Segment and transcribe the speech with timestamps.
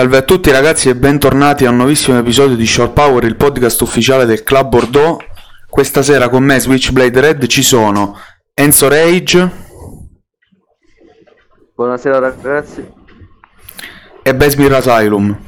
[0.00, 3.82] Salve a tutti ragazzi e bentornati a un nuovissimo episodio di Short Power, il podcast
[3.82, 5.22] ufficiale del Club Bordeaux.
[5.68, 8.16] Questa sera con me Switchblade Red ci sono
[8.54, 9.50] Enzo Rage
[11.74, 12.90] Buonasera ragazzi.
[14.22, 15.38] e Besmir Asylum.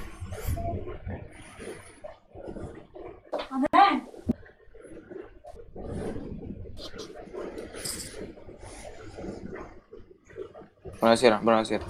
[10.98, 11.84] Buonasera, buonasera.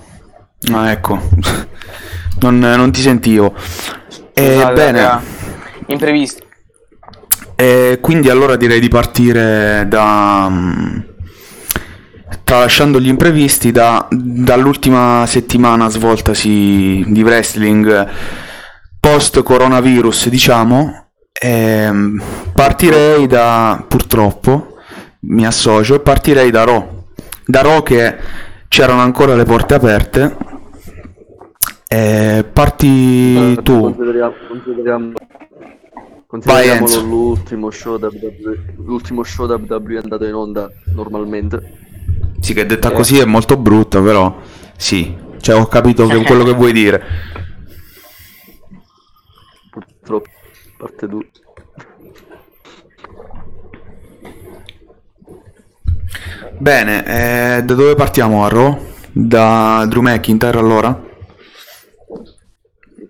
[0.72, 1.18] Ah ecco,
[2.42, 3.54] non, non ti sentivo.
[4.34, 5.22] Eh, Scusate, bene, raga.
[5.86, 6.42] Imprevisti.
[7.56, 10.48] eh, quindi allora direi di partire da...
[10.50, 10.98] mm,
[12.44, 18.08] Tralasciando gli imprevisti, da- dall'ultima settimana svoltasi di wrestling
[19.00, 22.22] post coronavirus, diciamo, ehm,
[22.54, 24.74] partirei da, purtroppo,
[25.20, 27.04] mi associo, partirei da Raw.
[27.46, 28.16] Da Raw che
[28.68, 30.36] c'erano ancora le porte aperte.
[31.94, 33.80] Eh, parti tu.
[33.80, 35.12] Consideriamo, consideriamo,
[36.44, 37.02] Vai, Enzo.
[37.02, 41.80] l'ultimo show WWE, l'ultimo show WWE è andato in onda normalmente.
[42.40, 44.34] Sì, che detta così è molto brutta, però
[44.74, 47.02] sì, cioè ho capito che- quello che vuoi dire.
[49.70, 50.30] Purtroppo,
[50.78, 51.26] parte 2.
[56.58, 57.04] Bene,
[57.58, 58.78] eh, da dove partiamo a Raw?
[59.12, 61.10] Da Drew McIntyre allora?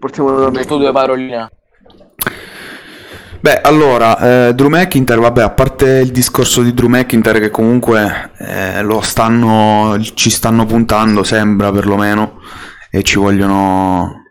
[0.02, 0.56] Partiamo da me.
[0.56, 1.48] Giusto due paroline.
[3.38, 8.32] Beh, allora, eh, Drew McIntyre, vabbè, a parte il discorso di Drew McIntyre che comunque
[8.38, 12.40] eh, lo stanno, ci stanno puntando, sembra perlomeno,
[12.90, 14.24] e ci vogliono...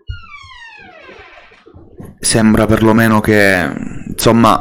[2.20, 3.72] Sembra perlomeno che,
[4.10, 4.60] insomma,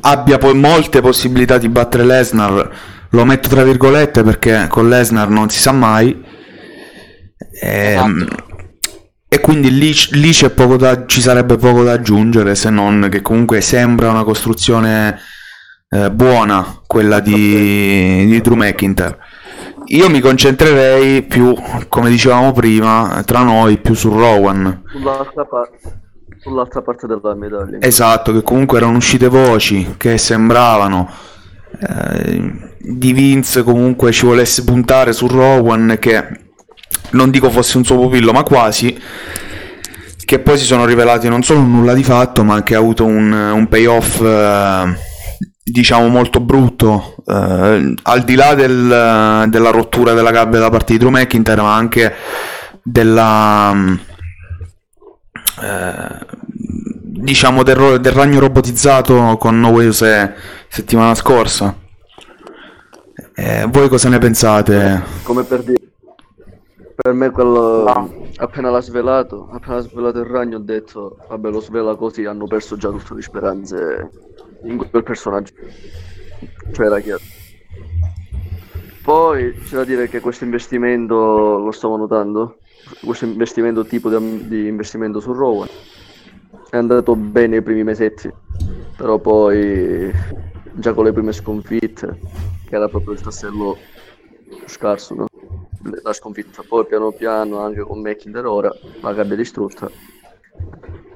[0.00, 2.76] abbia poi molte possibilità di battere Lesnar,
[3.10, 6.24] lo metto tra virgolette perché con Lesnar non si sa mai.
[7.60, 8.26] Ehm,
[9.32, 13.22] e quindi lì, lì c'è poco da, ci sarebbe poco da aggiungere se non che
[13.22, 15.18] comunque sembra una costruzione
[15.88, 19.16] eh, buona quella di, di Drew McIntyre.
[19.86, 21.56] Io mi concentrerei più,
[21.88, 24.82] come dicevamo prima, tra noi più su Rowan.
[24.90, 25.70] Sull'altra, par-
[26.36, 27.78] sull'altra parte della medaglia.
[27.80, 31.10] Esatto, che comunque erano uscite voci che sembravano
[31.80, 36.41] eh, di Vince comunque ci volesse puntare su Rowan che
[37.12, 38.98] non dico fosse un suo pupillo ma quasi
[40.24, 43.32] che poi si sono rivelati non solo nulla di fatto ma che ha avuto un,
[43.32, 44.96] un payoff eh,
[45.62, 50.98] diciamo molto brutto eh, al di là del- della rottura della gabbia da parte di
[50.98, 52.14] Drew McIntyre ma anche
[52.82, 53.74] della
[55.62, 56.26] eh,
[57.22, 61.76] diciamo del, del ragno robotizzato con No Way settimana scorsa.
[63.34, 65.02] Eh, voi cosa ne pensate?
[65.22, 65.81] Come per dire.
[66.94, 68.26] Per me quello No.
[68.36, 72.46] appena l'ha svelato, appena l'ha svelato il ragno ho detto, vabbè lo svela così, hanno
[72.46, 74.10] perso già tutte le speranze
[74.64, 75.52] in quel personaggio.
[76.72, 77.22] Cioè era chiaro.
[79.02, 82.58] Poi c'è da dire che questo investimento lo stavo notando,
[83.02, 85.68] questo investimento tipo di, di investimento su Rowan
[86.70, 88.32] è andato bene i primi mesetti,
[88.96, 90.10] però poi
[90.72, 92.18] già con le prime sconfitte,
[92.66, 93.76] che era proprio il tassello
[94.64, 95.26] scarso, no?
[96.02, 99.90] La sconfitta, poi piano piano anche con McIntyre ora, la gabbia distrutta.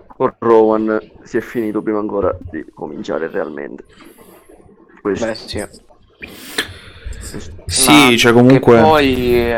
[0.06, 3.84] Con Rowan si è finito prima ancora di cominciare realmente.
[5.00, 5.26] Questo.
[5.26, 5.66] Beh, sì.
[7.66, 8.80] Sì, Ma cioè comunque...
[8.80, 9.54] Poi,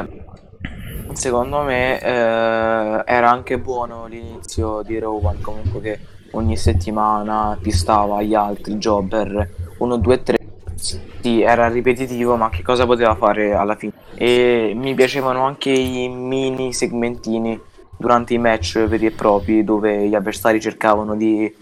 [1.13, 6.01] secondo me, eh, era anche buono l'inizio di Rowan, comunque che
[6.33, 9.49] ogni settimana pistava agli altri jobber
[9.79, 10.39] 1, 2, 3.
[10.79, 13.93] Sì, era ripetitivo, ma che cosa poteva fare alla fine?
[14.15, 17.61] E mi piacevano anche i mini segmentini
[17.97, 21.53] durante i match veri e propri dove gli avversari cercavano di,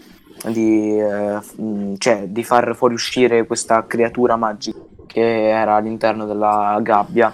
[0.45, 7.33] di, eh, mh, cioè, di far fuoriuscire questa creatura magica che era all'interno della gabbia.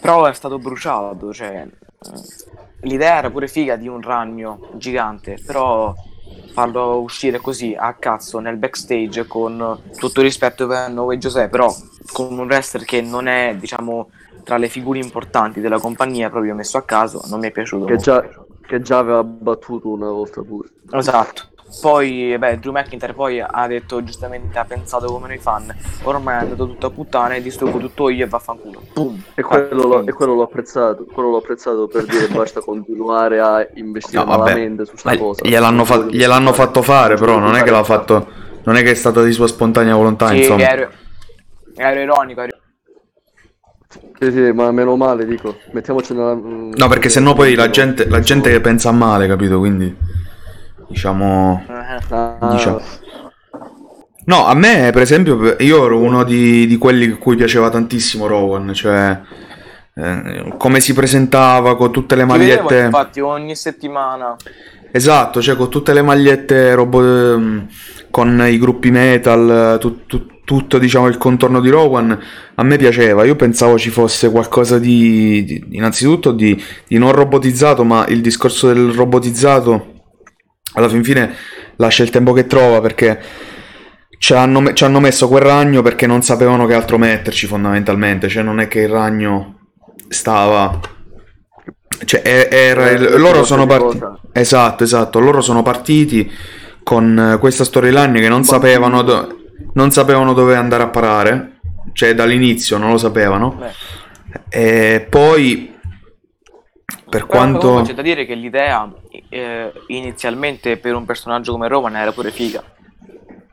[0.00, 5.92] Però è stato bruciato, cioè mh, l'idea era pure figa di un ragno gigante, però
[6.52, 11.74] farlo uscire così a cazzo nel backstage con tutto il rispetto per Noe José, però
[12.12, 14.10] con un wrestler che non è, diciamo,
[14.42, 17.84] tra le figure importanti della compagnia, proprio messo a caso, non mi è piaciuto.
[17.84, 18.28] Che già,
[18.66, 20.68] che già aveva battuto una volta pure.
[20.92, 21.49] Esatto.
[21.80, 25.72] Poi, beh, Drew McIntyre poi ha detto giustamente, ha pensato come noi fan,
[26.02, 28.82] ormai è andato tutto a puttane, distruggo tutto io e vaffanculo.
[28.92, 29.22] Boom.
[29.34, 33.66] E quello, l'ho, e quello l'ho apprezzato, quello l'ho apprezzato per dire basta continuare a
[33.74, 35.46] investire No, malamente su sta cosa.
[35.46, 38.38] gliel'hanno, fa- gliel'hanno fatto fare, però non è che l'ha fatto...
[38.62, 40.68] Non è che è stata di sua spontanea volontà, Sì, insomma.
[40.68, 40.90] ero,
[41.76, 42.58] ero ironico, ero
[44.18, 45.56] Sì, sì, ma meno male, dico.
[45.72, 46.34] Mettiamoci nella...
[46.34, 49.58] No, perché sennò poi la gente, la gente pensa male, capito?
[49.58, 49.96] Quindi,
[50.90, 51.64] diciamo...
[51.68, 52.80] Ah, diciamo.
[54.26, 58.26] No, a me, per esempio, io ero uno di, di quelli a cui piaceva tantissimo
[58.26, 59.18] Rowan, cioè...
[59.94, 62.84] eh, come si presentava con tutte le Ci vedevo, magliette...
[62.84, 64.36] infatti ogni settimana.
[64.92, 67.66] Esatto, cioè con tutte le magliette robo- ehm,
[68.10, 72.18] con i gruppi metal, tu- tu- tutto diciamo il contorno di Rowan,
[72.56, 73.24] a me piaceva.
[73.24, 78.66] Io pensavo ci fosse qualcosa di, di- innanzitutto di, di non robotizzato, ma il discorso
[78.66, 79.99] del robotizzato
[80.74, 81.34] alla fin fine
[81.76, 83.20] lascia il tempo che trova perché
[84.18, 88.42] ci hanno, ci hanno messo quel ragno perché non sapevano che altro metterci fondamentalmente, cioè
[88.42, 89.58] non è che il ragno
[90.08, 90.78] stava...
[92.04, 94.04] Cioè, era Eh, il- loro sono partiti...
[94.32, 96.30] Esatto, esatto, loro sono partiti
[96.82, 99.36] con eh, questa storyline che non sapevano, do-
[99.74, 101.60] non sapevano dove andare a parare,
[101.92, 103.54] cioè dall'inizio non lo sapevano.
[103.58, 103.70] Beh,
[104.48, 105.74] E poi,
[107.10, 107.58] per però quanto...
[107.58, 108.90] comunque c'è da dire che l'idea
[109.28, 112.62] eh, inizialmente per un personaggio come Roman era pure figa.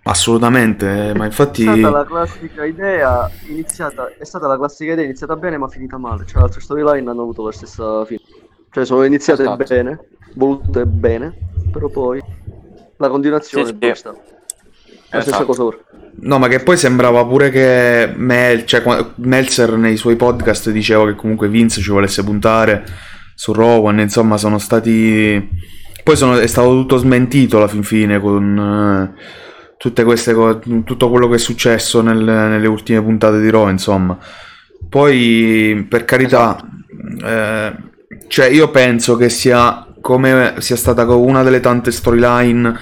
[0.04, 1.66] Assolutamente, eh, ma infatti...
[1.66, 5.98] È stata la classica idea iniziata, è stata la classica idea iniziata bene ma finita
[5.98, 8.22] male, cioè altre storyline hanno avuto la stessa fine.
[8.72, 9.66] Cioè sono iniziate Esatto.
[9.66, 10.00] bene,
[10.36, 11.36] volute bene,
[11.72, 12.22] però poi
[12.98, 13.78] la continuazione Sì, sì.
[13.80, 14.10] dove sta?
[14.12, 15.46] La stessa Esatto.
[15.46, 15.78] cosa ora.
[16.20, 18.84] No, ma che poi sembrava pure che Mel- cioè,
[19.16, 22.84] Meltzer nei suoi podcast diceva che comunque Vince ci volesse puntare
[23.38, 25.48] su Rowan, insomma sono stati...
[26.04, 29.22] Poi sono- è stato tutto smentito alla fin fine con eh,
[29.78, 34.18] tutte queste cose, tutto quello che è successo nel- nelle ultime puntate di Raw, insomma.
[34.90, 36.58] Poi, per carità,
[37.24, 37.76] eh,
[38.28, 42.76] cioè io penso che sia come sia stata una delle tante storyline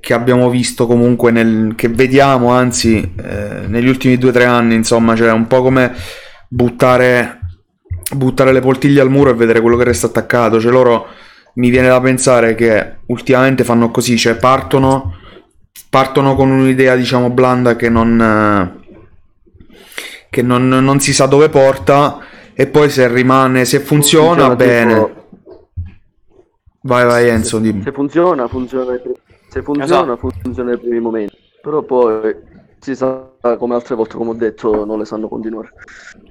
[0.00, 4.74] che abbiamo visto comunque nel, che vediamo anzi eh, negli ultimi due o tre anni
[4.74, 5.92] insomma cioè un po' come
[6.48, 7.41] buttare
[8.14, 11.06] buttare le poltiglie al muro e vedere quello che resta attaccato cioè loro
[11.54, 15.16] mi viene da pensare che ultimamente fanno così cioè partono
[15.90, 18.80] partono con un'idea diciamo blanda che non
[20.30, 22.20] che non, non si sa dove porta
[22.54, 25.28] e poi se rimane se funziona, Funziona bene tipo-
[26.82, 28.98] vai vai Enzo dimmi Se funziona, funziona.
[29.48, 31.36] Se funziona, funziona nei primi momenti.
[31.60, 32.34] Però poi
[32.78, 35.72] si sa come altre volte, come ho detto, non le sanno continuare.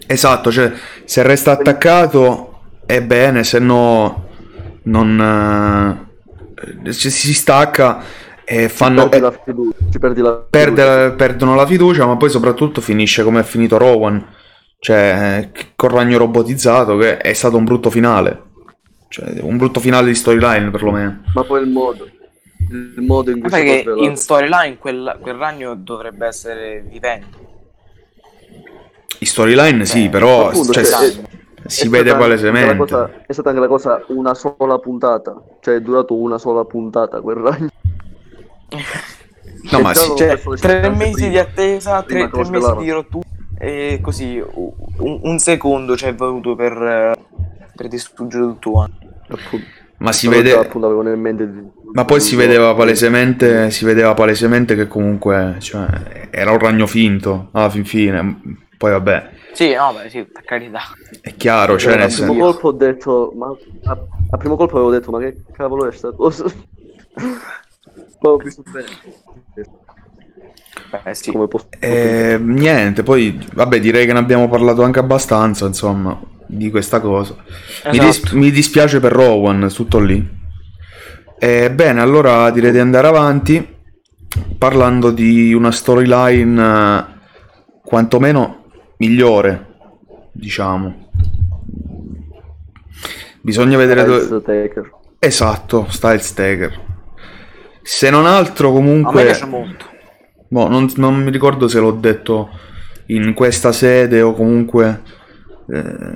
[0.07, 0.71] Esatto, cioè
[1.03, 4.27] se resta attaccato è bene, se no
[4.83, 6.07] non
[6.83, 8.01] eh, si stacca
[8.43, 12.29] e fanno perdi eh, la fiducia, ci perdi la perde- perdono la fiducia, ma poi
[12.29, 14.25] soprattutto finisce come è finito Rowan,
[14.79, 18.49] cioè eh, col ragno robotizzato che è stato un brutto finale.
[19.11, 21.23] Cioè, un brutto finale di storyline perlomeno.
[21.33, 22.07] Ma poi il modo.
[22.71, 27.37] Il modo in cui Guarda si che in storyline quel, quel ragno dovrebbe essere vivente.
[29.19, 32.75] In storyline sì, Eh, però appunto, cioè, cioè, si- è- si è vede palesemente.
[32.77, 35.39] cosa- è stata anche la cosa una sola puntata.
[35.59, 37.69] Cioè è durato una sola puntata quel ragno.
[39.71, 41.29] No, ma già sì, Cioè, tre mesi prima.
[41.29, 43.27] di attesa, tre, tre mesi di rottura
[43.59, 47.15] e così un, un secondo ci è voluto per, eh,
[47.75, 48.89] per distruggere tutto.
[49.27, 49.65] Appunto.
[49.97, 54.13] ma si vede appunto avevo nel mente di- Ma poi si vedeva palesemente, si vedeva
[54.13, 58.39] palesemente che comunque cioè, era un ragno finto alla fin fine.
[58.77, 60.81] Poi vabbè, Sì, no, beh, sì, per carità.
[61.21, 62.33] è chiaro, cioè nel primo senso...
[62.33, 63.47] colpo ho detto, ma
[63.83, 63.97] a,
[64.29, 66.45] a primo colpo avevo detto, ma che cavolo è sta cosa?
[68.19, 68.87] Poi ho visto bene.
[71.03, 71.31] Beh, sì.
[71.31, 76.69] Come posso Eh, niente, poi vabbè direi che ne abbiamo parlato anche abbastanza, insomma, di
[76.69, 77.35] questa cosa.
[77.89, 78.35] Mi, dis- Esatto.
[78.37, 80.39] mi dispiace per Rowan, tutto lì.
[81.43, 83.67] Eh, bene, allora direi di andare avanti
[84.59, 87.05] parlando di una storyline eh,
[87.83, 88.65] quantomeno
[88.97, 89.65] migliore,
[90.33, 91.09] diciamo.
[93.41, 94.43] Bisogna vedere dove...
[94.43, 94.91] Taker.
[95.17, 96.79] Esatto, Styles Taker.
[97.81, 99.23] Se non altro A comunque...
[99.23, 99.85] piace molto.
[100.47, 102.49] Boh, non, non mi ricordo se l'ho detto
[103.07, 105.01] in questa sede o comunque
[105.67, 106.15] eh,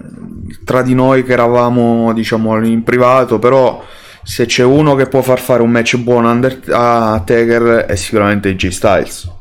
[0.64, 3.84] tra di noi che eravamo, diciamo, in privato, però
[4.26, 7.96] se c'è uno che può far fare un match buono a Under- a Taker è
[7.96, 9.32] sicuramente AJ Styles.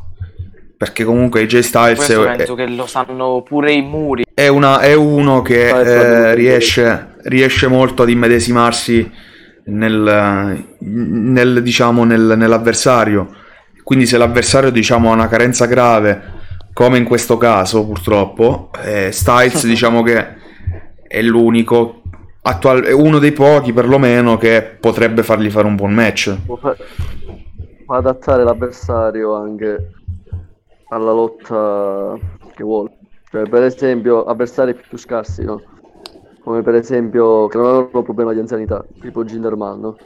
[0.76, 4.24] Perché comunque AJ Styles è, penso che lo sanno pure i muri.
[4.34, 9.10] è, una- è uno che eh, riesce, riesce molto ad immedesimarsi
[9.66, 13.34] nel, nel, diciamo, nel- nell'avversario.
[13.82, 16.20] Quindi se l'avversario diciamo, ha una carenza grave,
[16.74, 20.26] come in questo caso purtroppo, eh, Styles diciamo che
[21.08, 22.02] è l'unico,
[22.46, 26.36] attual- è uno dei pochi perlomeno che potrebbe fargli fare un buon match.
[26.44, 26.76] Può, fa-
[27.84, 29.90] può adattare l'avversario anche
[30.88, 32.18] alla lotta
[32.54, 32.90] che vuole.
[33.30, 35.60] Cioè, per esempio, avversari più scarsi, no?
[36.40, 39.96] Come per esempio, che non avevano problema di anzianità, tipo Ginderman, no?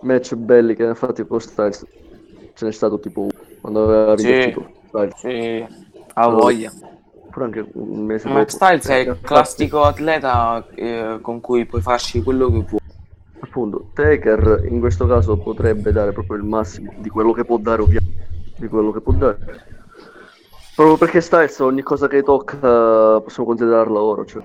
[0.00, 1.86] Match belli che ne ha fatti con Styles,
[2.54, 4.54] ce n'è stato tipo uno, quando aveva Sì.
[4.88, 5.16] Styles.
[5.16, 5.66] Sì,
[6.14, 6.72] ha voglia.
[7.34, 8.64] Pure anche un mese Max dopo.
[8.64, 12.80] Styles è il fatto- classico atleta eh, con cui puoi farci quello che vuoi.
[13.40, 17.82] Appunto, Taker in questo caso potrebbe dare proprio il massimo di quello che può dare,
[17.82, 18.28] ovviamente.
[18.56, 19.36] Di quello che può dare.
[20.76, 24.24] Proprio perché Styles ogni cosa che tocca possiamo considerarla oro.
[24.24, 24.44] Cioè.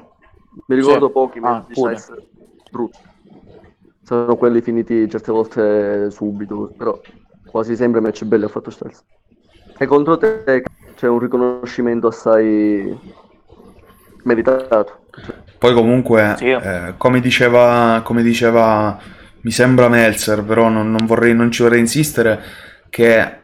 [0.66, 1.12] Mi ricordo Sì.
[1.12, 1.96] pochi Ah, di pure.
[1.98, 2.28] Styles
[2.72, 2.98] brutti.
[4.02, 7.00] Sono quelli finiti certe volte subito, però
[7.46, 9.04] quasi sempre match belli ha fatto Styles.
[9.78, 10.64] E contro te
[11.00, 12.94] c'è un riconoscimento assai
[14.24, 15.06] meritato.
[15.58, 16.50] Poi comunque, Sì.
[16.50, 18.98] eh, come, diceva, come diceva,
[19.42, 22.42] mi sembra Meltzer, però non, non vorrei, non ci vorrei insistere,
[22.90, 23.38] che eh,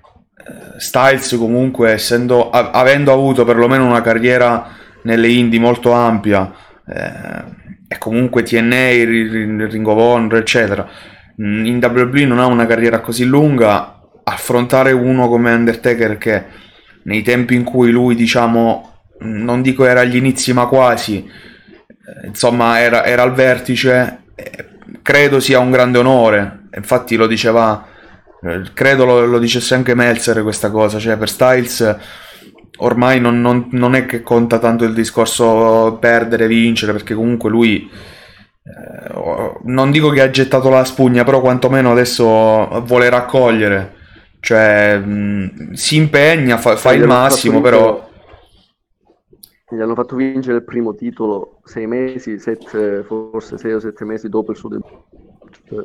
[0.77, 4.67] Styles comunque, essendo, a- avendo avuto perlomeno una carriera
[5.03, 6.51] nelle indie molto ampia,
[6.85, 7.43] eh,
[7.87, 10.85] e comunque TNA, Ri- Ri- Ring of Honor, eccetera,
[11.37, 13.93] in WWE non ha una carriera così lunga,
[14.25, 16.63] affrontare uno come Undertaker che
[17.05, 22.79] nei tempi in cui lui, diciamo, non dico era agli inizi, ma quasi, eh, insomma,
[22.79, 24.65] era, era al vertice, eh,
[25.01, 26.67] credo sia un grande onore.
[26.75, 27.85] Infatti lo diceva,
[28.41, 31.97] eh, credo lo, lo dicesse anche Meltzer questa cosa, cioè per Styles
[32.77, 37.89] ormai non, non- non è che conta tanto il discorso perdere, vincere, perché comunque lui...
[38.63, 42.25] eh, non dico che ha gettato la spugna, però quantomeno adesso
[42.81, 43.94] vuole raccogliere,
[44.45, 48.07] cioè mh, si impegna, fa, fa il massimo, però
[49.67, 54.29] Gli hanno fatto vincere il primo titolo sei mesi, sette, forse sei o sette mesi
[54.29, 55.07] dopo il suo debutto.
[55.67, 55.79] Cioè,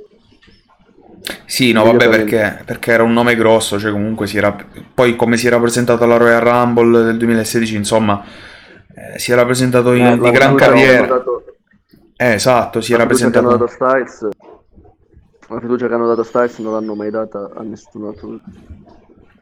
[1.47, 4.55] Sì, no, vabbè, perché, perché era un nome grosso, cioè comunque si era...
[4.95, 8.23] Poi come si era presentato alla Royal Rumble del 2016, insomma,
[8.95, 11.07] eh, si era presentato in, eh, di gran carriera.
[11.07, 11.45] dato-
[12.17, 13.67] Eh, esatto, si era presentato...
[13.67, 14.29] Styles,
[15.55, 18.41] la fiducia che hanno dato a Styles non l'hanno mai data a nessun altro.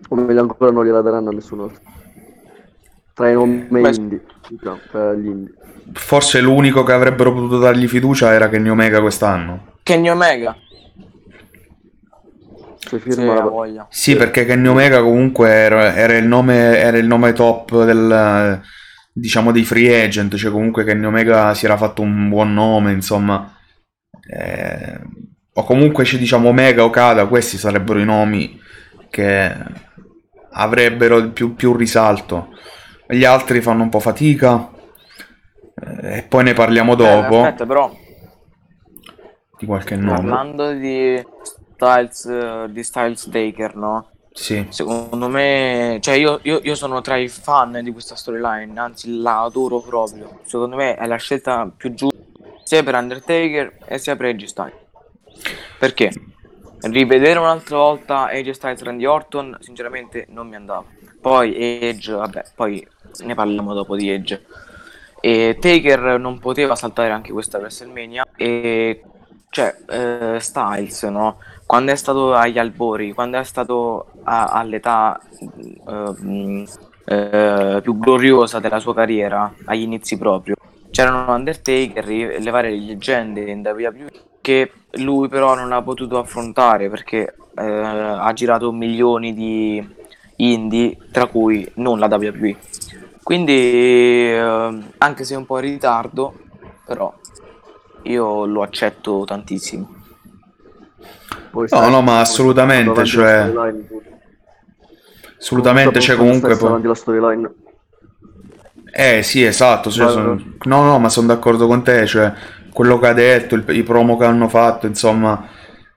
[0.08, 1.80] O meglio ancora non gliela daranno a nessun altro.
[3.12, 5.54] Tra i nomi Beh, indie, diciamo, tra gli indie.
[5.92, 9.74] Forse l'unico che avrebbero potuto dargli fiducia era Kenny Omega quest'anno.
[9.82, 10.56] Kenny Omega.
[12.78, 13.30] Se Sì.
[13.88, 18.62] Sì, perché Kenny Omega comunque era, era il nome, era il nome top del,
[19.12, 23.52] diciamo, dei free agent, cioè comunque Kenny Omega si era fatto un buon nome, insomma.
[24.30, 25.00] Eh,
[25.58, 28.60] o comunque c'è, diciamo, Omega, Okada, questi sarebbero i nomi
[29.10, 29.52] che
[30.52, 32.50] avrebbero più, più risalto.
[33.08, 34.70] Gli altri fanno un po' fatica.
[36.02, 37.90] eh, E poi ne parliamo dopo Eh, aspetta, però,
[39.58, 40.16] di qualche nome.
[40.16, 44.10] parlando di Styles, eh, di Styles Taker, no?
[44.32, 44.64] Sì.
[44.68, 49.40] Secondo me, cioè io, io- io sono tra i fan di questa storyline, anzi la
[49.42, 50.38] adoro proprio.
[50.44, 52.16] Secondo me è la scelta più giusta
[52.62, 54.86] sia per Undertaker e sia per AJ Styles.
[55.78, 56.10] Perché?
[56.80, 60.84] Rivedere un'altra volta AJ Styles Randy Orton, sinceramente non mi andava.
[61.20, 62.86] Poi Edge, vabbè, poi
[63.24, 64.44] ne parliamo dopo di Edge.
[65.20, 69.02] E Taker non poteva saltare anche questa WrestleMania e
[69.50, 71.38] cioè eh, Styles, no?
[71.66, 76.64] Quando è stato agli albori, quando è stato a- all'età eh, mh,
[77.04, 80.54] eh, più gloriosa della sua carriera, agli inizi proprio,
[80.90, 87.34] c'erano Undertaker le varie leggende in WWE che lui però non ha potuto affrontare perché
[87.56, 89.96] eh, ha girato milioni di
[90.36, 92.56] indie, tra cui non la WWE.
[93.22, 96.34] Quindi, eh, anche se un po' in ritardo,
[96.86, 97.12] però
[98.02, 99.96] io lo accetto tantissimo.
[101.50, 103.52] Poi No, no, ma assolutamente, cioè-.
[105.38, 106.56] Assolutamente, c'è Comunque, comunque...
[106.56, 107.54] Davanti alla storyline.
[108.90, 110.22] Eh sì, esatto, cioè, Guarda.
[110.22, 112.32] son- no, no, ma sono d'accordo con te, cioè
[112.78, 115.48] quello che ha detto, il- i promo che hanno fatto, insomma,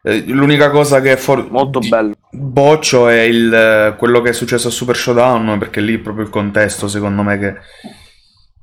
[0.02, 2.14] eh, l'unica cosa che è for- Molto bello.
[2.32, 6.26] boccio è il, eh, quello che è successo a Super Showdown, perché lì è proprio
[6.26, 7.54] il contesto, secondo me, che,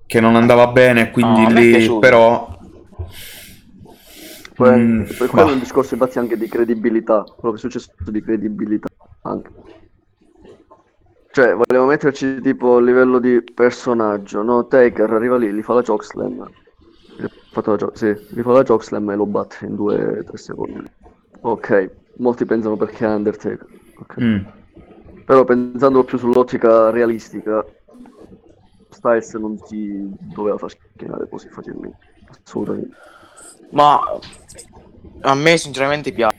[0.04, 2.56] che non andava bene, quindi No, lì, però...
[4.56, 7.92] Poi, Mm, poi quello è un discorso infatti anche di credibilità, quello che è successo
[8.10, 8.88] di credibilità
[9.22, 9.50] anche.
[11.30, 14.66] Cioè, volevo metterci tipo a livello di personaggio, no?
[14.66, 16.50] Taker arriva lì, gli fa la chokeslam.
[17.50, 20.84] Fatto sì, gli fa la chokeslam e lo batte in 2-3 secondi.
[21.40, 23.66] Ok, molti pensano perché è Undertaker.
[24.00, 24.20] ok.
[24.20, 24.38] mm.
[25.24, 27.64] Però pensando più sull'ottica realistica,
[28.90, 31.96] Styles non si doveva far schienare così facilmente.
[32.44, 32.96] Assolutamente.
[33.70, 34.00] Ma
[35.22, 36.36] a me sinceramente piace.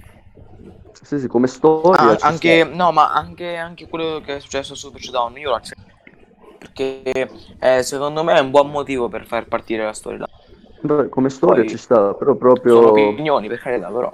[1.04, 2.76] Sì, sì, come storia Ah, anche, sta.
[2.76, 5.82] no, ma anche, anche quello che è successo su Touchdown, io l'accetto.
[6.58, 7.12] perché
[7.60, 10.26] eh, secondo me è un buon motivo per far partire la storia.
[10.82, 13.10] Beh, come storia Poi- ci sta, però Sono proprio...
[13.10, 14.14] opinioni, per carità, però.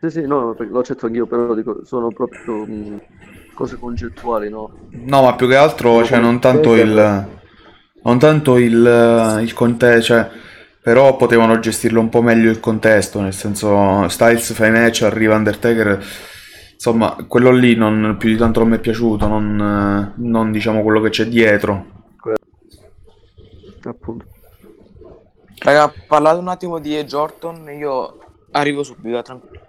[0.00, 3.00] Sì, sì, no, lo accetto anch'io, però dico, sono proprio mh,
[3.54, 4.70] cose concettuali, no?
[5.04, 7.38] No, ma più che altro, cioè, non tanto il...
[8.02, 10.30] Non tanto il, il contesto, cioè,
[10.82, 15.36] però potevano gestirlo un po' meglio il contesto, nel senso, Styles fa i match, arriva
[15.36, 16.02] Undertaker,
[16.72, 21.02] insomma, quello lì non, più di tanto non mi è piaciuto, non, non diciamo quello
[21.02, 21.84] che c'è dietro.
[23.84, 24.24] Appunto.
[25.62, 28.18] Raga, parlate un attimo di Edge Orton, io
[28.52, 29.60] arrivo subito, tranquillo.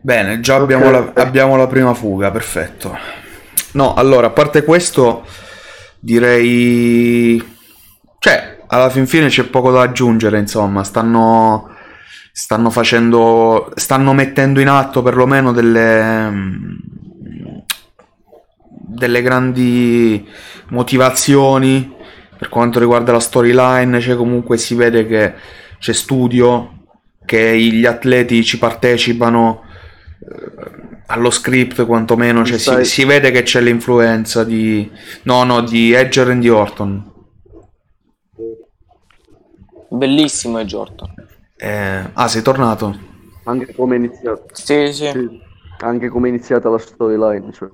[0.00, 2.96] Bene, già abbiamo, la, abbiamo la prima fuga, perfetto.
[3.72, 5.26] No, allora, a parte questo,
[6.00, 7.56] direi...
[8.18, 11.68] Cioè, alla fin fine c'è poco da aggiungere, insomma, stanno...
[12.32, 13.70] Stanno facendo...
[13.74, 16.30] Stanno mettendo in atto perlomeno delle...
[16.30, 16.74] mm,
[18.94, 20.26] Delle grandi
[20.68, 22.00] motivazioni
[22.42, 25.32] per quanto riguarda la storyline, cioè comunque si vede che
[25.78, 26.86] c'è studio,
[27.24, 29.62] che gli atleti ci partecipano
[30.18, 34.90] eh, allo script quantomeno, cioè si, Stai- si vede che c'è l'influenza di...
[35.22, 37.12] No, no, di Edge e Randy Orton.
[39.88, 41.14] Bellissimo Edge Orton.
[41.56, 42.98] Eh, Ah, sei tornato?
[43.44, 44.46] Anche come è iniziato.
[44.50, 45.08] Sì, sì.
[45.12, 45.40] Sì.
[45.82, 47.68] Anche come è iniziata la storyline, cioè.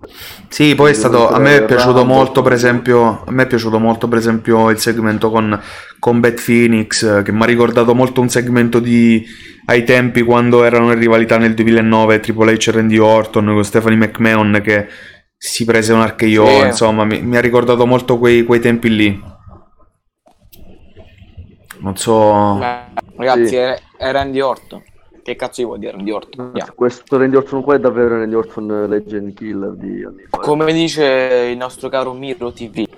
[0.49, 3.79] Sì, poi è stato, a me è piaciuto molto per esempio, a me è piaciuto
[3.79, 5.61] molto per esempio il segmento con,
[5.99, 9.23] con Beth Phoenix, che mi ha ricordato molto un segmento di
[9.67, 13.99] ai tempi quando erano in rivalità nel 2009 Triple H e Randy Orton con Stephanie
[13.99, 14.87] McMahon che
[15.37, 16.67] si prese un RKO, Sì.
[16.67, 19.23] insomma, mi, mi ha ricordato molto quei, quei tempi lì.
[21.81, 22.57] Non so...
[22.59, 22.79] Beh,
[23.17, 23.57] ragazzi, Sì.
[23.57, 24.83] è, è Randy Orton.
[25.29, 26.53] Che cazzo gli vuol dire Randy Orton?
[26.55, 26.73] Yeah.
[26.75, 30.39] Questo Randy Orton qua è davvero Randy Orton Legend Killer di anni fa.
[30.39, 32.89] Come dice il nostro caro Miro TV,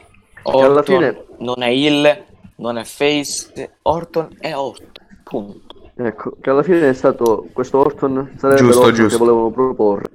[0.44, 2.25] alla Orton fine- non è il,
[2.58, 4.92] non è face, Orton è Orton.
[5.25, 5.90] Punto.
[5.96, 9.18] Ecco, che alla fine è stato questo Orton sarebbe Giusto, l'Orton giusto.
[9.18, 10.11] che volevano proporre,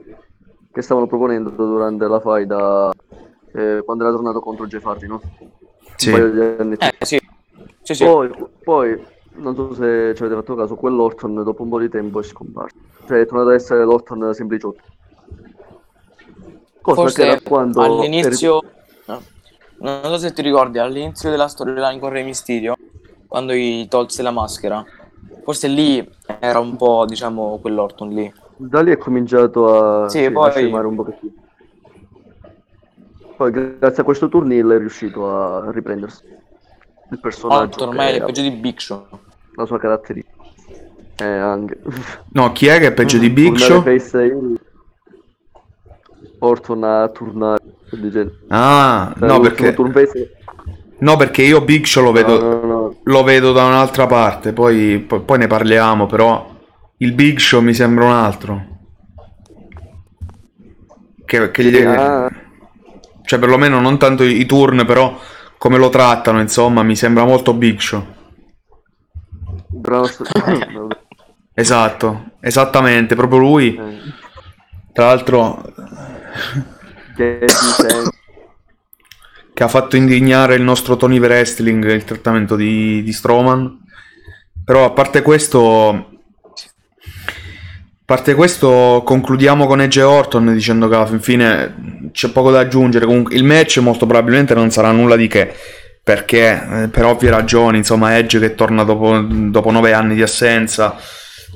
[0.71, 2.93] che stavano proponendo durante la faida
[3.53, 5.21] eh, quando era tornato contro Jeff Hardy, no?
[5.97, 6.11] Sì.
[6.11, 6.93] Un paio di anni fa.
[6.97, 7.21] Eh sì,
[7.81, 8.05] sì, sì.
[8.05, 8.29] Poi,
[8.63, 12.23] poi, non so se ci avete fatto caso, quell'Orton dopo un po' di tempo è
[12.23, 12.75] scomparso.
[13.07, 14.81] Cioè è tornato ad essere l'Orton sempliciotto.
[16.81, 17.81] Cosa che Forse era quando...
[17.81, 18.61] all'inizio,
[19.05, 19.21] no,
[19.79, 22.75] non so se ti ricordi, all'inizio della storyline con Re Mysterio,
[23.27, 24.83] quando gli tolse la maschera,
[25.43, 26.07] forse lì
[26.39, 28.33] era un po', diciamo, quell'Orton lì.
[28.57, 31.33] Da lì è cominciato a, Sì, sì, poi- a scemare un pochettino.
[33.35, 36.23] Poi grazie a questo turnill è riuscito a riprendersi
[37.11, 39.05] il personaggio, Orton ormai è peggio di Big Show.
[39.55, 40.33] La sua caratteristica.
[41.17, 41.79] Eh, anche.
[42.33, 44.55] No, chi è che è peggio di Big Tornare Show?
[46.39, 47.11] Orton a
[47.91, 48.33] dicendo.
[48.49, 49.75] Ah, Cioè, no perché,
[50.99, 52.39] no, perché io Big Show lo vedo...
[52.41, 52.95] No, no, no.
[53.03, 56.53] lo vedo da un'altra parte, poi, poi- poi ne parliamo, però
[56.97, 58.65] il Big Show mi sembra un altro.
[61.23, 62.29] Che, che gli- Ah,
[63.23, 65.17] Cioè, perlomeno non tanto i turn, però
[65.57, 68.05] come lo trattano, insomma, mi sembra molto Big Show.
[69.85, 70.09] Bravo.
[71.57, 73.75] Esatto, esattamente, proprio lui.
[73.75, 73.97] Eh,
[74.91, 75.63] Tra l'altro,
[77.15, 77.45] che
[79.55, 83.83] che ha fatto indignare il nostro Tony Wrestling il trattamento di, di Strowman.
[84.65, 86.05] Però a parte questo, a
[88.03, 93.05] parte questo, concludiamo con Edge Orton dicendo che alla fin fine c'è poco da aggiungere.
[93.05, 95.55] Comunque, il match molto probabilmente non sarà nulla di che.
[96.05, 100.95] Perché eh, per ovvie ragioni, insomma, Edge che torna dopo, dopo nove anni di assenza,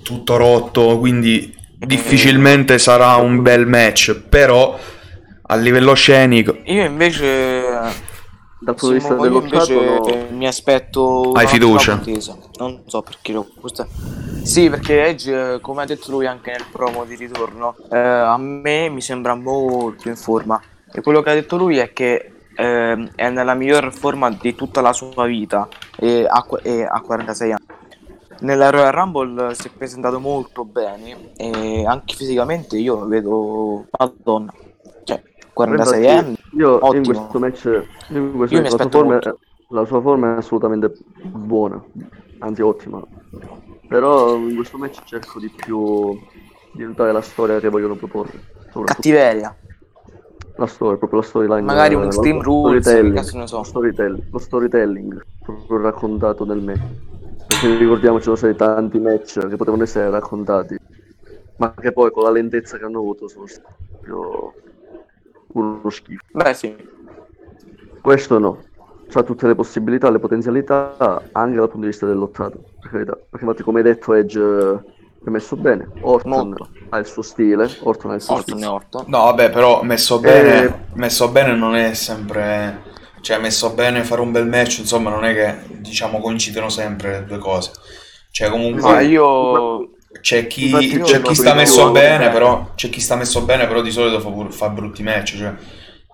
[0.01, 4.23] tutto rotto, quindi difficilmente sarà un bel match.
[4.27, 4.75] Però
[5.43, 7.61] a livello scenico, Io invece,
[8.59, 12.01] dal punto di vista Simo, io dello stato, invece mi aspetto Hai fiducia?
[12.57, 13.87] Non so perché lo questa...
[14.41, 18.89] Sì, perché Edge, come ha detto lui anche nel promo di ritorno, eh, a me
[18.89, 20.59] mi sembra molto in forma.
[20.91, 24.81] E quello che ha detto lui è che ehm, è nella miglior forma di tutta
[24.81, 25.67] la sua vita
[25.97, 27.65] e ha, e ha 46 anni.
[28.41, 34.53] Nella Royal Rumble si è presentato molto bene e anche fisicamente io lo vedo Madonna.
[35.03, 35.21] Cioè,
[35.53, 36.37] 46 Infatti, anni.
[36.57, 37.03] Io in ottimo.
[37.03, 39.19] questo match, in questo Io mi match, la, sua forma,
[39.69, 41.83] la sua forma è assolutamente buona,
[42.39, 43.01] anzi ottima.
[43.87, 46.17] Però in questo match cerco di più
[46.71, 48.57] di notare la storia che vogliono proporre.
[48.85, 49.53] Cattiveria.
[50.59, 51.61] La storia, proprio la storyline.
[51.61, 53.57] Magari un eh, Extreme Rules, storytelling, ne so.
[53.57, 56.81] Lo storytelling, lo storytelling proprio raccontato nel match.
[57.47, 60.77] Perché ricordiamoci, ci sono stati tanti match che potevano essere raccontati,
[61.57, 64.53] ma che poi con la lentezza che hanno avuto sono stati proprio
[65.53, 66.23] uno schifo.
[66.31, 66.75] Beh, sì.
[68.01, 68.59] Questo no.
[69.11, 73.13] Ha tutte le possibilità, le potenzialità, anche dal punto di vista del lottato, per carità.
[73.13, 74.83] Perché infatti, come hai detto, Edge
[75.25, 75.87] è messo bene.
[76.01, 76.69] Orton Molto.
[76.89, 78.69] ha il suo stile, Orton ha il suo Orton stile.
[78.71, 79.03] e Orton.
[79.07, 80.73] No, vabbè, però messo bene, Eh.
[80.93, 82.87] messo bene non è sempre...
[83.21, 87.25] Cioè, messo bene fare un bel match, insomma, non è che, diciamo, coincidono sempre le
[87.25, 87.71] due cose.
[88.31, 88.81] Cioè, comunque...
[88.81, 89.89] Ma io
[90.21, 90.71] C'è chi,
[91.03, 94.49] c'è chi sta messo bene, però c'è chi sta messo bene, però di solito fa,
[94.49, 95.37] fa brutti match.
[95.37, 95.53] Cioè,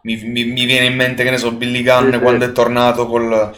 [0.02, 2.20] mi, mi- mi viene in mente che ne so, Billy Gunn Sì, sì.
[2.20, 3.52] quando è tornato col,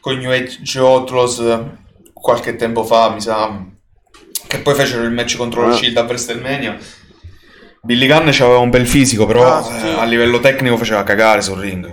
[0.00, 1.60] con New Age Outlaws
[2.12, 3.58] qualche tempo fa, mi sa,
[4.52, 5.72] che poi fecero il match contro lo Ah.
[5.72, 6.76] Shield a WrestleMania.
[7.80, 9.86] Billy Gunn aveva un bel fisico, però Ah, sì.
[9.86, 11.90] eh, a livello tecnico faceva cagare sul ring.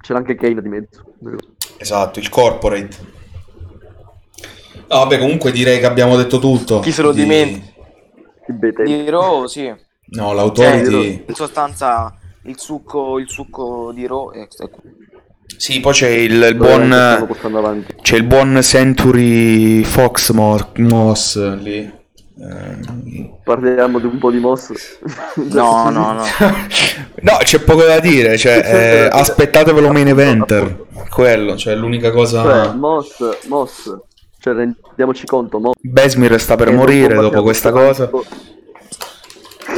[0.00, 1.04] C'era anche Kane di mezzo.
[1.76, 2.88] Esatto, il corporate.
[4.88, 6.80] No, vabbè, comunque direi che abbiamo detto tutto.
[6.80, 7.68] Chi se lo Di- dimentica?
[8.84, 9.68] Di Raw, sì.
[9.68, 9.76] No,
[10.26, 11.24] Cioè, l'autority...
[11.28, 12.12] in sostanza
[12.46, 14.70] il succo, il succo di Raw è, è
[15.60, 16.88] Sì, poi c'è il, il buon...
[18.00, 21.76] C'è il buon Century Fox Mor- Moss lì.
[21.80, 24.72] Eh, Parliamo di un po' di mosse.
[25.52, 26.24] No, no, no.
[27.20, 28.38] no, c'è poco da dire.
[28.38, 30.86] Cioè, eh, aspettatevelo main eventer.
[31.10, 32.42] Quello, cioè l'unica cosa.
[32.42, 33.94] Cioè, Moss, Moss,
[34.38, 38.04] cioè rendiamoci conto, Moss Besmir sta per non morire dopo questa cosa.
[38.10, 38.24] manco-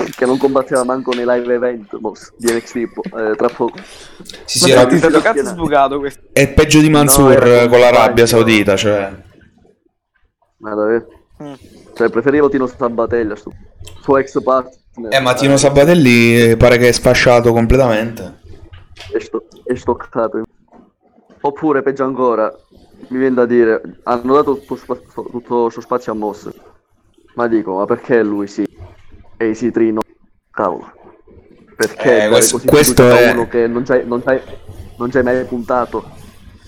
[0.05, 3.79] Che non combatteva manco nei live event, Moss, di NXT, eh, tra poco.
[4.45, 6.21] Sì, sì, era- senti, Tanto cazzo sbucato questo.
[6.33, 8.27] è peggio di Mansur No, con l'Arabia.
[8.27, 8.77] Saudita.
[8.77, 9.13] Cioè.
[10.59, 11.07] Ma davvero?
[11.43, 11.53] Mm.
[11.95, 13.53] Cioè, preferivo Tino Sabatella, sto
[14.01, 14.81] suo ex partner.
[15.11, 18.41] Eh, ma Tino Sabatelli eh, pare che è sfasciato completamente.
[19.13, 20.43] è, sto- è stoccato.
[21.41, 22.53] Oppure, peggio ancora,
[23.09, 24.97] mi viene da dire, hanno dato tutto, spa-
[25.31, 26.49] tutto suo spazio a Moss.
[27.35, 28.65] Ma dico, ma perché lui sì?
[29.37, 30.01] E i Citri no?
[30.51, 30.93] Cavolo.
[31.77, 34.41] Perché Eh, questo- questo è- uno che non c'hai, non c'hai-
[34.99, 36.05] non c'hai mai puntato?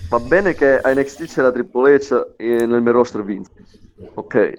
[0.09, 3.51] Va bene che a NXT c'è la Triple H e nel mio roster Vince.
[4.15, 4.53] Ok,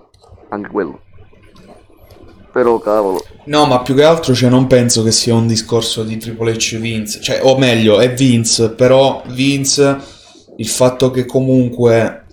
[0.49, 1.01] anche quello.
[2.53, 3.23] Però cavolo.
[3.45, 6.79] No, ma più che altro cioè, non penso che sia un discorso di Triple H
[6.79, 9.99] Vince, cioè, o meglio, è Vince, però Vince,
[10.57, 12.25] il fatto che comunque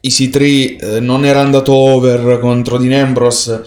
[0.00, 3.62] Easy 3 eh, non era andato over contro Dean Ambrose,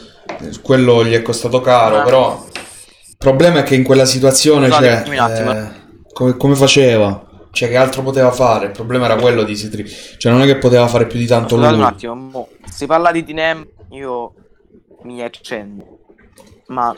[0.62, 2.04] quello gli è costato caro, Ah.
[2.04, 5.52] però il problema è che in quella situazione, Scusate, cioè, un attimo.
[5.52, 5.70] eh,
[6.14, 7.28] come, come faceva?
[7.52, 8.66] Cioè, che altro poteva fare?
[8.68, 9.86] Il problema era quello di 3,
[10.18, 11.80] cioè non è che poteva fare più di tanto Scusate lui.
[11.82, 14.34] un attimo, mo, si parla di Dinem, io
[15.04, 16.00] mi accendo.
[16.68, 16.96] Ma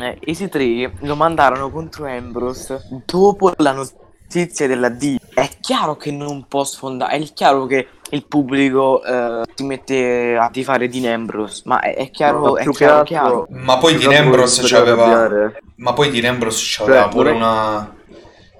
[0.00, 5.16] eh, Easy 3 lo mandarono contro Ambrose dopo la notizia della D.
[5.32, 10.48] È chiaro che non può sfondare, è chiaro che il pubblico eh, si mette a
[10.50, 13.46] tifare Dean Ambrose, ma è, è chiaro, No, è chiaro, chiaro.
[13.50, 15.52] Ma poi Dean Ambrose c'aveva...
[15.76, 17.94] Ma poi Dean Ambrose c'aveva Cioè, pure è- una.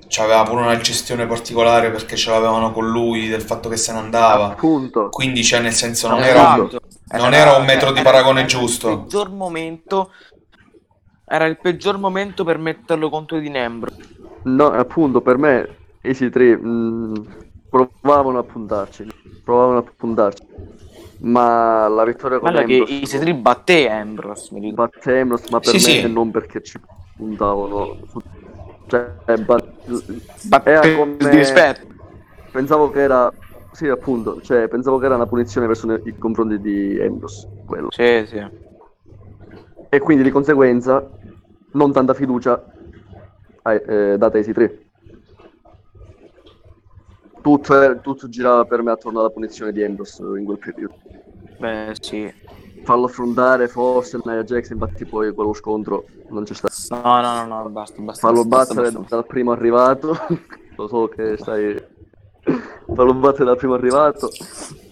[0.09, 3.98] C'aveva pure una gestione particolare perché ce l'avevano con lui del fatto che se ne
[3.98, 4.52] andava.
[4.52, 5.09] Appunto.
[5.09, 6.80] Quindi, cioè, nel senso, non Esatto.
[7.11, 8.88] era, non era un metro di era- paragone era giusto.
[8.90, 10.12] Il peggior momento
[11.26, 13.98] era il peggior momento per metterlo contro Dean Ambrose.
[14.44, 15.68] No, appunto, per me
[16.02, 17.24] Easy 3 mh,
[18.00, 19.06] provavano a puntarci,
[19.42, 20.42] provavano a puntarci.
[21.18, 24.92] Ma la vittoria con Guarda che Ambrose i Cedri batté Ambrose, mi ricordo.
[24.94, 26.12] batte Ambrose, ma per Sì, me sì.
[26.12, 26.80] non perché ci
[27.16, 27.96] puntavano.
[28.86, 29.74] Cioè, bat-
[30.48, 31.86] Batté era come- rispetto.
[32.50, 33.32] pensavo che era
[33.72, 37.88] sì, appunto, cioè pensavo che era una punizione verso ne- i confronti di Ambrose, quello.
[37.90, 38.46] Sì, sì.
[39.88, 41.04] E quindi di conseguenza
[41.72, 42.62] non tanta fiducia
[43.64, 44.86] eh, data ai Easy 3.
[47.46, 50.96] Tutto, tutto girava per me attorno alla punizione di Ambrose in quel periodo.
[51.61, 52.32] Beh, sì.
[52.82, 57.00] Fallo affrontare forse Nia Jax, infatti poi quello scontro non c'è stato.
[57.00, 58.26] No, no, no, no, basta, basta.
[58.26, 60.18] Fallo basta, battere basta, dal primo arrivato.
[60.74, 61.80] Lo so che stai.
[62.92, 64.28] Fallo battere dal primo arrivato.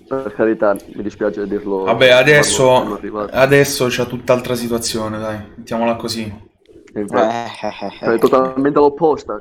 [0.06, 1.82] Per carità, mi dispiace dirlo.
[1.82, 3.00] Vabbè, adesso,
[3.32, 5.38] adesso c'è tutt'altra situazione, dai.
[5.56, 6.52] Mettiamola così.
[6.96, 8.14] Infatti, Eh, eh, eh, eh.
[8.14, 9.40] è totalmente l'opposta.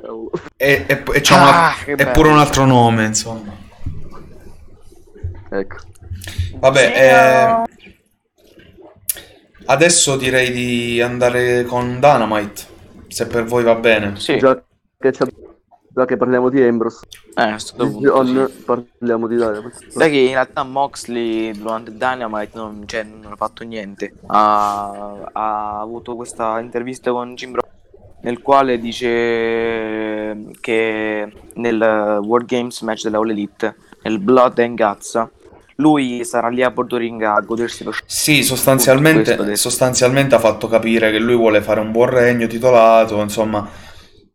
[0.58, 2.12] E, e, e una- Ah, bello.
[2.12, 3.52] pure un altro nome, insomma.
[5.52, 5.76] Ecco.
[6.58, 7.64] Vabbè, eh,
[9.66, 12.72] adesso direi di andare con Dynamite.
[13.08, 14.16] Se per voi va bene.
[14.20, 14.60] Sì, Già
[15.00, 15.26] che, c'è-
[15.94, 17.56] già che parliamo di Ambrose, eh,
[18.00, 18.64] John, sì.
[18.64, 19.78] parliamo di Dynamite.
[19.90, 24.14] Sai che in realtà Moxley durante Dynamite non, cioè, non ha fatto niente.
[24.28, 27.72] Ha, ha avuto questa intervista con Jim Brown
[28.24, 35.28] nel quale dice che nel World Games match della All Elite, nel Blood and Guts,
[35.76, 38.04] lui sarà lì a bordo ring a godersi lo show.
[38.06, 43.68] Sì, sostanzialmente, sostanzialmente ha fatto capire che lui vuole fare un buon regno titolato, insomma,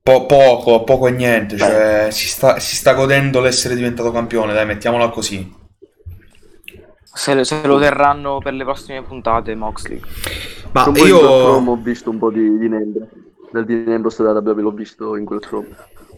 [0.08, 1.58] Po- poco, poco e niente.
[1.58, 5.54] Cioè, si sta, si sta godendo l'essere diventato campione, dai, mettiamola così.
[7.12, 10.00] Se, se lo terranno per le prossime puntate, Moxley.
[10.72, 11.18] Ma quel io...
[11.18, 13.06] ho visto un po' di, di Nembro.
[13.52, 15.66] Del di Nembro della WWE l'ho visto in quel promo.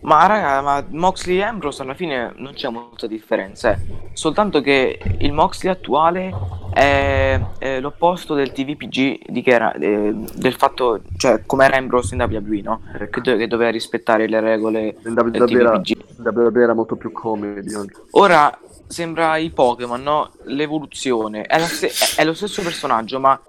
[0.02, 3.78] Ma raga, ma Moxley e Ambrose alla fine non c'è molta differenza, eh.
[4.12, 6.32] soltanto che il Moxley attuale
[6.72, 12.14] è, è l'opposto del TVPG di che era, eh, del fatto, cioè come era Ambrose
[12.14, 12.82] in WWE, no?
[12.94, 13.20] Ecco.
[13.20, 15.96] Che, do- che doveva rispettare le regole In del WWE era, TVPG.
[16.18, 17.72] WWE era molto più comedy.
[18.12, 18.56] Ora
[18.86, 20.30] sembra i Pokémon, no?
[20.44, 23.40] L'evoluzione, è, la ste- è- lo stesso personaggio, ma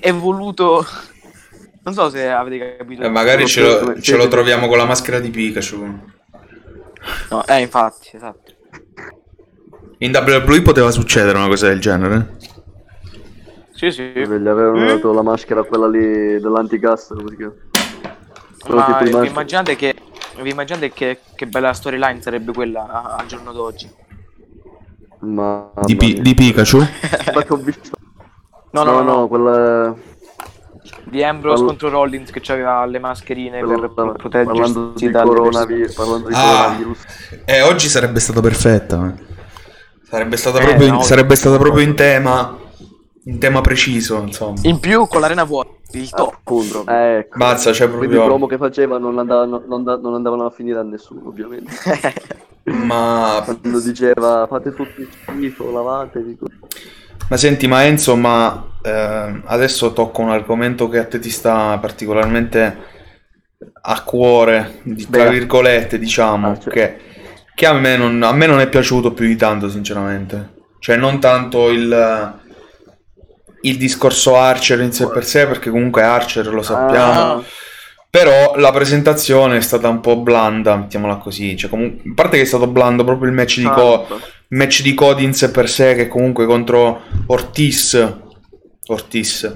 [0.00, 0.84] evoluto...
[1.86, 3.02] Non so se avete capito.
[3.04, 5.98] Eh, magari ce lo, ce lo troviamo con la maschera di Pikachu.
[7.30, 8.52] No, eh, infatti, esatto.
[9.98, 12.36] In WWE poteva succedere una cosa del genere.
[13.76, 14.02] Sì, sì.
[14.14, 14.86] Gli avevano Mm.
[14.86, 17.08] dato la maschera, quella lì dell'antigas?
[17.08, 19.94] Quello Ma di vi immaginate che,
[20.40, 23.88] vi immaginate che, che bella storyline sarebbe quella al giorno d'oggi?
[25.20, 25.70] Ma...
[25.84, 26.20] Di, mia.
[26.22, 26.78] di Pikachu?
[26.80, 27.90] Infatti ho visto...
[28.70, 29.94] No, no, no, no, quella...
[31.04, 35.28] di Ambrose Parlo- contro Rollins che aveva le mascherine quella- per parlando proteggersi di dalle
[35.28, 36.98] coronavirus, parlando di Ah, coronavirus.
[37.44, 39.06] eh, oggi sarebbe stata perfetta.
[39.14, 39.24] eh.
[40.02, 41.02] Sarebbe stata, Eh, proprio in, no.
[41.02, 42.64] sarebbe stata proprio in tema.
[43.26, 44.60] In tema preciso, insomma.
[44.62, 46.32] In più con l'arena vuota, il top.
[46.34, 46.84] Appunto.
[46.86, 47.38] Eh, ecco.
[47.38, 48.28] Mazza, cioè Quindi i proprio.
[48.28, 51.72] promo che facevano non andavano, non, da- non andavano a finire a nessuno, ovviamente.
[52.66, 56.38] Ma, Quando diceva fate tutti schifo, lavatevi.
[57.28, 61.78] ma senti, ma Enzo, ma eh, adesso tocco un argomento che a te ti sta
[61.78, 62.76] particolarmente
[63.82, 65.30] a cuore, di- tra Beh.
[65.30, 66.70] virgolette, diciamo, Ah, certo.
[66.70, 66.96] che,
[67.54, 70.54] che a, me non, a me non è piaciuto più di tanto, sinceramente.
[70.80, 72.34] Cioè, non tanto il,
[73.68, 77.12] il discorso Archer in sé per sé, perché comunque Archer lo sappiamo.
[77.38, 77.42] Ah,
[78.10, 81.56] Però la presentazione è stata un po' blanda, mettiamola così.
[81.56, 84.06] Cioè, comunque, a parte che è stato blando proprio il match di, Co-
[84.48, 88.14] match di Cody in sé per sé, che comunque contro Ortiz,
[88.86, 89.54] Ortiz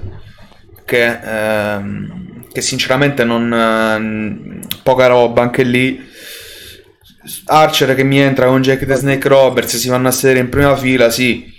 [0.85, 3.51] che, ehm, che sinceramente non...
[3.53, 6.09] ehm, poca roba, anche lì.
[7.45, 10.75] Archer che mi entra con Jack the Snake Roberts, si vanno a sedere in prima
[10.75, 11.49] fila, sì.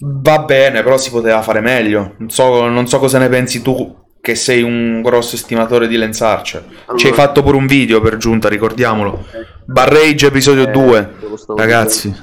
[0.00, 2.14] Va bene, però si poteva fare meglio.
[2.18, 6.24] Non so, non so cosa ne pensi tu, che sei un grosso estimatore di Lance
[6.24, 6.64] Archer.
[6.96, 9.24] Ci hai Allora- fatto pure un video per giunta, ricordiamolo.
[9.66, 11.10] Barrage episodio Eh, 2.
[11.20, 12.14] te lo stavo Ragazzi,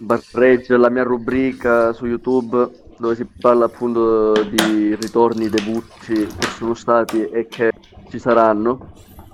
[0.00, 6.74] Barrage, la mia rubrica su YouTube dove si parla appunto di ritorni, debutti che sono
[6.74, 7.72] stati e che
[8.10, 8.92] ci saranno.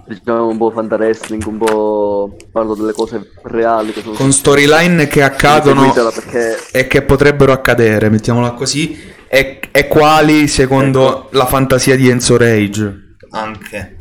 [0.08, 5.06] Diciamo un po' fanta wrestling, un po' parlo delle cose reali che sono con storyline
[5.06, 8.98] che accadono perché e che potrebbero accadere, mettiamola così.
[9.28, 11.36] E, e quali, secondo Ecco.
[11.36, 13.96] la fantasia di Enzo Rage, anche.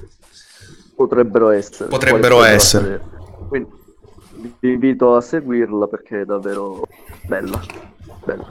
[0.96, 1.89] potrebbero essere.
[1.89, 2.93] Potrebbero essere.
[2.93, 3.46] accadere.
[3.50, 3.70] Quindi
[4.62, 6.84] vi invito a seguirla perché è davvero
[7.26, 7.62] bella.
[8.24, 8.50] bella.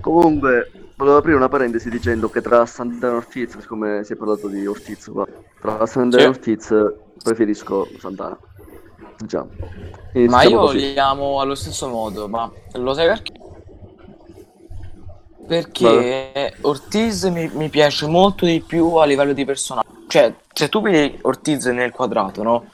[0.00, 4.48] Comunque, volevo aprire una parentesi dicendo che tra Santana e Ortiz, siccome si è parlato
[4.48, 5.26] di Ortiz qua,
[5.60, 6.26] tra Santana Sì.
[6.26, 6.74] e Ortiz
[7.22, 8.38] preferisco Santana.
[9.16, 9.48] Diciamo.
[10.28, 10.78] Ma io così.
[10.78, 13.32] li amo allo stesso modo, ma lo sai perché?
[15.46, 19.88] Perché Ortiz mi, mi piace molto di più a livello di personaggio.
[20.08, 22.64] Cioè, se tu vedi Ortiz nel quadrato, no?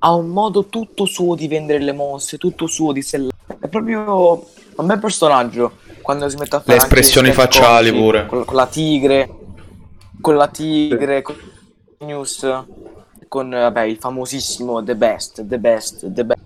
[0.00, 3.34] Ha un modo tutto suo di vendere le mosse, tutto suo di sellare.
[3.58, 4.44] È proprio
[4.76, 5.72] un bel personaggio.
[6.08, 8.24] Quando si mette a fare Le espressioni facciali comici, pure.
[8.24, 9.28] Con, con la tigre,
[10.22, 11.36] con la tigre, con
[11.98, 12.64] News,
[13.28, 16.40] con vabbè, il famosissimo The Best, The Best, The Best.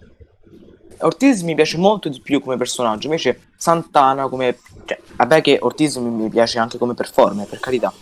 [1.03, 4.59] Ortiz mi piace molto di più come personaggio, invece Santana come...
[4.85, 7.93] Cioè, vabbè che Ortiz mi, mi piace anche come performer, per carità.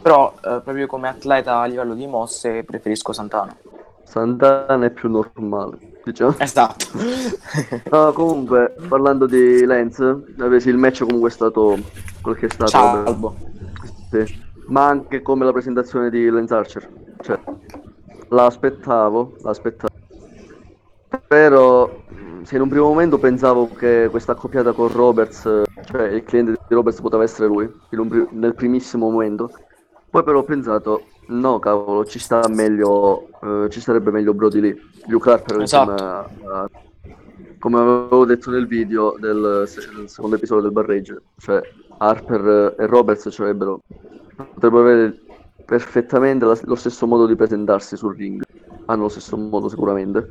[0.00, 3.54] Però eh, proprio come atleta a livello di mosse preferisco Santana.
[4.04, 5.76] Santana è più normale,
[6.10, 6.34] diciamo.
[6.38, 6.86] Esatto.
[7.90, 9.64] No, comunque, parlando di
[10.38, 11.78] avessi il match comunque è stato
[12.20, 12.70] quel che è stato.
[12.70, 13.36] Salvo.
[14.10, 14.48] Sì.
[14.66, 16.88] Ma anche come la presentazione di Lance Archer.
[17.22, 17.38] Cioè,
[18.28, 19.92] l'aspettavo, l'aspettavo.
[21.26, 21.90] Però,
[22.42, 26.74] se in un primo momento pensavo che questa accoppiata con Roberts, cioè il cliente di
[26.74, 29.50] Roberts poteva essere lui, in un pri- nel primissimo momento.
[30.10, 34.76] Poi però ho pensato, no cavolo, ci sta meglio, eh, ci sarebbe meglio Brody Lee.
[35.06, 35.90] Luke Harper Esatto.
[35.90, 36.30] insieme a-
[36.62, 36.68] a-
[37.58, 41.62] come avevo detto nel video del, del secondo episodio del Barrage, cioè
[41.98, 43.80] Harper e Roberts sarebbero
[44.34, 45.18] potrebbero avere
[45.64, 48.42] perfettamente la- lo stesso modo di presentarsi sul ring.
[48.86, 50.26] Hanno lo stesso modo sicuramente.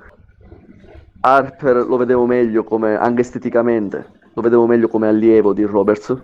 [1.22, 6.16] Harper lo vedevo meglio come, anche esteticamente, lo vedevo meglio come allievo di Roberts.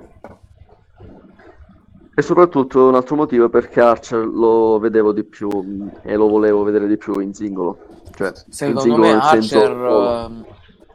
[2.18, 6.30] E soprattutto un altro motivo è perché Archer lo vedevo di più mh, e lo
[6.30, 7.78] volevo vedere di più in singolo.
[8.16, 9.60] Cioè, in Secondo singolo me senso...
[9.60, 10.46] Archer, oh, ehm,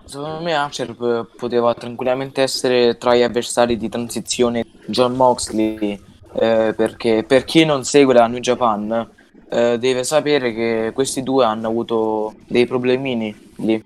[0.06, 6.00] secondo me Archer p- poteva tranquillamente essere tra gli avversari di transizione John Moxley,
[6.32, 9.10] eh, perché per chi non segue la New Japan
[9.50, 13.84] eh, deve sapere che questi due hanno avuto dei problemini lì,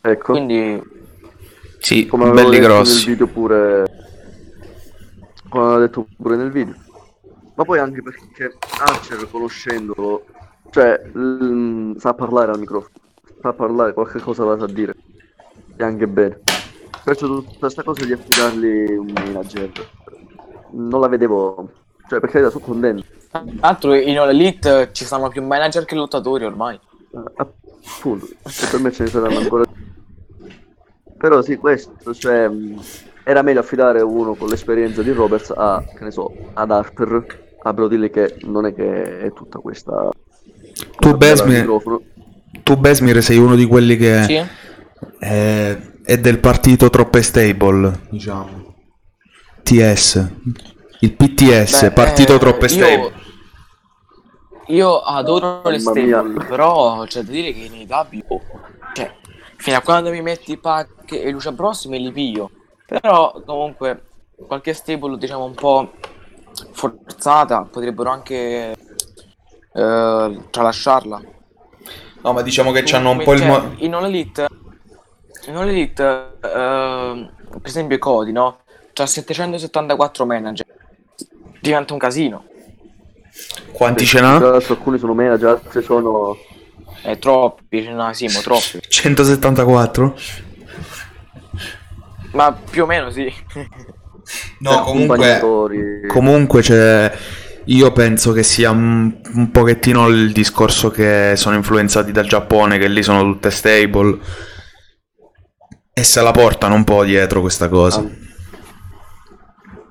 [0.00, 0.80] ecco, quindi
[1.78, 3.06] Sì, come belli detto nel grossi.
[3.06, 3.98] video pure...
[5.50, 6.74] Come avevo detto pure nel video.
[7.54, 10.24] Ma poi anche perché Archer, conoscendolo,
[10.70, 12.94] cioè, l- sa parlare al microfono,
[13.42, 14.94] sa parlare, qualche cosa la sa dire.
[15.76, 16.40] E anche bene.
[17.04, 19.70] Perciò tutta questa cosa di affidargli un manager,
[20.70, 21.68] non la vedevo...
[22.08, 23.04] Cioè, per carità, sono contento.
[23.30, 26.78] tra l'altro in All Elite ci sono più manager che lottatori ormai.
[27.12, 28.28] Eh, Appunto,
[28.70, 29.64] per me ce ne saranno ancora.
[31.18, 32.50] Però sì, questo, cioè,
[33.24, 37.26] era meglio affidare uno con l'esperienza di Roberts a, che ne so, ad Harper,
[37.62, 40.08] a Brodilli che non è che è tutta questa...
[40.98, 42.04] Tu, questa bella al Besmi, microfono.
[42.62, 44.50] tu Besmir sei uno di quelli che Sì?
[45.18, 48.74] è, è del partito troppe stable, diciamo.
[49.62, 50.30] TS.
[51.00, 53.12] Il PTS, Beh, partito eh, troppe io- stable.
[54.68, 56.22] Io adoro le Mamma mia.
[56.22, 58.40] stable, però c'è da dire che in AW,
[58.94, 59.14] cioè,
[59.56, 62.50] fino a quando mi metti Pac e Lucia Bros me li piglio.
[62.98, 64.02] Però comunque
[64.46, 65.92] qualche stable diciamo un po'
[66.72, 68.74] forzata potrebbero anche
[69.72, 71.22] eh, tralasciarla.
[72.22, 73.38] No, ma diciamo che c'hanno un po' il...
[73.38, 74.48] cioè, mo- in All Elite,
[75.46, 78.58] in All Elite ehm, per esempio Cody, no?
[78.92, 80.66] C'ha 774 manager.
[81.60, 82.44] Diventa un casino.
[83.72, 84.36] Quanti ce n'ha?
[84.38, 86.36] tra l'altro alcuni sono manager, altri sono...
[87.02, 88.80] È troppi, ce n'ha Simo, troppi.
[88.86, 90.14] 174?
[92.32, 93.32] Ma più o meno sì.
[94.58, 95.40] No, comunque...
[96.06, 97.12] Comunque c'è...
[97.66, 102.88] Io penso che sia un, un pochettino il discorso che sono influenzati dal Giappone, che
[102.88, 104.18] lì sono tutte stable.
[105.92, 108.00] E se la portano un po' dietro questa cosa.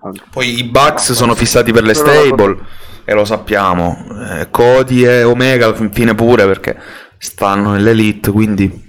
[0.01, 0.23] Anche.
[0.29, 2.57] Poi i Bucks sono fissati per le stable
[3.05, 4.05] e lo sappiamo.
[4.29, 6.77] Eh, Cody e Omega alla fine pure perché
[7.17, 8.88] stanno nell'elite, quindi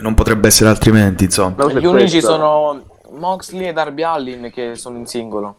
[0.00, 1.64] non potrebbe essere altrimenti, insomma.
[1.66, 2.30] Gli unici questa.
[2.30, 2.82] sono
[3.12, 5.56] Moxley e Darby Allin che sono in singolo.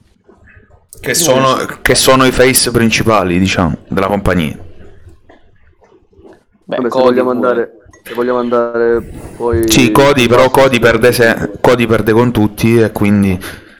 [0.99, 4.57] Che sono, che sono i face principali, diciamo, della compagnia.
[6.63, 7.47] Beh, Vabbè, se vogliamo pure.
[7.47, 7.71] andare...
[8.03, 9.01] Se vogliamo andare
[9.35, 9.69] poi...
[9.69, 13.37] Sì, Cody, però Cody perde, se- Cody perde con tutti e quindi...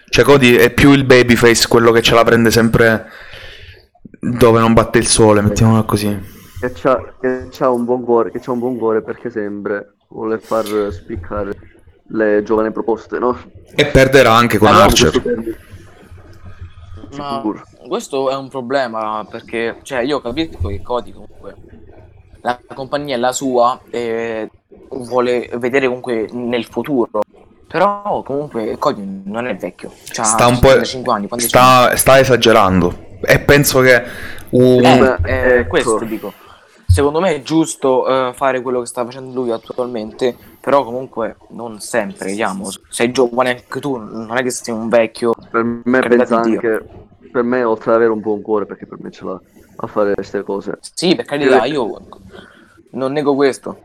[0.10, 3.06] Cioè Cody è più il babyface, quello che ce la prende sempre
[4.20, 6.36] dove non batte il sole, mettiamola così.
[6.60, 10.40] Che c'ha, che c'ha un buon cuore, che c'ha un buon cuore perché sempre vuole
[10.40, 11.52] far spiccare
[12.10, 13.38] le giovani proposte, no?
[13.76, 15.22] E perderà anche con Allora, Archer.
[15.22, 15.66] Questo.
[17.22, 17.42] Ma
[17.88, 21.56] questo è un problema perché, cioè, io capisco che Cody comunque
[22.42, 24.50] la compagnia è la sua e
[24.90, 27.22] vuole vedere comunque nel futuro.
[27.68, 29.92] Però comunque Cody non è vecchio.
[30.12, 30.82] C'ha Sta un po'...
[30.82, 31.28] 55 anni.
[31.42, 33.06] Sta, sta esagerando.
[33.22, 34.02] E penso che...
[34.52, 35.70] un- Eh, Beh, eh, ecco.
[35.70, 36.34] questo dico.
[36.88, 41.80] Secondo me è giusto eh, fare quello che sta facendo lui attualmente, però comunque non
[41.80, 42.70] sempre, vediamo.
[42.90, 45.34] Sei giovane anche tu, non è che sei un vecchio.
[45.52, 46.86] Per me pensa anche...
[47.30, 49.40] Per me, oltre ad avere un buon cuore, perché per me ce l'ha
[49.80, 52.00] a fare queste cose, Sì, per carità, io
[52.92, 53.82] non nego questo.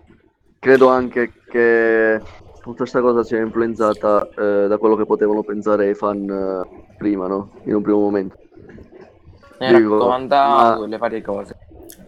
[0.59, 2.23] credo anche che
[2.61, 7.27] tutta questa cosa sia influenzata eh, da quello che potevano pensare i fan eh, prima,
[7.27, 7.51] no?
[7.65, 8.37] In un primo momento.
[9.59, 11.57] Ne Dico, raccomandato ma- le varie cose.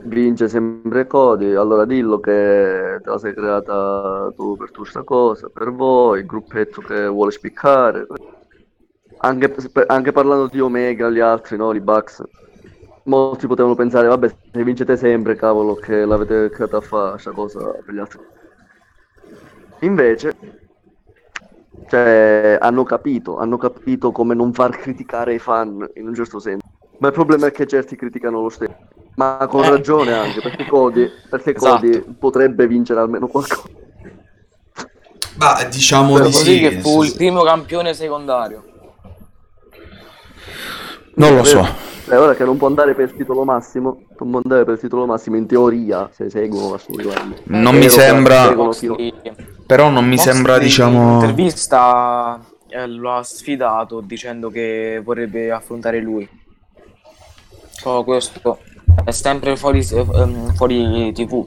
[0.07, 5.49] Vince sempre Cody, allora dillo che te la sei creata tu per tu sta cosa,
[5.49, 8.07] per voi, il gruppetto che vuole spiccare.
[9.19, 9.55] Anche,
[9.87, 11.73] anche parlando di Omega, gli altri, no?
[11.73, 12.23] I Bucks.
[13.05, 17.61] Molti potevano pensare, vabbè, se vincete sempre, cavolo, che l'avete creata a fare sta cosa
[17.85, 18.21] per gli altri.
[19.81, 20.35] Invece,
[21.89, 26.67] cioè, hanno capito, hanno capito come non far criticare i fan, in un certo senso.
[26.99, 28.77] Ma il problema è che certi criticano lo stesso.
[29.17, 29.71] Ma con Eh.
[29.71, 31.77] ragione anche, perché Cody, perché Esatto.
[31.77, 33.63] Cody potrebbe vincere almeno qualcosa.
[35.37, 36.61] Ma diciamo Però di Così sì.
[36.61, 38.65] che fu il primo campione secondario.
[41.17, 41.67] Non lo so.
[42.11, 44.81] Eh, ora che non può andare per il titolo massimo, non può andare per il
[44.81, 47.37] titolo massimo in teoria, se seguono la storyline.
[47.45, 48.55] Non È mi che sembra...
[49.67, 51.15] Però non mi Moxley sembra, diciamo...
[51.15, 52.39] intervista
[52.69, 56.29] eh, lo ha sfidato dicendo che vorrebbe affrontare lui.
[57.83, 58.59] Però questo
[59.05, 61.47] è sempre fuori, ehm, fuori TV.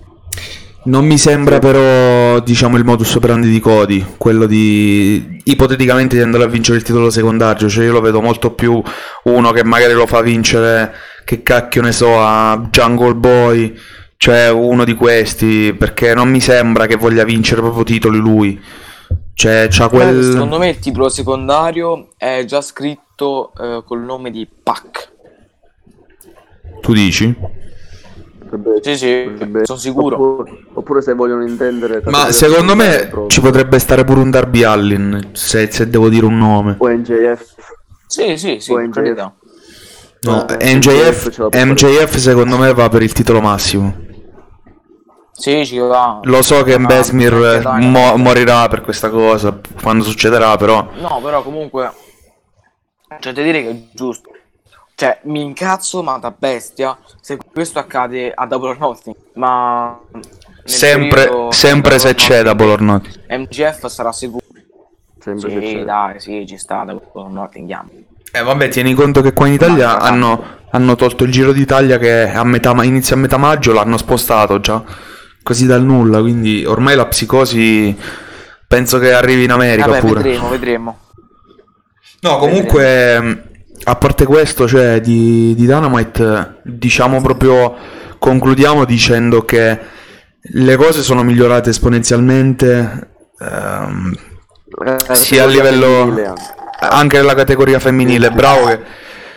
[0.84, 6.46] Non mi sembra però, diciamo, il modus operandi di Cody, quello di ipoteticamente di andare
[6.46, 8.82] a vincere il titolo secondario, cioè io lo vedo molto più
[9.24, 10.94] uno che magari lo fa vincere,
[11.26, 13.78] che cacchio ne so, a Jungle Boy,
[14.16, 18.58] cioè uno di questi, perché non mi sembra che voglia vincere proprio titoli lui.
[19.34, 20.18] Cioè, c'ha quel...
[20.18, 25.16] Eh, secondo me il titolo secondario è già scritto eh, col nome di Pac.
[26.82, 27.36] Tu dici?
[28.40, 30.16] Potrebbe- Sì, sì, potrebbe- sono sicuro.
[30.16, 32.02] Oppure, oppure se vogliono intendere...
[32.06, 36.38] Ma secondo me ci potrebbe stare pure un Darby Allin, se, se devo dire un
[36.38, 36.76] nome.
[36.78, 37.56] O NJF.
[38.08, 39.32] Sì, sì, sì, O NJF.
[40.22, 41.50] No, Eh, MJF.
[41.54, 44.06] MJF secondo me va per il titolo massimo.
[45.32, 46.20] Sì, ci va.
[46.24, 50.88] Lo so che Ah, Besmir mo- morirà per questa cosa, quando succederà però.
[51.00, 51.92] No, però comunque
[53.20, 54.32] c'è da dire che è giusto.
[55.00, 59.16] Cioè, mi incazzo, ma da bestia, se questo accade a Double or Nothing.
[59.36, 59.96] Ma
[60.64, 63.16] Sempre, periodo sempre se Double c'è Nothing, or Nothing.
[63.30, 64.44] MGF sarà sicuro.
[65.20, 65.84] Sempre se Sì, c'è.
[65.84, 67.90] dai, sì, ci sta Double or Nothing, andiamo.
[68.32, 72.00] Eh vabbè, tieni conto che qua in Italia Ma- hanno, hanno tolto il Giro d'Italia
[72.00, 74.84] che a metà, ma- inizia a metà maggio, l'hanno spostato già,
[75.44, 77.96] così dal nulla, quindi ormai la psicosi
[78.68, 80.24] penso che arrivi in America Vabbè, pure.
[80.24, 80.98] vedremo, vedremo.
[82.22, 83.42] No, comunque, mh,
[83.84, 87.76] a parte questo, cioè, di, di Dynamite, diciamo proprio,
[88.20, 89.80] concludiamo dicendo che
[90.40, 93.10] le cose sono migliorate esponenzialmente,
[93.40, 94.16] ehm,
[95.10, 96.36] Eh, sia a livello
[96.80, 97.18] anche.
[97.18, 98.32] nella categoria femminile.
[98.32, 98.80] Bravo che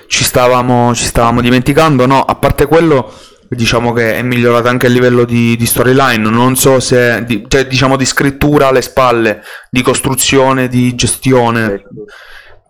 [0.08, 2.04] ci stavamo, ci stavamo dimenticando.
[2.06, 3.12] No, a parte quello,
[3.48, 6.28] diciamo che è migliorata anche a livello di, di storyline.
[6.28, 11.64] Non so se, di, cioè, diciamo, di scrittura alle spalle, di costruzione, di gestione.
[11.74, 11.88] Ecco.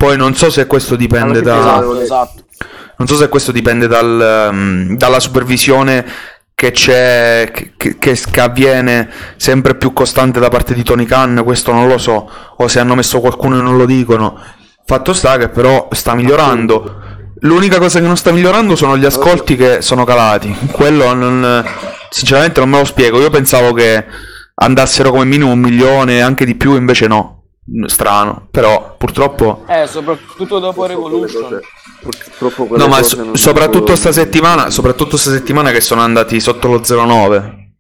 [0.01, 1.59] Poi non so se questo dipende da.
[1.59, 2.43] Esatto, esatto.
[2.97, 6.07] Non so se questo dipende dal, um, dalla supervisione
[6.55, 11.73] che c'è, che, che- che avviene sempre più costante da parte di Tony Khan, questo
[11.73, 14.39] non lo so, o se hanno messo qualcuno e non lo dicono.
[14.87, 17.03] Fatto sta che però sta migliorando.
[17.41, 20.55] L'unica cosa che non sta migliorando sono gli ascolti che sono calati.
[20.73, 21.63] Quello non,
[22.09, 23.21] sinceramente non me lo spiego.
[23.21, 24.03] Io pensavo che
[24.55, 27.40] andassero come minimo un milione, anche di più, invece no.
[27.87, 31.43] Strano, però purtroppo Eh, soprattutto dopo Revolution.
[31.43, 31.61] cose-
[32.39, 36.83] Purtroppo No, ma so- soprattutto sta settimana, soprattutto sta settimana che sono andati sotto lo
[36.83, 37.73] 0,9.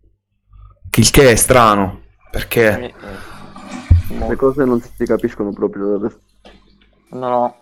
[0.97, 2.95] Il che è strano, perché Eh,
[4.19, 4.29] eh.
[4.29, 5.99] Le cose non si capiscono proprio.
[7.13, 7.57] No, no.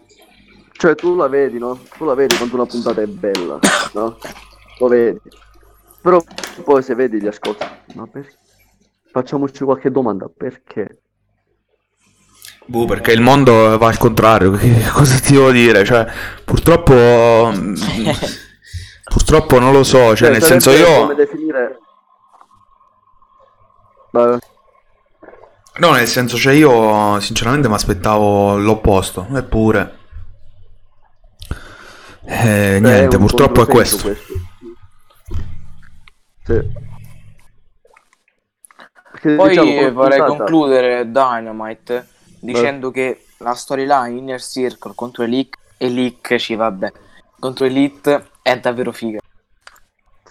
[0.72, 1.78] Cioè, tu la vedi, no?
[1.96, 3.58] Tu la vedi quando una puntata è bella,
[3.94, 4.16] no?
[4.80, 5.20] Lo vedi.
[6.02, 6.22] Però
[6.64, 7.64] poi se vedi gli ascolti,
[7.94, 8.36] ma perché?
[9.12, 11.02] Facciamoci qualche domanda, perché?
[12.70, 15.86] Boh, perché il mondo va al contrario, che cosa ti devo dire?
[15.86, 16.06] Cioè,
[16.44, 16.92] purtroppo
[19.08, 21.78] purtroppo non lo so, cioè nel senso io Come definire...
[25.78, 29.96] No, nel senso cioè io sinceramente mi aspettavo l'opposto, eppure
[32.26, 34.22] eh, niente, purtroppo è controsenso questo.
[36.44, 36.86] Sì.
[39.10, 45.56] Perché, Poi diciamo, vorrei puntata- concludere Dynamite dicendo che la storyline Inner Circle contro Elite,
[45.76, 46.92] Elite ci va bene.
[47.38, 49.18] Contro Elite è davvero figa.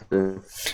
[0.10, 0.16] Sì.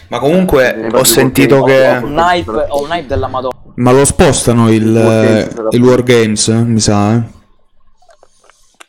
[0.10, 3.56] Ma comunque ho sentito che Ho un hype, ho un hype della Madonna.
[3.76, 7.22] Ma lo spostano il, Il Wargames sarà il Wargames, eh, mi sa, eh.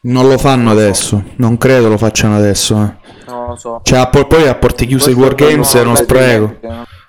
[0.03, 2.75] Non lo fanno adesso, non credo lo facciano adesso.
[2.75, 3.03] eh.
[3.27, 3.81] Non lo so.
[3.83, 6.59] Cioè, a po- poi a porte chiuse il Questo Wargames è no, uno spreco.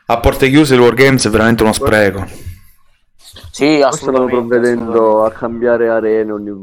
[0.05, 2.25] A porte chiuse il Wargames è veramente uno spreco.
[3.55, 4.35] Sì, Qua stanno assolutamente.
[4.35, 6.61] provvedendo a cambiare arene ogni...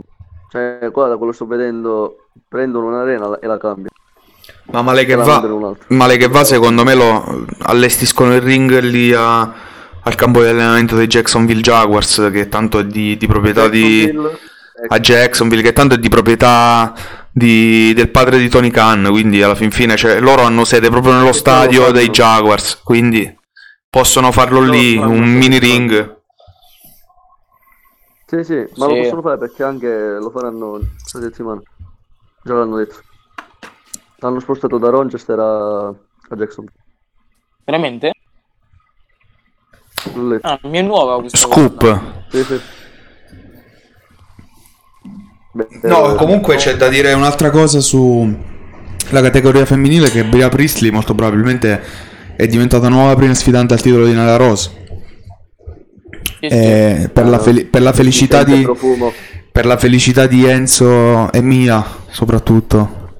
[0.50, 3.88] Cioè, qua da quello sto vedendo, prendono un'arena e la cambiano.
[4.72, 9.40] Ma male che va, male che va, secondo me lo allestiscono il ring lì a-
[10.02, 14.02] al campo di allenamento dei Jacksonville Jaguars, che tanto è di, di proprietà di...
[14.02, 14.38] Jacksonville,
[14.82, 16.92] ecco, a Jacksonville, che tanto è di proprietà
[17.30, 21.14] di- del padre di Tony Khan, quindi alla fin fine cioè, loro hanno sede proprio
[21.14, 23.34] nello stadio dei Jaguars, quindi
[23.88, 25.66] possono farlo lì, un mini fatto.
[25.66, 26.20] ring.
[28.32, 28.94] Sì, sì, ma Sì.
[28.94, 31.60] lo possono fare perché anche lo faranno questa settimana.
[32.42, 32.96] Già l'hanno detto.
[34.20, 35.94] L'hanno spostato da Rochester a, a
[36.36, 36.76] Jacksonville.
[37.64, 38.12] Veramente?
[40.14, 40.46] L'ho letto.
[40.46, 41.76] Ah, mi è nuova questa Scoop.
[41.78, 42.24] cosa.
[42.30, 42.60] Sì, sì.
[45.52, 48.34] Beh, No, eh, comunque c'è da dire un'altra cosa su
[49.10, 51.82] la categoria femminile che Bria Priestley molto probabilmente
[52.34, 54.80] è diventata nuova prima sfidante al titolo di Nala Rose.
[56.50, 59.12] Eh, per, la fel- per la felicità di profumo.
[59.52, 63.10] per la felicità di Enzo e Mia soprattutto.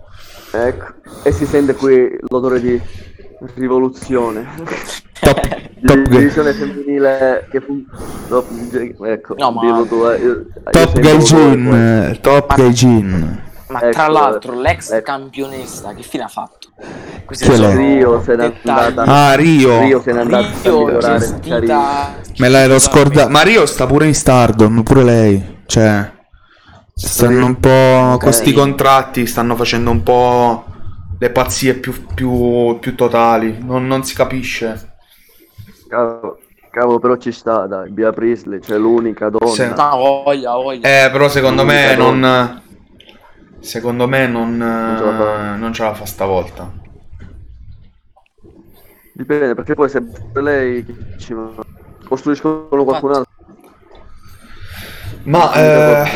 [0.51, 0.87] Ecco.
[1.23, 2.81] E si sente qui l'odore di
[3.55, 4.45] rivoluzione.
[5.21, 5.41] Top,
[5.87, 7.85] top, divisione femminile che fu...
[8.29, 13.43] top- ecco, No, ma- tu, eh, io- top sento gaijin, voi, eh, top gaijin.
[13.69, 15.03] Ma Ecco, tra l'altro l'ex ecco.
[15.05, 16.62] campionessa che fine ha fatto?
[17.25, 17.77] Questi Chi è?
[17.77, 19.03] Rio se n'è andata.
[19.03, 19.81] Ah, Rio.
[19.81, 22.15] Rio se n'è andata a Rio migliorare, gestita carino.
[22.39, 23.31] Me l'ero scordato.
[23.31, 25.61] Ma Rio sta pure in Stardom, pure lei.
[25.67, 26.11] Cioè,
[26.95, 28.19] stanno un po'.
[28.21, 30.65] Con sti contratti stanno facendo un po'.
[31.19, 33.59] Le pazzie più, più, più totali.
[33.61, 34.95] Non, non si capisce.
[35.89, 36.39] Cavolo,
[36.71, 39.53] cavolo, però ci sta, dai, Bia Priestley, c'è l'unica donna.
[39.53, 39.69] Sì.
[39.69, 41.05] No, voglia, voglia.
[41.05, 42.63] Eh, però secondo me L'unica non.
[43.63, 44.57] Secondo me non.
[44.99, 45.55] ce la fa.
[45.55, 46.73] eh, Non ce la fa stavolta.
[49.15, 50.03] Dipende, perché poi se
[50.35, 50.85] lei
[51.19, 51.35] ci
[52.09, 53.31] costruiscono qualcun altro.
[55.25, 56.11] Ma eh,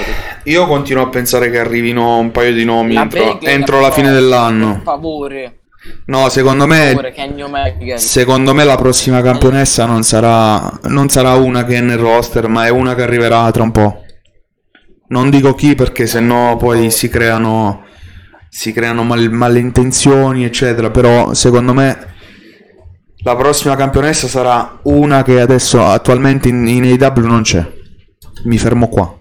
[0.45, 4.09] io continuo a pensare che arrivino un paio di nomi La entro, entro la fine
[4.09, 4.81] per dell'anno.
[4.83, 5.61] favore,
[6.07, 7.99] No, secondo per me favore.
[7.99, 12.67] Secondo me la prossima campionessa non sarà, non sarà una che è nel roster, ma
[12.67, 14.06] è una che arriverà tra un po'.
[15.09, 17.85] Non dico chi perché sennò poi si creano,
[18.49, 20.91] si creano mal- malintenzioni, eccetera.
[20.91, 22.15] Però secondo me
[23.23, 27.65] la prossima campionessa sarà una che adesso attualmente in, in AEW non c'è.
[28.45, 29.17] Mi fermo qua.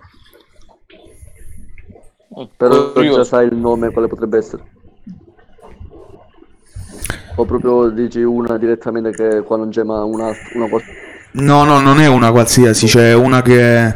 [2.57, 3.17] Però Curioso.
[3.17, 4.63] già sai il nome quale potrebbe essere.
[7.37, 10.67] O proprio dici una direttamente che qua non c'è ma una, una
[11.31, 13.93] No, no, non è una qualsiasi, c'è una che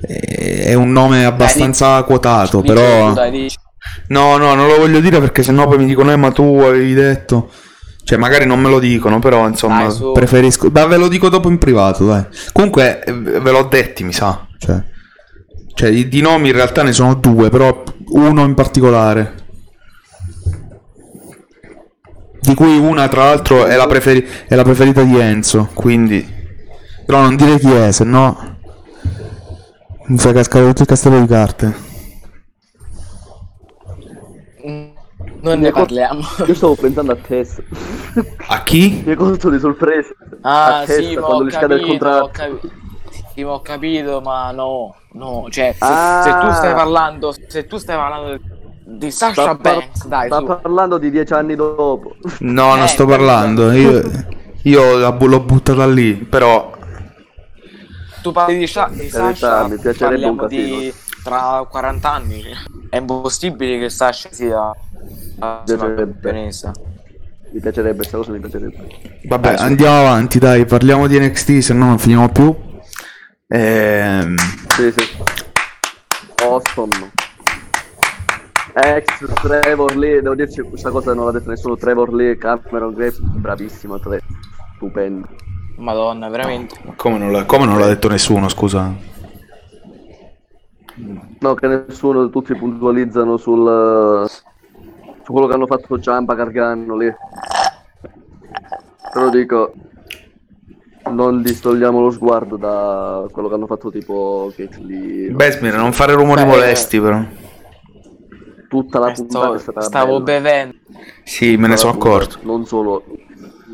[0.00, 3.12] è, un nome abbastanza quotato, Dici però...
[3.12, 3.50] dai.
[4.08, 6.94] No, no, non lo voglio dire perché sennò poi mi dicono, eh, ma tu avevi
[6.94, 7.50] detto.
[8.04, 10.12] Cioè, magari non me lo dicono, però insomma, Dai, su.
[10.12, 10.70] preferisco.
[10.72, 12.24] Ma ve lo dico dopo in privato, dai.
[12.52, 14.46] Comunque, eh, ve l'ho detti, mi sa.
[14.58, 14.82] Cioè,
[15.74, 17.82] cioè di, di nomi in realtà ne sono due, però
[18.12, 19.34] uno in particolare.
[22.40, 25.68] Di cui una, tra l'altro, è la, preferi- è la preferita di Enzo.
[25.74, 26.26] Quindi,
[27.04, 28.57] però non dire chi è, se no.
[30.08, 31.74] Mi fai cascare tutto il castello di carte.
[34.66, 34.88] Mm,
[35.42, 36.20] Non ne parliamo.
[36.46, 37.60] Io stavo pensando a Tess.
[38.48, 39.02] A chi?
[39.04, 40.08] Mi hai colto di sorpresa.
[40.42, 42.30] Ah, a Tess sì, ma quando gli scade il contratto.
[42.32, 42.70] capito.
[43.34, 46.22] Sì, ma ho capito, ma no, no, cioè, se, Ah.
[46.22, 48.40] se tu stai parlando, se tu stai parlando
[48.84, 50.44] di Sasha Sta, par- Banks, dai, sta su.
[50.46, 52.16] parlando di dieci anni dopo.
[52.40, 53.70] No, non Eh, sto quello- parlando.
[53.72, 54.02] Io,
[54.62, 56.14] io l'ho buttata lì.
[56.14, 56.72] Però,
[58.28, 60.92] Tu parli di, Sha- di realtà Sasha, mi piacerebbe un di
[61.24, 62.42] tra 40 anni.
[62.90, 64.70] È impossibile che Sasha sia
[65.64, 66.02] Piacerebbe.
[66.12, 66.72] campionessa.
[67.50, 68.86] Mi piacerebbe, questa cosa mi piacerebbe.
[69.24, 70.38] vabbè, Dai, andiamo avanti.
[70.38, 72.54] Dai, parliamo di NXT, se no non finiamo più.
[73.46, 74.36] Ehm,
[74.68, 75.08] Sì, sì.
[76.42, 77.10] Awesome.
[78.74, 81.76] Ex Trevor Lee, devo dirci questa cosa non l'ha detto nessuno.
[81.76, 84.26] Trevor Lee, Cameron Graves, bravissimo atleta.
[84.76, 85.26] Stupendo.
[85.78, 86.76] Madonna, veramente.
[86.96, 88.92] come, non l'ha, come non l'ha detto nessuno, scusa?
[91.40, 94.26] No, che nessuno, tutti puntualizzano sul,
[95.22, 97.12] su quello che hanno fatto Ciampa, Gargano lì.
[99.12, 99.72] Però dico,
[101.10, 105.30] non distogliamo lo sguardo da quello che hanno fatto tipo Kate Lee.
[105.30, 107.22] Besmir, non fare rumori Beh, molesti, però.
[108.68, 110.40] Tutta la Eh, puntata sto- è stata stavo bella.
[110.40, 110.74] bevendo.
[111.24, 112.38] Sì, me ne sono accorto.
[112.42, 113.04] Non solo,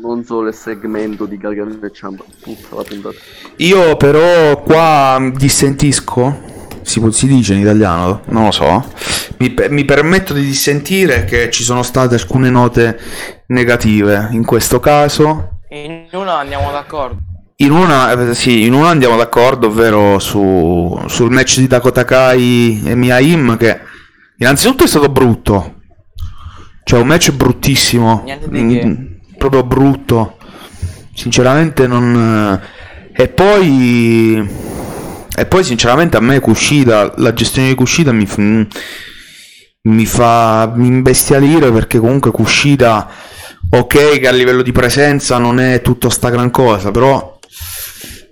[0.05, 3.15] non solo il segmento di Gargano e Ciampa, tutta la puntata.
[3.57, 6.53] Io però qua dissentisco.
[6.81, 8.21] Si, si dice in italiano?
[8.25, 8.85] Non lo so.
[9.37, 12.99] Mi, mi permetto di dissentire che ci sono state alcune note
[13.47, 14.29] negative.
[14.31, 17.17] In questo caso, In una andiamo d'accordo.
[17.57, 22.83] In una, eh, sì, in una andiamo d'accordo, ovvero su, sul match di Dakota Kai
[22.85, 23.79] e Mia Im, che
[24.37, 25.81] innanzitutto è stato brutto.
[26.83, 28.21] Cioè, un match bruttissimo.
[28.25, 29.14] Niente di che.
[29.37, 30.37] Proprio brutto.
[31.13, 32.59] Sinceramente non...
[33.15, 34.73] eh, E poi...
[35.37, 38.25] E poi sinceramente a me Kushida, la gestione di Kushida mi,
[39.81, 43.09] mi fa imbestialire perché comunque Kushida,
[43.69, 47.37] ok che a livello di presenza non è tutto sta gran cosa, però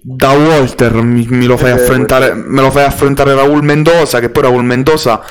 [0.02, 4.30] da Walter mi, mi lo fai Eh, affrontare, me lo fai affrontare Raul Mendoza, che
[4.30, 5.22] poi Raul Mendoza,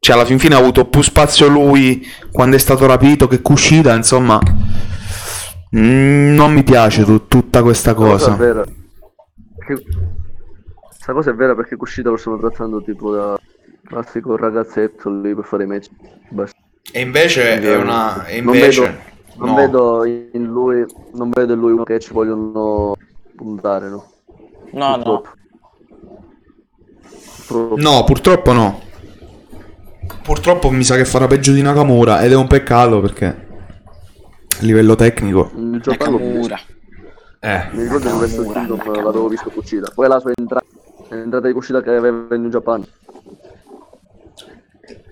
[0.00, 3.94] cioè alla fin fine ha avuto più spazio lui quando è stato rapito che Kushida,
[3.94, 4.40] insomma,
[5.76, 8.34] mm, non mi piace tu- tutta questa Questa cosa.
[8.34, 8.64] è vera.
[8.64, 9.84] Che...
[10.86, 13.38] Questa cosa è vera perché Kushida lo stanno trattando tipo da
[13.84, 15.88] classico ragazzetto lì per fare i match.
[16.30, 16.56] Basta.
[16.92, 18.24] E invece è una...
[18.26, 18.80] e Non invece...
[18.82, 18.96] vedo,
[19.36, 19.54] non no.
[19.54, 22.96] vedo in lui, non vedo in lui uno che ci vogliono
[23.36, 24.06] puntare, no?
[24.72, 25.02] No, no.
[25.02, 25.28] Purtroppo.
[27.46, 27.76] Purtroppo.
[27.76, 28.80] No, purtroppo no.
[30.22, 33.47] Purtroppo mi sa che farà peggio di Nakamura ed è un peccato perché
[34.60, 36.60] a livello tecnico Il Giappone Nakamura.
[37.40, 37.66] Eh.
[37.72, 39.02] Mi ricordo che questo Nakamura.
[39.02, 39.90] l'avevo visto uscita.
[39.94, 40.64] Poi la sua entrata,
[41.10, 42.84] l'entrata di uscita che aveva in Japan.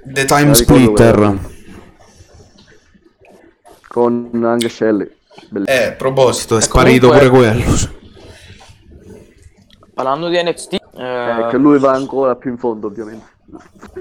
[0.05, 1.39] The Time Splitter.
[3.89, 5.11] Con anche Shelly.
[5.49, 5.79] Bellissimo.
[5.79, 7.95] Eh, a proposito, è sparito comunque- pure quello.
[9.95, 13.25] Parlando di NXT, eh, Eh, che lui va ancora più in fondo, ovviamente.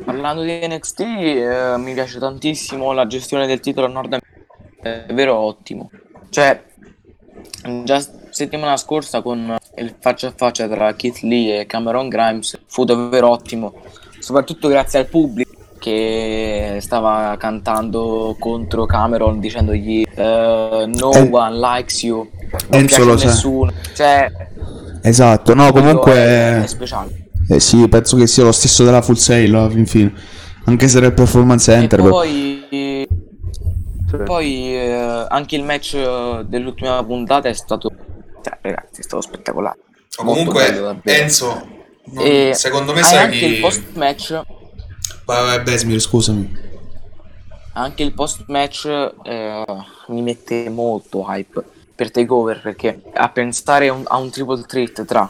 [0.03, 4.33] parlando di NXT, eh, mi piace tantissimo la gestione del titolo a Nord America.
[4.85, 5.89] È vero ottimo.
[6.29, 6.63] Cioè,
[7.83, 12.83] già settimana scorsa con il faccia a faccia tra Keith Lee e Cameron Grimes fu
[12.83, 13.73] davvero ottimo,
[14.19, 22.03] soprattutto grazie al pubblico che stava cantando contro Cameron dicendogli eh, no Eh, one likes
[22.03, 22.29] you,
[22.69, 23.71] non piace lo nessuno.
[23.95, 24.31] Cioè,
[25.01, 26.67] Esatto, no, quello è, è comunque...
[26.67, 27.29] speciale.
[27.49, 30.13] Eh sì, penso che sia lo stesso della Full Sail alla fin fine.
[30.65, 31.99] Anche se era il Performance Center.
[31.99, 32.65] E poi,
[34.23, 37.91] Poi eh, anche il match eh, dell'ultima puntata è stato,
[38.41, 39.77] cioè, ragazzi, è stato spettacolare.
[40.23, 41.21] Molto bello, davvero.
[41.23, 41.67] Enzo,
[42.05, 43.45] non- E secondo me sai anche chi...
[43.45, 44.41] il post match,
[45.25, 46.57] Vai, vai, Besmir, scusami.
[47.73, 48.85] anche il post match
[49.23, 49.65] eh,
[50.07, 51.63] mi mette molto hype
[51.95, 55.29] per takeover perché a pensare a un, a un triple threat tra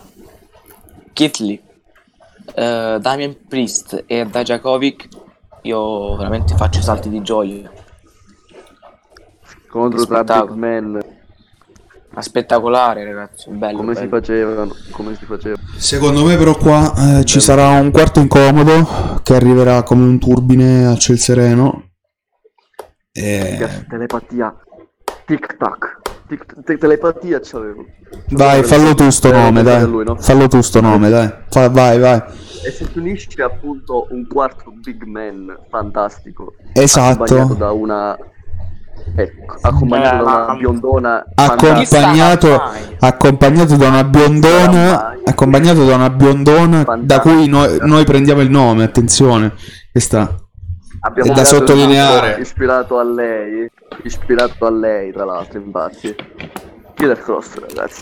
[1.13, 1.61] Keith Lee,
[2.53, 5.07] eh, Damian Priest e Dajakovic,
[5.61, 7.71] io veramente faccio salti di gioia.
[9.79, 10.23] Contro tra.
[10.23, 10.99] Big Man,
[12.11, 13.77] Ma spettacolare, ragazzi, bello.
[13.77, 14.17] come si bello.
[14.21, 15.55] facevano, come si faceva.
[15.75, 20.85] Secondo me però qua eh, ci sarà un quarto incomodo che arriverà come un turbine
[20.87, 21.89] a ciel sereno.
[23.11, 23.85] E...
[23.89, 24.55] Telepatia.
[25.25, 25.97] Tic tac.
[26.27, 27.85] Tic- te- telepatia c'avevo.
[28.29, 29.85] Vai, fallo tu sto nome, dai.
[29.85, 30.15] lui, no?
[30.15, 31.31] Fallo tu sto nome, dai.
[31.49, 32.21] Fa- vai, vai.
[32.65, 36.53] E si unisce appunto un quarto big man fantastico.
[36.73, 37.53] Esatto.
[37.55, 38.17] Da una.
[39.17, 41.25] Ecco, accompagnato Eh, da una ma- biondona.
[41.35, 42.61] accompagnato,
[42.99, 48.83] accompagnato da una biondona accompagnato da una biondona da cui noi, noi prendiamo il nome
[48.83, 49.53] attenzione
[49.91, 50.35] questa
[51.01, 52.37] Abbiamo È da sottolineare.
[52.41, 53.69] Ispirato a lei.
[54.03, 56.15] Ispirato a lei, tra l'altro, infatti.
[56.95, 58.01] Killer Cross, ragazzi.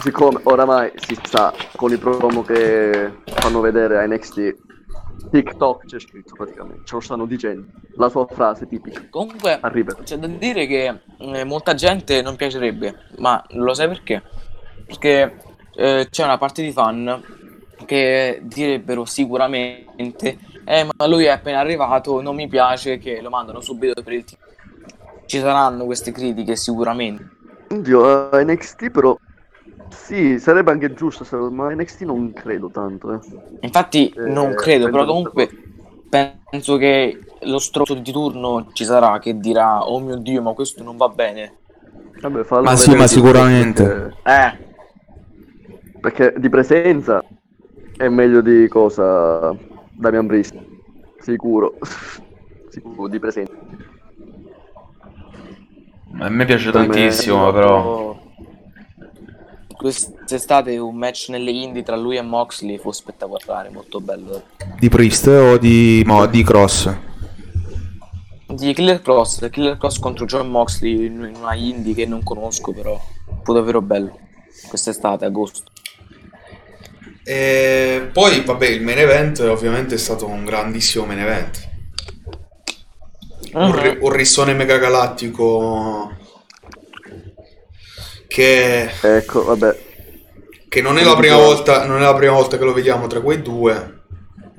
[0.00, 4.54] Siccome oramai si sa con i promo che fanno vedere a NXT,
[5.30, 6.82] TikTok c'è scritto praticamente.
[6.84, 7.66] Ce lo stanno dicendo.
[7.96, 9.06] La sua frase tipica.
[9.10, 9.94] Comunque, Arriva.
[9.94, 14.22] c'è da dire che eh, molta gente non piacerebbe, ma lo sai perché?
[14.86, 15.40] Perché
[15.74, 17.22] eh, c'è una parte di fan
[17.86, 23.60] che direbbero sicuramente eh ma lui è appena arrivato, non mi piace che lo mandano
[23.60, 24.40] subito per il team.
[25.26, 27.28] Ci saranno queste critiche sicuramente.
[27.70, 29.18] Oddio, a NXT però...
[29.94, 33.18] Sì, sarebbe anche giusto, ma NXT non credo tanto, eh.
[33.60, 35.48] Infatti Eh, non credo, però comunque
[36.08, 40.82] penso che lo stronzo di turno ci sarà che dirà oh mio dio ma questo
[40.82, 41.56] non va bene.
[42.20, 43.82] Vabbè, fallo Ma sì, ma sicuramente.
[43.84, 44.58] Perché, Eh,
[46.00, 47.22] perché di presenza
[47.96, 49.54] è meglio di cosa
[49.92, 50.54] Damian Priest.
[51.20, 51.74] Sicuro.
[52.68, 53.52] Sicuro, di presenza.
[56.20, 58.16] a me piace Per me- tantissimo però
[59.84, 64.44] quest'estate un match nelle indie tra lui e Moxley fu spettacolare, molto bello.
[64.78, 66.96] di Priest o di, mo, di Cross
[68.48, 72.98] Di Killer Cross, Killer Cross contro John Moxley in una indie che non conosco però,
[73.42, 74.18] fu davvero bello.
[74.68, 75.70] Quest'estate, agosto.
[77.22, 81.68] e poi vabbè il main event ovviamente è stato un grandissimo main event
[83.52, 86.22] un, ri- un rissone mega galattico
[88.34, 89.78] che Ecco, vabbè.
[90.68, 93.20] che non è la prima volta non è la prima volta che lo vediamo tra
[93.20, 94.00] quei due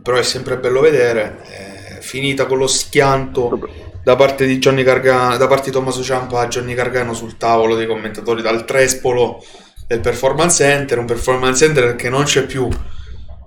[0.01, 3.67] però è sempre bello vedere è finita con lo schianto
[4.01, 7.75] da parte di Johnny Gargano da parte di Tommaso Ciampa a Johnny Gargano sul tavolo
[7.75, 9.43] dei commentatori dal trespolo
[9.85, 12.69] del performance center un performance center che non c'è più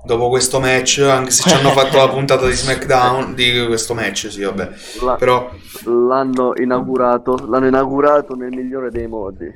[0.05, 4.30] dopo questo match anche se ci hanno fatto la puntata di SmackDown di questo match
[4.30, 4.68] sì vabbè
[5.03, 5.51] La- però
[5.84, 9.46] L'hanno inaugurato, l'hanno inaugurato nel migliore dei modi.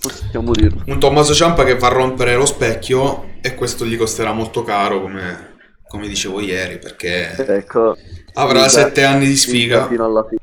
[0.00, 0.82] Possiamo dirlo.
[0.86, 5.00] un Tommaso Ciampa che va a rompere lo specchio e questo gli costerà molto caro
[5.00, 5.56] come,
[5.88, 7.96] come dicevo ieri perché Ecco.
[8.34, 10.40] avrà sette anni di sfiga Fino alla fine.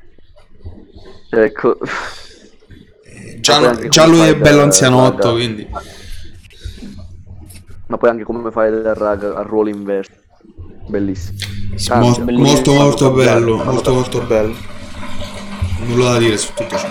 [1.46, 1.78] Ecco.
[3.40, 5.68] già, già lui è bello anzianotto quindi
[7.88, 10.12] Ma poi anche come fai del rag al ruolo inverso.
[10.88, 11.38] Bellissimo.
[11.76, 12.52] Sì, Anzi, molto, bellissimo.
[12.54, 14.56] molto molto bello molto molto bello
[15.88, 16.88] nulla da dire su tutto ciò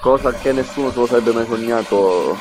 [0.00, 2.36] Cosa che nessuno se lo sarebbe mai sognato,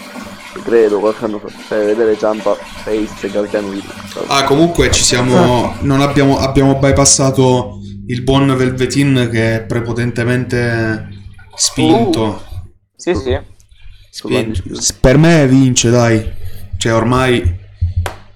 [0.63, 1.47] credo, qualche anno fa.
[1.67, 3.83] Cioè, vedere Ciampa, Face e Gargano lì.
[4.27, 7.77] ah comunque ci siamo non abbiamo abbiamo bypassato
[8.07, 11.07] il buon Velvetin che è prepotentemente
[11.55, 12.41] spinto
[12.95, 13.39] Sì, sì.
[14.09, 14.77] sull'Undisputed.
[14.79, 16.39] S- Per me vince, dai.
[16.81, 17.59] Cioè, ormai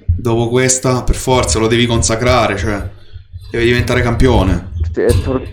[0.06, 2.88] dopo questa, per forza lo devi consacrare, cioè
[3.50, 4.74] devi diventare campione.
[4.92, 5.50] Sì, è, tor-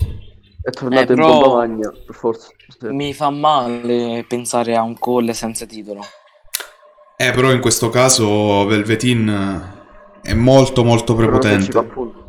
[0.61, 2.49] è tornato Eh, in però- bomba magna, per forza.
[2.79, 2.89] Sì.
[2.89, 6.03] Mi fa male pensare a un call senza titolo.
[7.17, 9.71] Eh, però in questo caso Velveteen
[10.21, 11.79] è molto molto ci- prepotente.
[11.79, 12.25] appunto,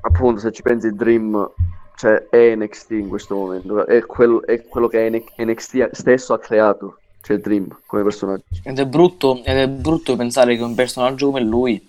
[0.00, 1.52] appunto, se ci pensi Dream,
[1.94, 6.96] cioè è NXT in questo momento, è, quel- è quello che NXT stesso ha creato,
[7.22, 8.44] cioè Dream come personaggio.
[8.64, 11.82] Ed è brutto, ed è brutto pensare che un personaggio come lui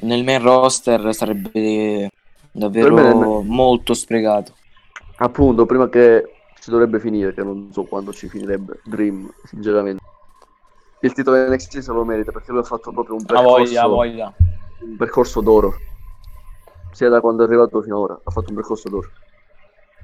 [0.00, 2.10] nel main roster sarebbe
[2.50, 4.54] davvero molto sprecato.
[5.16, 10.02] Appunto, prima che ci dovrebbe finire, che non so quando ci finirebbe Dream, sinceramente.
[11.00, 14.34] Il titolo NXT se lo merita perché lui ha fatto proprio un percorso, voglia, voglia.
[14.80, 15.74] un percorso d'oro.
[16.92, 19.08] Sia da quando è arrivato fino ad ora, ha fatto un percorso d'oro.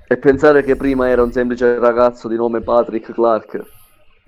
[0.06, 3.82] E pensare che prima era un semplice ragazzo di nome Patrick Clark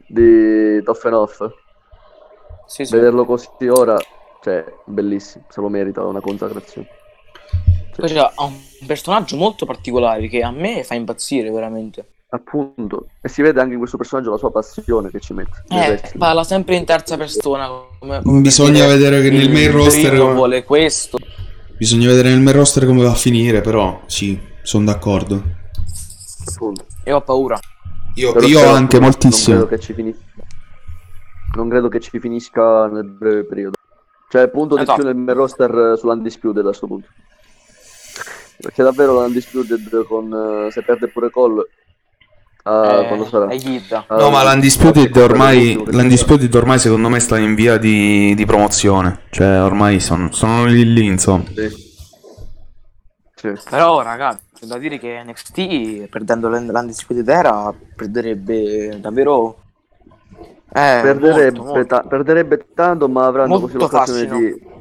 [0.07, 1.51] di Tough Enough,
[2.67, 2.95] Sì, sì.
[2.95, 3.97] vederlo così ora,
[4.43, 6.89] cioè, bellissimo, se lo merita una consacrazione.
[7.97, 8.55] Poi c'è- ha un
[8.87, 12.07] personaggio molto particolare che a me fa impazzire veramente.
[12.29, 15.63] Appunto, e si vede anche in questo personaggio la sua passione che ci mette.
[15.69, 16.19] Eh, wrestling.
[16.19, 17.69] parla sempre in terza persona.
[18.01, 21.19] Come, come Bisogna vedere che nel main roster- Dream vuole questo.
[21.79, 25.43] Bisogna vedere nel main roster come va a finire, però sì, sono d'accordo.
[26.49, 26.85] Appunto.
[27.05, 27.59] E ho paura.
[28.17, 29.59] Io, io spero, anche moltissimo.
[29.59, 30.25] Non credo, che ci finisca.
[31.55, 33.77] non credo che ci finisca nel breve periodo.
[34.29, 34.99] Cioè, punto di Esatto.
[35.01, 37.09] più nel main roster eh, sull'Undisputed a questo punto.
[38.59, 41.67] Perché davvero l'Undisputed con eh, se perde pure Call
[42.63, 43.49] ah, Eh, quando sarà?
[44.07, 49.25] Ah, No, ma l'Undisputed ormai, l'Undisputed ormai secondo me sta in via di, di promozione.
[49.31, 51.45] Cioè, ormai sono, sono lì lì, insomma.
[51.55, 51.85] Sì.
[53.35, 53.53] Sì.
[53.69, 59.59] Però, ragazzi, c'è da dire che NXT, perdendo l'Und- l'Undisputed Era, perderebbe davvero...
[60.73, 61.87] Eh, perderebbe, molto, molto.
[61.87, 64.39] ta- perderebbe tanto, ma avranno Molto così l'occasione fascino.
[64.39, 64.75] di.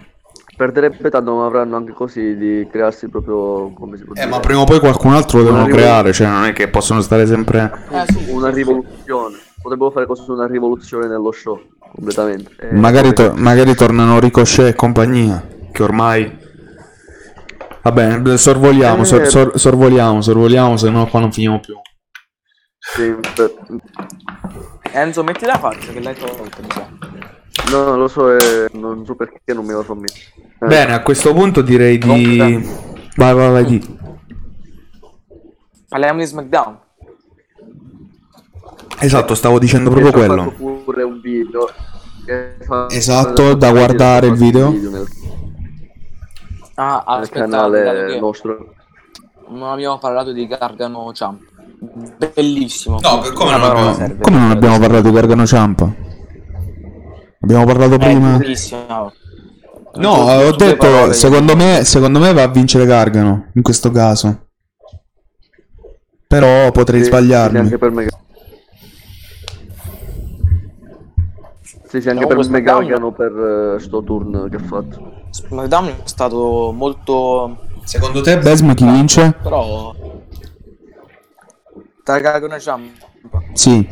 [0.58, 4.28] Perderebbe tanto, ma avranno anche così di crearsi proprio come si può Eh, dire.
[4.30, 6.14] ma prima o poi qualcun altro lo devono Arrivo- creare.
[6.14, 7.72] Cioè, non è che possono stare sempre.
[7.92, 9.38] Eh, sì, una sì, rivoluzione.
[9.62, 11.62] Potrebbero fare così una rivoluzione nello show
[11.94, 12.52] completamente.
[12.60, 15.46] Eh, Magari, to- magari tornano Ricochet e compagnia.
[15.72, 16.44] Che ormai.
[17.86, 19.06] Vabbè, sorvoliamo, Eh.
[19.06, 21.76] sor- sor- sorvoliamo, sorvoliamo, se no qua non finiamo più.
[22.80, 23.54] sì, per-
[24.92, 26.88] Enzo, metti la faccia che l'hai tolta, mi sa.
[27.72, 30.20] No, lo so, eh, non so perché non me lo so mettere.
[30.62, 32.38] Eh, Bene, a questo punto direi di.
[33.18, 33.98] Vai, vai, vai, di.
[35.88, 36.80] Parliamo di SmackDown.
[39.00, 40.54] Esatto, stavo dicendo proprio quello.
[41.22, 41.70] video.
[42.90, 44.72] Esatto, da guardare il video.
[44.72, 45.06] nel,
[46.76, 48.74] Ah, aspetta, canale nostro.
[49.50, 51.42] non abbiamo parlato di Gargano Champ.
[52.34, 53.00] Bellissimo.
[53.02, 54.18] No, come Una non abbiamo-.
[54.22, 55.94] Come non abbiamo parlato di Gargano Ciampa?
[57.40, 58.32] Abbiamo parlato Eh, prima.
[58.32, 59.14] lunghissimo.
[59.94, 64.48] No, ho detto, secondo me, secondo me va a vincere Gargano in questo caso.
[66.28, 67.58] Però potrei Sì, sbagliarmi.
[67.58, 68.08] Sì, anche per me.
[71.88, 75.15] Sì, sì, anche Comunque per me Gargano per eh, sto turn che ha fatto.
[75.36, 77.58] SmackDown è stato molto...
[77.84, 79.36] Secondo te Besma chi vince?
[79.42, 79.94] Però...
[82.08, 82.92] E Champ.
[83.54, 83.88] Sì.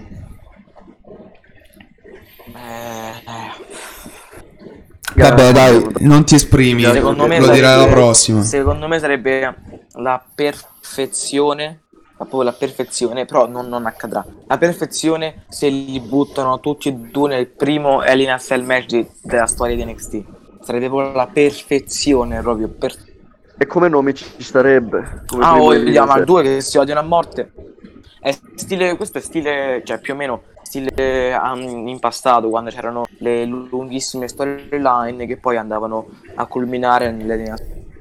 [2.56, 3.14] Eh,
[5.16, 6.84] Vabbè, dai, non ti esprimi.
[6.84, 8.42] secondo me Lo sarebbe- alla prossima.
[8.44, 9.56] Secondo me sarebbe
[9.94, 11.82] la perfezione,
[12.16, 14.24] proprio la perfezione, però non, non accadrà.
[14.48, 19.06] La perfezione se li buttano tutti e due nel primo Hell in a Cell match
[19.24, 20.24] della storia di NXT.
[20.64, 22.94] Sarebbe proprio la perfezione, proprio per...
[23.58, 25.24] E come nome ci starebbe?
[25.28, 27.52] Come Ah, vogliamo al due che si odiano a morte.
[28.20, 33.46] È stile, questo è stile, cioè più o meno stile um, impastato quando c'erano le
[33.46, 37.56] lunghissime storyline che poi andavano a culminare nelle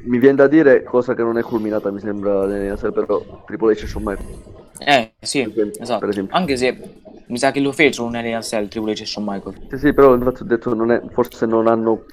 [0.04, 3.86] Mi viene da dire cosa che non è culminata, mi sembra, serie, però Triple H
[3.86, 4.38] Shawn Michaels.
[4.78, 6.06] Eh, sì, Per esempio- esatto.
[6.06, 6.26] per.
[6.30, 6.78] Anche se
[7.26, 9.56] mi sa che lo fecero un Alien Cell Triple H Shawn Michaels.
[9.68, 12.04] Sì, sì, però infatti ho detto, non è, forse non hanno...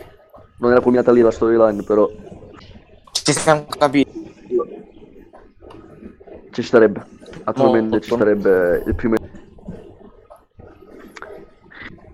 [0.59, 2.09] Non era culminata lì la storyline, però
[3.11, 4.27] Ci siamo capiti.
[6.51, 7.05] ci starebbe.
[7.43, 8.05] Attualmente Molto.
[8.05, 9.15] ci starebbe il primo...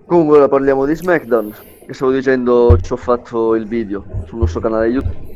[0.06, 1.54] Comunque ora parliamo di SmackDown.
[1.88, 5.34] Che stavo dicendo, ci ho fatto il video sul nostro canale YouTube.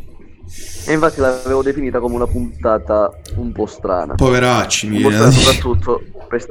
[0.88, 4.16] E infatti l'avevo definita come una puntata un po' strana.
[4.16, 5.62] Poveracci, mi Un po' viene da strana dire.
[5.62, 6.42] soprattutto per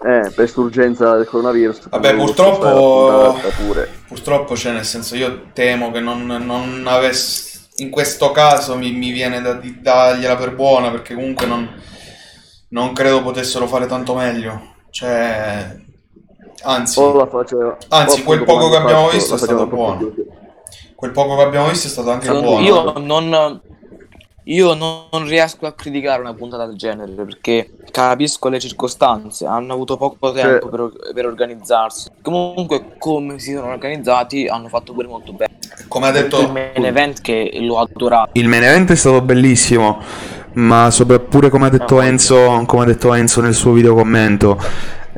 [0.00, 1.88] eh, per quest'urgenza del coronavirus.
[1.88, 3.36] Vabbè, purtroppo-.
[4.06, 7.46] Purtroppo, cioè, nel senso, io temo che non, non avessi.
[7.76, 11.68] In questo caso mi, mi viene da di- dargliela per buona, perché comunque non,
[12.70, 14.74] non credo potessero fare tanto meglio.
[14.90, 15.76] Cioè,
[16.62, 17.76] Anzi, O la faceva...
[17.88, 20.12] Anzi, quel poco che abbiamo hanno visto fatto, è stato buono.
[20.96, 22.64] quel poco che abbiamo visto è stato anche Secondo- buono.
[22.66, 23.60] Io non,
[24.50, 29.96] io non riesco a criticare una puntata del genere perché capisco le circostanze, hanno avuto
[29.98, 32.08] poco tempo per, per organizzarsi.
[32.22, 35.58] Comunque, come si sono organizzati, hanno fatto pure molto bene.
[35.88, 38.30] Come ha Il detto, main event che l'ho adorato.
[38.34, 40.00] il main event è stato bellissimo,
[40.54, 43.94] ma sopra- pure come ha detto Ah, Enzo, come ha detto Enzo nel suo video
[43.94, 44.58] commento,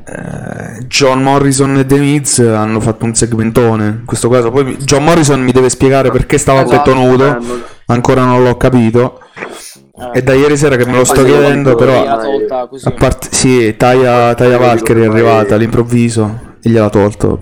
[0.07, 3.87] eh, John Morrison e The Miz hanno fatto un segmentone.
[3.87, 6.83] In questo caso, poi John Morrison mi deve spiegare perché stava a Esatto.
[6.83, 7.79] petto nudo.
[7.91, 9.21] Ancora non l'ho capito.
[9.35, 12.03] Eh, È da ieri sera che me lo sto Poi chiedendo, però.
[12.03, 12.69] gliela tolta.
[12.85, 17.41] A parte, sì, Taya, Taya Poi Valkyrie è arrivata all'improvviso e gliel'ha tolto.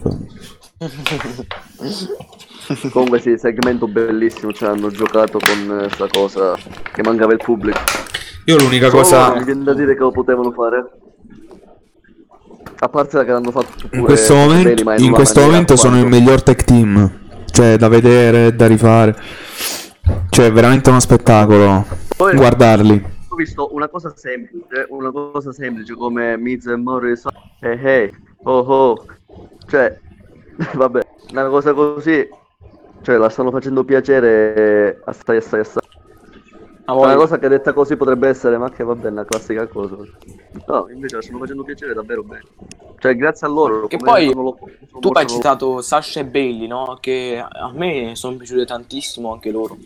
[2.92, 6.54] Comunque sì, segmento bellissimo, cioè hanno giocato con questa cosa
[6.92, 7.78] che mancava il pubblico.
[8.46, 9.34] Io l'unica Solo cosa.
[9.34, 10.90] Mi viene da dire che lo potevano fare.
[12.80, 16.06] A parte che l'hanno fatto pure In questo momento, in una questo momento sono il
[16.06, 17.26] miglior tech team.
[17.50, 19.16] Cioè, da vedere, da rifare.
[20.30, 21.84] Cioè, è veramente uno spettacolo.
[22.16, 23.16] Poi- Guardarli.
[23.28, 27.26] Ho visto una cosa semplice, una cosa semplice come Miz e Morris.
[27.60, 28.10] Hey hey,
[28.44, 29.04] oh oh.
[29.68, 29.98] Cioè,
[30.74, 31.00] vabbè,
[31.32, 32.28] una cosa così.
[33.02, 35.82] Cioè, la stanno facendo piacere assai assai assai.
[36.86, 39.96] Ma Una cosa che detta così potrebbe essere, ma che vabbè, è una classica cosa.
[40.66, 42.44] No, invece la stanno facendo piacere davvero bene.
[42.98, 43.86] Cioè, grazie a loro.
[43.86, 44.58] Che poi lo-
[44.98, 46.96] Tu hai citato Sasha e Bailey, no?
[46.98, 49.76] Che a me sono piaciute tantissimo anche loro.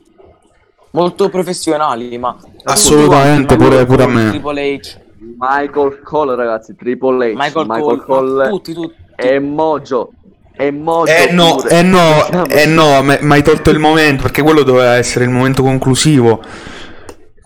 [0.93, 4.29] Molto professionali, ma Assolutamente, ma pure- pure a me.
[4.31, 4.99] Triple H,
[5.39, 7.35] Michael Cole, ragazzi, Triple H.
[7.35, 8.95] Michael, Michael, Cole, Cole, ma tutti, tutti.
[9.17, 10.11] e Mojo.
[10.55, 11.11] E Mojo.
[11.11, 11.69] Eh no, pure.
[11.71, 15.31] eh no, Diciamo- eh no, mi hai tolto il momento perché quello doveva essere il
[15.31, 16.41] momento conclusivo.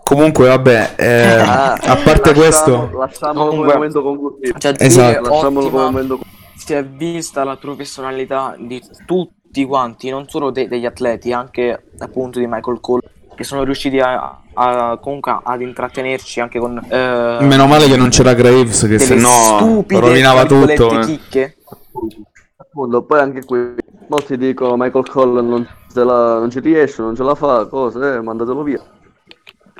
[0.03, 4.59] Comunque, vabbè, eh, Ah, a parte lasciamo- questo, Lasciamolo Comunque- come momento conclusivo.
[4.59, 5.29] Cioè, Esatto.
[5.29, 6.19] Lasciamolo come momento
[6.57, 12.39] si è vista la professionalità di tutti quanti, non solo de- degli atleti, anche appunto
[12.41, 13.03] di Michael Cole,
[13.37, 18.09] che sono riusciti a, a- comunque ad intrattenerci anche con eh, meno male che non
[18.09, 20.99] c'era Graves, che se no rovinava tutto.
[21.01, 21.05] eh.
[21.05, 21.57] chicche.
[22.57, 23.75] Appunto, poi anche qui
[24.09, 28.21] molti dicono Michael Cole non, la- non ci riesce, non ce la fa, cosa, eh,
[28.23, 28.83] mandatelo via.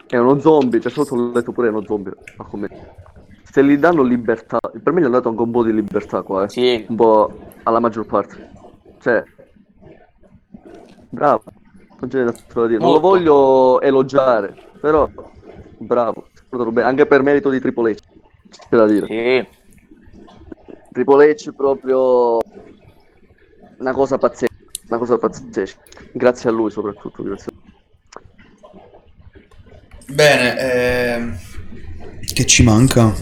[0.07, 2.13] È uno zombie, cioè sotto l'ho detto pure è uno zombie.
[2.37, 2.69] ma come-
[3.43, 6.45] Se gli danno libertà, per me gli hanno dato anche un po' di libertà qua,
[6.45, 6.49] eh.
[6.51, 8.51] Sì, Un po' alla maggior parte.
[9.01, 9.25] Cioè,
[11.09, 11.43] bravo,
[12.01, 12.81] non c'è altro da dire.
[12.81, 15.09] Non lo voglio elogiare, però
[15.79, 16.29] bravo,
[16.83, 17.97] anche per merito di Triple H.
[18.49, 19.07] C'è da dire.
[19.07, 19.65] sì.
[20.93, 22.39] Triple H proprio
[23.79, 24.55] una cosa pazzesca,
[24.89, 25.79] una cosa pazzesca.
[26.13, 27.53] Grazie a lui soprattutto, grazie.
[30.09, 31.37] Bene, ehm,
[32.33, 33.13] che ci manca?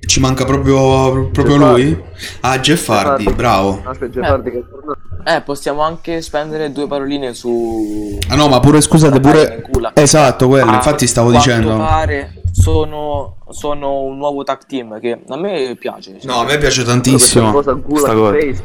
[0.00, 2.02] Ci manca proprio, proprio Jeff lui?
[2.40, 3.34] Ah, Jeff Hardy, Jeff Hardy.
[3.36, 3.82] bravo.
[3.84, 4.26] Aspetta, Eh.
[4.26, 4.97] Hardy che è tornato.
[5.28, 9.62] Eh, possiamo anche spendere due paroline su Ah no, ma pure scusate, pure...
[9.92, 11.76] Esatto, quello, Ah, infatti stavo dicendo...
[11.76, 16.18] pare sono, sono un nuovo tag team che a me piace.
[16.22, 17.52] No, a me piace tantissimo.
[17.52, 18.32] cosa Questa Gulag cosa.
[18.46, 18.62] Face.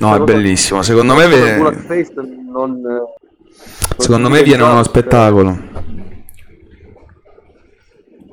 [0.00, 0.82] No, è cosa- bellissimo.
[0.82, 3.04] Secondo me, ve- Face non, non
[3.96, 5.58] secondo me viene uno spettacolo.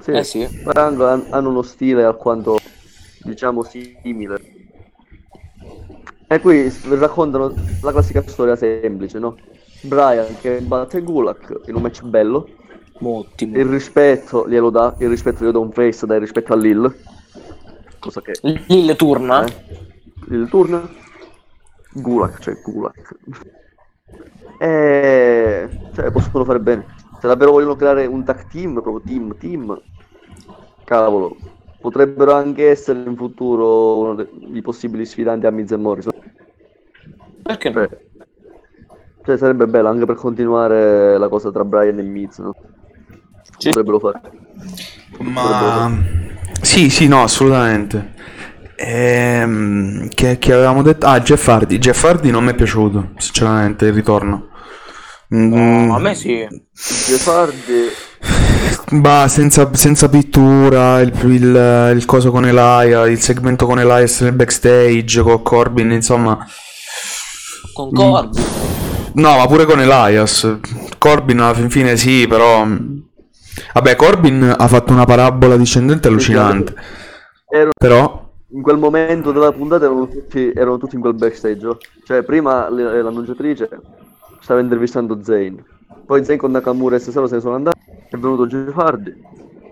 [0.02, 0.48] Sì, Eh sì.
[0.74, 2.58] hanno, hanno uno stile alquanto
[3.24, 4.61] diciamo simile.
[6.32, 9.36] E qui raccontano la classica storia semplice, no?
[9.82, 12.48] Brian che batte Gulak in un match bello,
[13.02, 13.58] Ottimo.
[13.58, 16.96] il rispetto glielo dà, il rispetto glielo dà un face, dà il rispetto a Lil,
[18.00, 18.32] cosa che
[18.68, 19.44] Lille turna.
[19.44, 19.54] eh?
[20.30, 20.90] il turno
[21.96, 23.16] Gulak, cioè Gulak.
[24.58, 26.86] E cioè possono fare bene.
[27.20, 29.82] Se davvero vogliono creare un tag team, proprio team, team,
[30.86, 31.36] cavolo,
[31.82, 36.14] potrebbero anche essere in futuro uno dei possibili sfidanti a Miz e Morrison.
[37.44, 37.88] Perché no?
[39.24, 42.56] Cioè, sarebbe bello anche per continuare la cosa tra Brian e Miz, no?
[43.58, 43.70] Sì.
[43.70, 44.22] Potrebbero fare.
[45.20, 45.92] Ma
[46.62, 48.14] sì, sì, no, assolutamente.
[48.76, 51.06] Ehm, che, che avevamo detto?
[51.06, 51.78] Ah, Jeff Hardy.
[51.78, 54.50] Jeff Hardy non mi è piaciuto, sinceramente, il ritorno.
[55.34, 56.48] Mm, No, a me sì.
[57.06, 57.90] Jeff Hardy,
[58.92, 64.34] Bah, senza, senza pittura, il, il, il coso con Elia, il segmento con Elias nel
[64.34, 66.46] backstage, con Corbin, insomma.
[67.74, 68.44] Con Corbin.
[69.14, 70.58] No, ma pure con Elias.
[70.98, 72.68] Corbin alla fin fine sì, però...
[73.74, 76.76] Vabbè, Corbin ha fatto una parabola discendente allucinante.
[77.50, 78.30] ero- Però...
[78.50, 81.66] in quel momento della puntata erano tutti, erano tutti in quel backstage.
[81.66, 81.78] oh.
[82.04, 83.70] Cioè, prima l'annunciatrice
[84.42, 85.64] stava intervistando Zayn.
[86.12, 87.80] Poi Zayn con Nakamura e Cesaro se ne sono andati.
[88.10, 89.16] È venuto Jeff Hardy.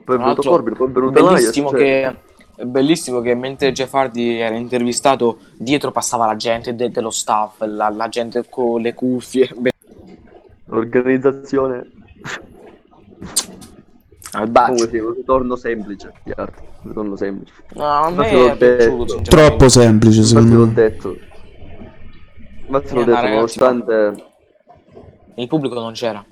[0.05, 1.33] Poi è venuto Corbin, poi è venuto Elias.
[1.33, 2.15] bellissimo cioè- che
[2.55, 7.59] è bellissimo che mentre Jeff Hardy era intervistato, dietro passava la gente de- dello staff,
[7.65, 9.49] la, la gente con le cuffie.
[9.57, 9.71] Be-
[10.67, 11.85] L'organizzazione
[14.31, 14.87] al bacio.
[14.87, 16.53] comunque ritorno semplice, chiaro.
[16.83, 17.53] Un ritorno semplice.
[17.73, 19.21] No, a me l'ho è piaciuto.
[19.23, 20.73] Troppo semplice, Infatti secondo l'ho me.
[20.73, 21.17] detto.
[22.65, 24.23] Infatti l'ho Eh, ma detto, ragazzi, nonostante
[25.39, 26.23] Il pubblico non c'era.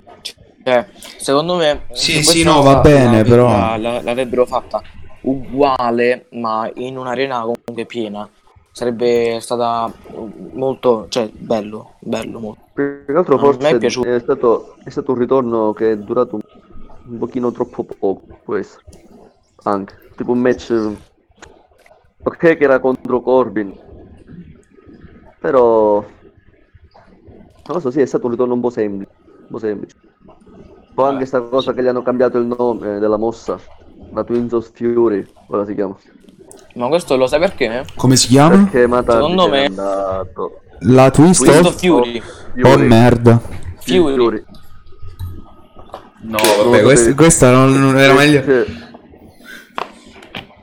[0.62, 0.86] Cioè,
[1.16, 1.86] secondo me...
[1.92, 4.82] Sì, se sì, no, va bene, però- la- la- l'avrebbero fatta
[5.22, 8.28] uguale, ma in un'arena comunque piena.
[8.70, 9.90] Sarebbe stata
[10.52, 11.06] molto...
[11.08, 12.60] Cioè, bello, bello molto.
[12.74, 14.08] Più che altro A me è forse piaciuto.
[14.08, 16.40] è stato, è stato un ritorno che è durato un,
[17.12, 18.84] un pochino troppo poco, può essere.
[19.64, 19.94] Anche.
[20.16, 20.70] Tipo un match...
[22.24, 23.74] Ok che era contro Corbin.
[25.40, 26.04] Però...
[27.68, 29.10] Non lo so, sì, è stato un ritorno un po' semplice.
[29.40, 29.94] Un po' semplice.
[30.94, 33.58] Poi anche sta cosa che gli hanno cambiato il nome della mossa.
[34.12, 35.94] La Twins of Fury, ora si chiama.
[36.76, 37.84] Ma questo lo sai perché?
[37.94, 38.56] Come si chiama?
[38.56, 40.60] Perché Mata Secondo me- è andato...
[40.80, 41.66] La Twist of...
[41.66, 42.22] of Fury.
[42.62, 43.38] Oh merda.
[43.80, 44.44] Fury.
[46.20, 47.14] No, Non vabbè, questa, sapevi.
[47.16, 48.42] questa non, non era meglio.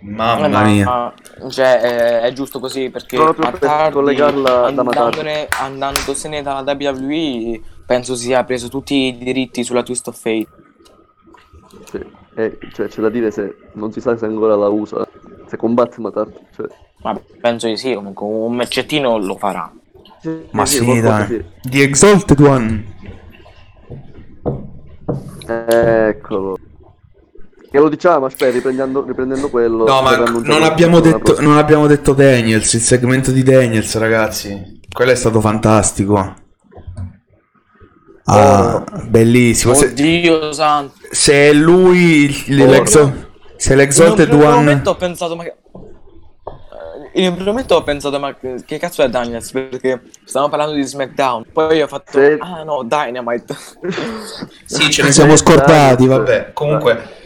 [0.08, 1.14] Mamma Eh, ma- mia.
[1.50, 7.60] cioè, è, è giusto così perché Proprio per Matardi, collegarla da andandone, andandosene dalla WWE
[7.86, 10.48] penso sia preso tutti i diritti sulla Twist of Fate.
[11.90, 12.00] Sì,
[12.36, 15.08] eh, cioè c'è da dire se non si sa se ancora la usa,
[15.48, 16.38] se combatte Matardi.
[16.56, 16.68] Cioè,
[17.02, 19.72] Ma penso di sì, comunque un matchettino lo farà.
[20.22, 21.26] sì, Ma sì, sì, dai.
[21.28, 21.46] sì.
[21.64, 22.94] The Exalted One.
[25.48, 26.58] Eccolo.
[27.76, 29.84] Che lo diciamo, aspetta, riprendendo, riprendendo quello.
[29.84, 34.80] No, ma non abbiamo, detto, non abbiamo detto Daniels, il segmento di Daniels, ragazzi.
[34.90, 36.36] Quello è stato fantastico.
[38.28, 39.74] Ah, bellissimo.
[39.74, 40.94] Se, Oddio santo.
[41.12, 43.14] se è lui, Oh, l'exo-
[43.58, 44.56] se è In un l'Exalted primo One...
[44.56, 45.56] momento ho pensato, ma che...
[47.14, 48.34] eh, In un primo momento ho pensato, ma
[48.66, 49.52] che cazzo è Daniels?
[49.52, 51.48] Perché stavamo parlando di SmackDown.
[51.52, 52.38] Poi ho fatto, Sì.
[52.40, 53.54] ah no, Dynamite.
[54.64, 56.52] Sì, ce ne siamo scordati, vabbè.
[56.54, 57.24] Comunque,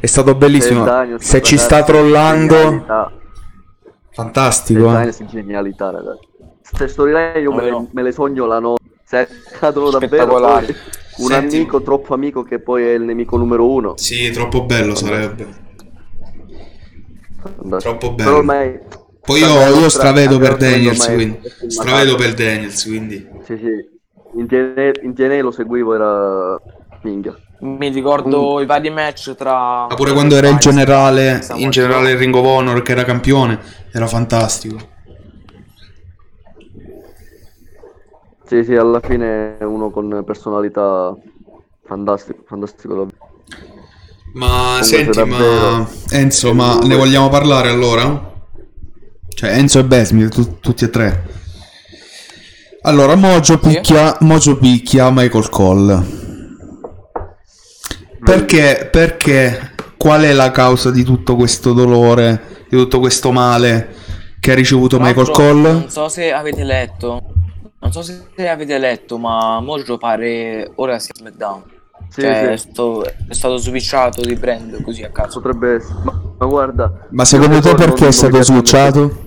[0.00, 0.84] è stato bellissimo.
[0.84, 3.12] Se Daniels Se ci sta trollando, genialità.
[3.82, 4.80] Se fantastico.
[4.88, 4.92] eh.
[4.92, 6.26] Daniels genialità, ragazzi.
[6.68, 7.88] Queste storyline io me le, No.
[7.92, 8.82] me le sogno la notte.
[9.04, 9.16] Se
[9.54, 10.66] accadono davvero, poi
[11.18, 13.96] un Senti- amico troppo amico che poi è il nemico numero uno.
[13.96, 15.46] Sì, troppo bello sarebbe.
[17.78, 18.24] Troppo bello.
[18.28, 18.78] Però ormai...
[19.20, 21.40] Poi io, io stravedo per Daniels, quindi.
[21.68, 23.28] Stravedo per Daniels, quindi.
[23.44, 23.96] Sì, sì.
[24.38, 26.60] In TNA, in TNA lo seguivo, era...
[27.02, 27.34] Minchia.
[27.60, 29.86] Mi ricordo i vari match tra...
[29.88, 33.58] Ma pure quando era il generale, in generale il Ring of Honor che era campione,
[33.92, 34.76] era fantastico.
[38.46, 41.14] Sì, sì, alla fine è uno con personalità
[41.84, 43.26] fantastico, fantastico davvero.
[44.34, 45.86] Ma senti, ma.
[46.10, 48.34] Enzo, ma ne vogliamo parlare allora?
[49.28, 51.26] Cioè, Enzo e Besmi, tu- tutti e tre.
[52.82, 56.27] Allora, Mojo picchia, Mojo picchia Michael Cole.
[58.24, 63.94] Perché, perché, qual è la causa di tutto questo dolore, di tutto questo male
[64.40, 65.72] che ha ricevuto Tra Michael Cole?
[65.72, 67.22] Non so se avete letto,
[67.80, 71.62] non so se avete letto, ma Mojo pare ora sia SmackDown.
[72.08, 72.46] Sì, cioè, sì.
[72.46, 75.40] È, sto- è stato switchato di brand così a caso.
[75.40, 75.98] Potrebbe essere.
[76.04, 77.06] Ma, ma guarda.
[77.10, 79.26] Ma secondo te perché è stato switchato?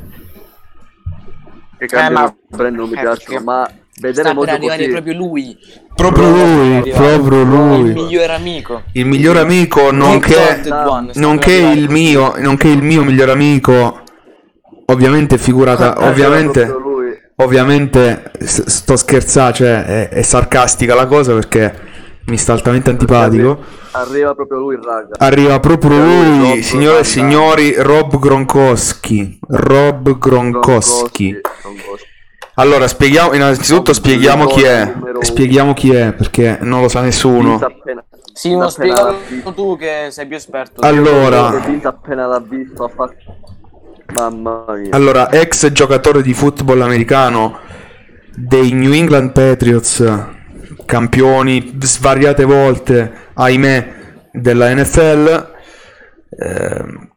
[1.78, 3.70] Che cambiano Eh, ma- brand non mi eh, piacciono, perché ma
[4.02, 4.88] vedere Sta per arrivare così.
[4.88, 5.58] proprio lui,
[5.95, 7.93] Proprio lui, proprio il lui.
[7.93, 8.84] migliore amico.
[8.93, 10.62] Il miglior amico, nonché,
[11.16, 14.02] nonché il mio, nonché il mio miglior amico,
[14.86, 16.76] ovviamente figurata, Eh, ovviamente,
[17.36, 21.89] ovviamente sto scherzando, cioè è, è sarcastica la cosa perché
[22.26, 23.60] mi sta altamente antipatico.
[23.93, 25.16] Arriva proprio lui il raga.
[25.18, 27.04] Arriva proprio Rob lui, signore e Gronkowski.
[27.04, 29.39] signori, Rob Gronkowski.
[29.49, 31.39] Rob Gronkowski.
[31.62, 32.11] Gronkowski.
[32.56, 34.93] Allora, spieghiamo, innanzitutto spieghiamo chi è.
[35.22, 37.58] Spieghiamo chi è, perché non lo sa nessuno.
[38.34, 39.18] Sì, appena spiegalo
[39.54, 40.82] tu che sei più esperto.
[40.82, 43.16] Allora, appena l'ha visto ha fatto...
[44.14, 44.89] Mamma mia.
[44.91, 47.60] allora, ex giocatore di football americano
[48.36, 50.04] dei New England Patriots,
[50.86, 53.93] campioni svariate volte, ahimè,
[54.32, 55.54] della NFL,
[56.30, 57.11] ehm,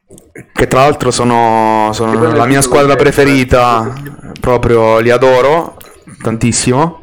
[0.53, 3.93] che tra l'altro sono, sono la mia squadra preferita,
[4.41, 5.77] proprio li adoro
[6.23, 7.03] tantissimo,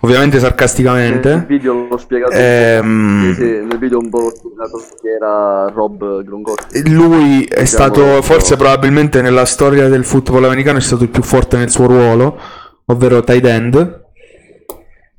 [0.00, 1.44] ovviamente Nel sarcasticamente.
[1.48, 6.90] video l'ho spiegato Ehm, Sì, nel video un po' spiegato che era Rob Gronkowski.
[6.92, 11.22] Lui è Diciamo, stato, forse probabilmente nella storia del football americano, è stato il più
[11.22, 12.38] forte nel suo ruolo,
[12.86, 14.00] ovvero tight end.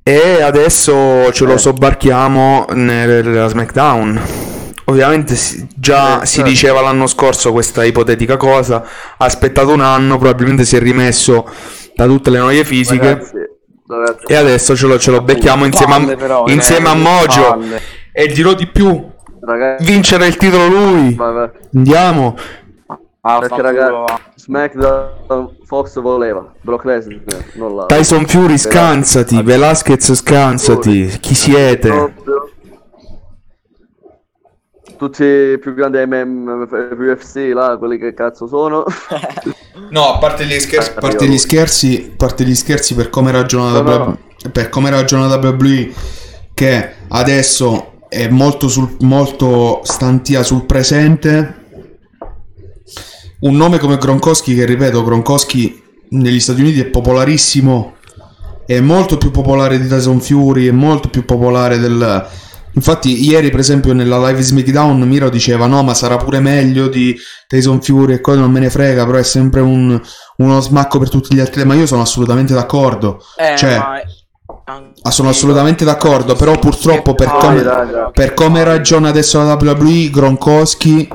[0.03, 1.57] E adesso ce lo Eh.
[1.57, 4.21] sobbarchiamo nella SmackDown.
[4.85, 6.49] Ovviamente si- già Eh, si certo.
[6.49, 8.83] diceva l'anno scorso questa ipotetica cosa,
[9.17, 11.45] ha aspettato un anno, probabilmente si è rimesso
[11.95, 13.31] da tutte le noie fisiche Ragazzi,
[13.87, 16.97] ragazzi, e adesso ce lo, ce lo becchiamo insieme, Palle, a, però, insieme a eh,
[16.97, 17.81] Mojo palle.
[18.11, 19.09] e dirò di più,
[19.41, 21.13] ragazzi, vincere il titolo lui.
[21.15, 21.49] vai.
[21.75, 22.35] Andiamo.
[23.25, 24.21] Ah, Perché ragazzi.
[24.35, 27.21] SmackDown Fox voleva Brock Lesnar,
[27.53, 31.87] non la Tyson Fury scansati, Velasquez scansati, chi siete?
[31.87, 32.49] Proprio.
[34.97, 36.67] Tutti i più grandi MM
[36.97, 38.83] UFC là, quelli che cazzo sono.
[39.89, 43.09] No, a parte gli scherzi, a parte Io- gli scherzi, a parte gli scherzi per
[43.09, 44.17] come ragiona No, no.
[44.51, 45.91] per come ragiona WWE
[46.53, 51.61] che adesso è molto sul molto stantia sul presente.
[53.41, 57.95] Un nome come Gronkowski che ripeto, Gronkowski negli Stati Uniti è popolarissimo,
[58.65, 62.27] è molto più popolare di Tyson Fury, è molto più popolare del
[62.75, 67.15] Infatti, ieri, per esempio, nella live SmackDown, Miro diceva: No, ma sarà pure meglio di
[67.47, 69.99] Tyson Fury e cosa non me ne frega, però è sempre un-
[70.37, 71.63] uno smacco per tutti gli altri.
[71.65, 73.21] Ma io sono assolutamente d'accordo.
[73.37, 74.01] Eh, Cioè, ma-
[75.01, 77.61] Ah, sono assolutamente d'accordo, però purtroppo per come,
[78.13, 81.07] per come ragiona adesso la WWE, Gronkowski,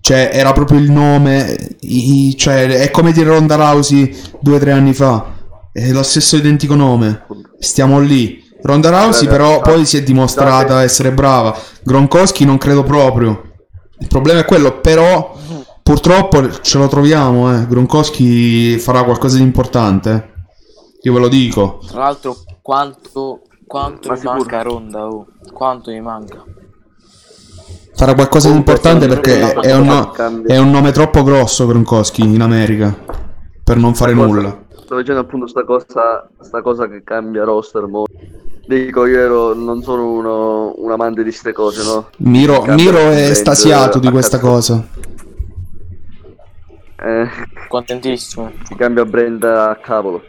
[0.00, 4.72] cioè era proprio il nome, i- cioè è come dire Ronda Rousey due o tre
[4.72, 5.24] anni fa,
[5.72, 7.26] è lo stesso identico nome,
[7.58, 8.42] stiamo lì.
[8.62, 13.42] Ronda Rousey però poi si è dimostrata essere brava, Gronkowski non credo proprio.
[13.98, 15.34] Il problema è quello, però
[15.82, 17.66] purtroppo ce lo troviamo, eh.
[17.66, 20.10] Gronkowski farà qualcosa di importante.
[20.12, 20.38] eh.
[21.02, 21.80] Io ve lo dico.
[21.86, 24.38] Tra l'altro, quanto, quanto Ma mi sicuro.
[24.38, 25.06] manca Ronda?
[25.06, 25.26] oh?
[25.52, 26.44] Quanto mi manca?
[27.94, 30.10] Farà qualcosa di importante perché è un,
[30.46, 32.94] è un nome troppo grosso Gronkowski in America
[33.62, 34.58] per non fare Cosa- nulla.
[34.84, 38.04] Sto leggendo appunto sta cosa, sta cosa che cambia roster mo.
[38.70, 42.10] Dico, io ero, non sono uno, un amante di ste cose, no?
[42.18, 44.48] Miro, Miro è estasiato di questa cazzo.
[44.48, 44.88] cosa.
[47.02, 47.28] Eh,
[47.66, 48.52] Contentissimo.
[48.62, 50.22] si cambia brand a cavolo.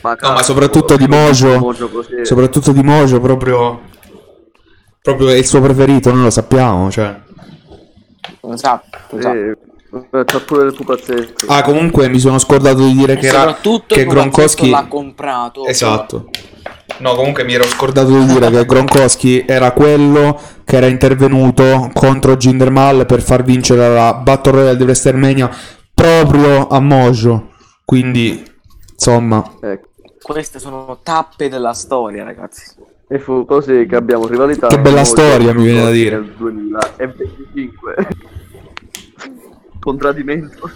[0.00, 1.58] Ma, No, ma soprattutto di Mojo.
[1.58, 1.90] Mojo.
[2.22, 3.82] Soprattutto di Mojo, proprio,
[5.02, 6.90] proprio è il suo preferito, noi lo sappiamo.
[6.90, 7.14] Cioè.
[8.54, 9.36] Esatto, esatto.
[9.36, 9.58] Eh,
[10.24, 11.46] c'ha pure il pupazzetto.
[11.48, 15.66] Ah, comunque mi sono scordato di dire E che era soprattutto che Gronkowski l'ha comprato.
[15.66, 16.30] Esatto.
[16.98, 22.36] No, comunque mi ero scordato di dire che Gronkowski era quello che era intervenuto contro
[22.36, 25.50] Jinder Mahal per far vincere la Battle Royale di WrestleMania
[25.92, 27.50] proprio a Mojo.
[27.84, 28.42] Quindi,
[28.92, 29.88] insomma, Ecco.
[30.26, 32.74] Queste sono tappe della storia, ragazzi.
[33.06, 34.66] E fu così che abbiamo rivalità.
[34.66, 36.18] Che bella storia, mi viene da dire.
[36.18, 37.94] Nel 2025.
[39.86, 40.68] Con tradimento.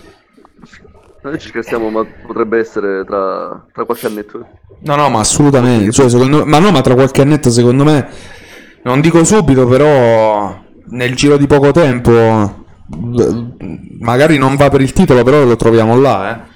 [1.23, 4.47] Noi ci scherziamo, ma potrebbe essere tra, tra qualche annetto.
[4.83, 5.91] no, no, ma assolutamente.
[5.91, 8.07] Cioè, secondo ma no, ma tra qualche annetto, secondo me,
[8.85, 10.57] non dico subito, però
[10.91, 12.67] nel giro di poco tempo,
[13.99, 16.50] magari non va per il titolo, però lo troviamo là, eh.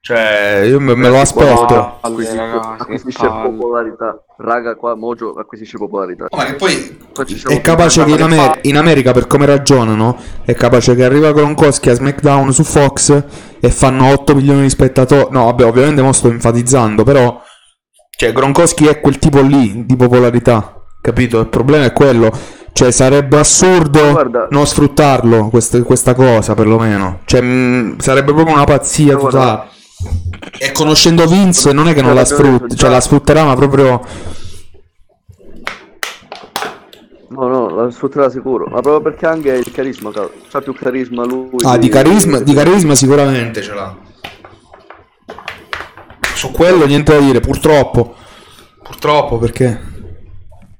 [0.00, 1.98] Cioè, io me, me lo aspetto.
[2.00, 4.22] Acquisisce, acquisisce popolarità.
[4.38, 6.26] Raga, qua Mojo acquisisce popolarità.
[6.34, 6.98] Ma che poi
[7.48, 11.90] È capace che in, Amer- in America, per come ragionano, è capace che arriva Gronkowski
[11.90, 13.22] a SmackDown su Fox
[13.60, 15.26] e fanno 8 milioni di spettatori.
[15.30, 17.42] No, vabbè, ovviamente mo sto enfatizzando, però...
[18.16, 21.40] Cioè, Gronkowski è quel tipo lì di popolarità, capito?
[21.40, 22.32] Il problema è quello.
[22.72, 27.20] Cioè, sarebbe assurdo Guarda- non sfruttarlo, quest- questa cosa, perlomeno.
[27.24, 29.76] Cioè, mh, sarebbe proprio una pazzia totale.
[30.58, 34.00] E conoscendo Vince, non è che non la sfrutti, cioè la sfrutterà, ma proprio...
[37.30, 38.66] No, no, la sfrutterà sicuro.
[38.66, 40.10] Ma proprio perché anche il carisma.
[40.10, 41.50] C'ha più carisma lui.
[41.62, 43.96] Ah, di carisma, di carisma sicuramente ce l'ha.
[46.34, 48.14] Su quello niente da dire, purtroppo.
[48.82, 49.80] Purtroppo perché...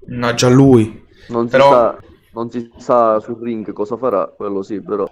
[0.07, 1.07] No, già lui.
[1.28, 1.99] Non si, Però- sa,
[2.32, 5.09] non si sa sul ring cosa farà, quello sì, però.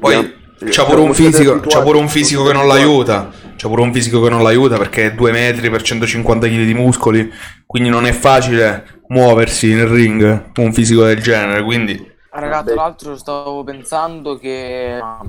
[0.00, 0.34] Poi
[0.68, 3.30] c'ha pure, un fisico, c'ha pure un fisico che non l'aiuta.
[3.56, 6.74] C'ha pure un fisico che non l'aiuta perché è 2 metri per 150 kg di
[6.74, 7.30] muscoli.
[7.66, 11.62] Quindi non è facile muoversi nel ring con un fisico del genere.
[11.62, 15.20] Quindi Ragazzi, tra l'altro stavo pensando che ah,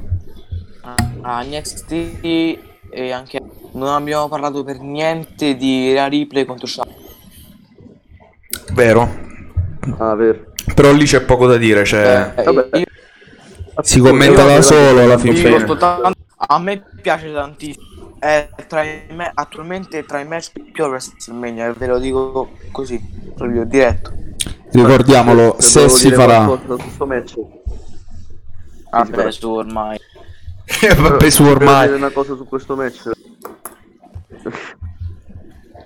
[1.21, 1.91] a NXT
[2.93, 3.39] e anche
[3.73, 6.99] non abbiamo parlato per niente di Rhea Ripley contro Charlotte.
[8.73, 9.29] vero.
[9.97, 10.53] Ah, vero.
[10.75, 11.83] Però lì c'è poco da dire.
[11.83, 12.77] Cioè, Eh, vabbè.
[12.77, 12.85] io
[13.83, 15.65] si commenta da solo alla dico fine.
[16.35, 17.89] a me piace tantissimo.
[18.19, 22.99] È tra i me- attualmente tra i match più WrestleMania, e ve lo dico così,
[23.35, 24.11] proprio diretto.
[24.71, 26.45] Ricordiamolo, se devo si farà.
[27.05, 27.33] match.
[28.91, 29.97] Vabbè, su ormai.
[30.97, 31.91] Vabbè, su ormai.
[31.91, 33.09] una cosa su questo match.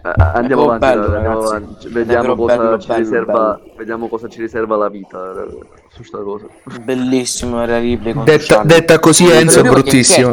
[0.06, 1.56] Eh, Andiamo È avanti, bello, andiamo ragazzi.
[1.56, 1.88] avanti.
[1.90, 3.73] Vediamo, cosa bello, ci bello, riserva, bello.
[3.76, 5.57] vediamo cosa ci riserva la vita eh,
[5.95, 6.45] su sta cosa.
[6.84, 10.30] Bellissimo era Ripley Detta, detta così Sì, Enzo è bruttissimo.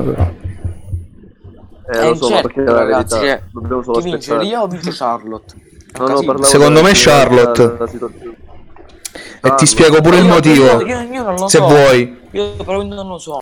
[1.95, 4.39] Eh, lo so, ma incerto, perché la ragazzi, verità, cioè, dobbiamo solo chi vince.
[4.39, 5.55] Ria o vince Charlotte?
[5.99, 7.67] No, no, Secondo me Charlotte.
[7.73, 8.31] della situazione.
[8.35, 9.67] E ti Charlotte.
[9.67, 10.65] spiego pure il Io- motivo.
[10.65, 11.67] io- io- io non lo se so.
[11.67, 12.21] vuoi.
[12.33, 13.41] Io però non lo so.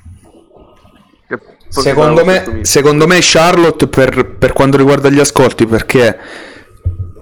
[1.70, 6.18] Secondo me, secondo me Charlotte per, per quanto riguarda gli ascolti, perché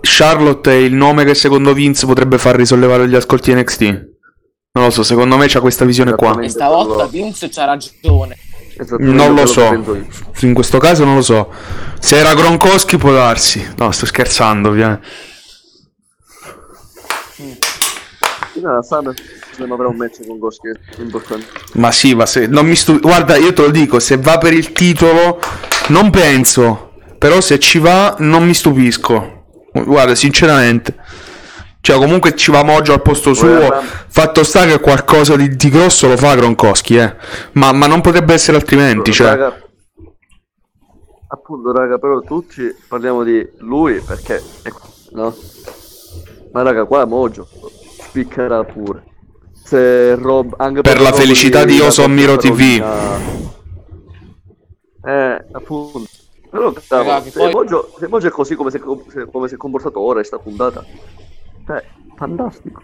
[0.00, 3.82] Charlotte è il nome che secondo Vince potrebbe far risollevare gli ascolti NXT.
[4.72, 6.40] Non lo so, secondo me c'ha questa visione qua.
[6.40, 8.36] E stavolta Vince c'ha ragione.
[8.98, 9.96] Non lo so.
[10.40, 11.52] In questo caso non lo so.
[11.98, 13.66] Se era Gronkowski può darsi.
[13.76, 15.06] No, sto scherzando, ovviamente.
[18.62, 18.80] No,
[19.58, 20.68] Sembra avrà un match con Goski
[20.98, 21.46] importante.
[21.74, 24.52] Ma sì, ma se non mi stu- Guarda, io te lo dico, se va per
[24.52, 25.40] il titolo
[25.88, 29.46] non penso, però se ci va non mi stupisco.
[29.72, 30.94] Guarda, sinceramente.
[31.80, 33.48] Cioè, comunque ci va Mojo al posto suo.
[33.48, 33.82] Guarda.
[34.08, 37.16] Fatto sta che qualcosa di, di grosso lo fa Gronkowski, eh.
[37.52, 39.28] Ma, ma non potrebbe essere altrimenti, cioè.
[39.28, 39.60] Raga,
[41.28, 44.40] appunto, raga, però tutti parliamo di lui perché,
[45.12, 45.34] no?
[46.52, 47.48] Ma raga, qua Mojo
[48.08, 49.04] spiccherà pure.
[49.68, 52.82] Se Rob, anche Per la Rob felicità di Io son Miro TV.
[55.04, 56.04] Eh, appunto.
[56.48, 59.54] Però cavolo, che se, poi- Mojo, se Mojo è così come si, è come si
[59.54, 60.82] è comportato ora in sta puntata,
[61.66, 61.84] cioè,
[62.16, 62.82] fantastico.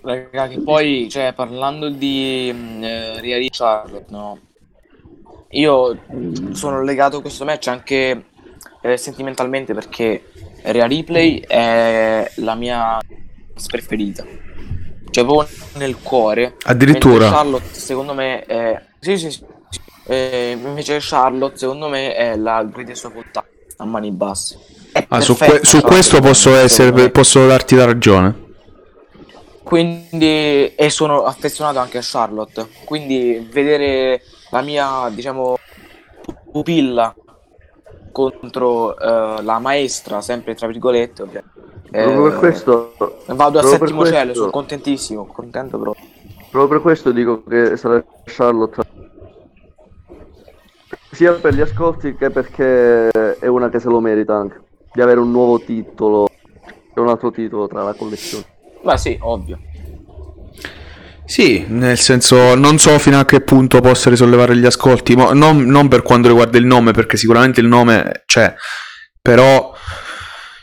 [0.00, 4.38] Raga, che poi, cioè, parlando di mh, eh, e Charlotte, no?
[5.50, 5.98] Io
[6.52, 8.24] sono legato a questo match anche
[8.80, 10.24] eh, sentimentalmente perché
[10.62, 12.98] Rhea Ripley è la mia
[13.66, 14.24] preferita.
[15.12, 16.56] Cioè, proprio nel cuore.
[16.62, 17.28] Addirittura.
[17.28, 18.82] Charlotte, secondo me, è...
[18.98, 19.44] Sì, sì, sì.
[20.06, 23.44] Eh, invece Charlotte, secondo me, è la greatest of all
[23.76, 24.58] a mani basse.
[25.08, 28.40] Ah, su, que- su questo posso, essere, posso darti la ragione.
[29.62, 32.66] Quindi, e sono affezionato anche a Charlotte.
[32.84, 35.58] Quindi, vedere la mia, diciamo,
[36.50, 37.14] pupilla
[38.12, 41.61] contro eh, la maestra, sempre tra virgolette, ovviamente.
[41.92, 42.94] Proprio per eh, questo,
[43.26, 46.04] Vado a settimo questo- cielo, sono contentissimo, contento proprio.
[46.50, 48.82] Proprio per questo dico che sarà Charlotte
[51.12, 53.08] sia per gli ascolti che perché
[53.38, 54.60] è una che se lo merita anche
[54.92, 56.28] di avere un nuovo titolo
[56.94, 58.44] e un altro titolo tra la collezione.
[58.82, 59.58] Ma sì, ovvio.
[61.24, 65.62] Sì, nel senso, non so fino a che punto possa risollevare gli ascolti, ma non,
[65.62, 68.54] non per quanto riguarda il nome, perché sicuramente il nome c'è,
[69.20, 69.72] però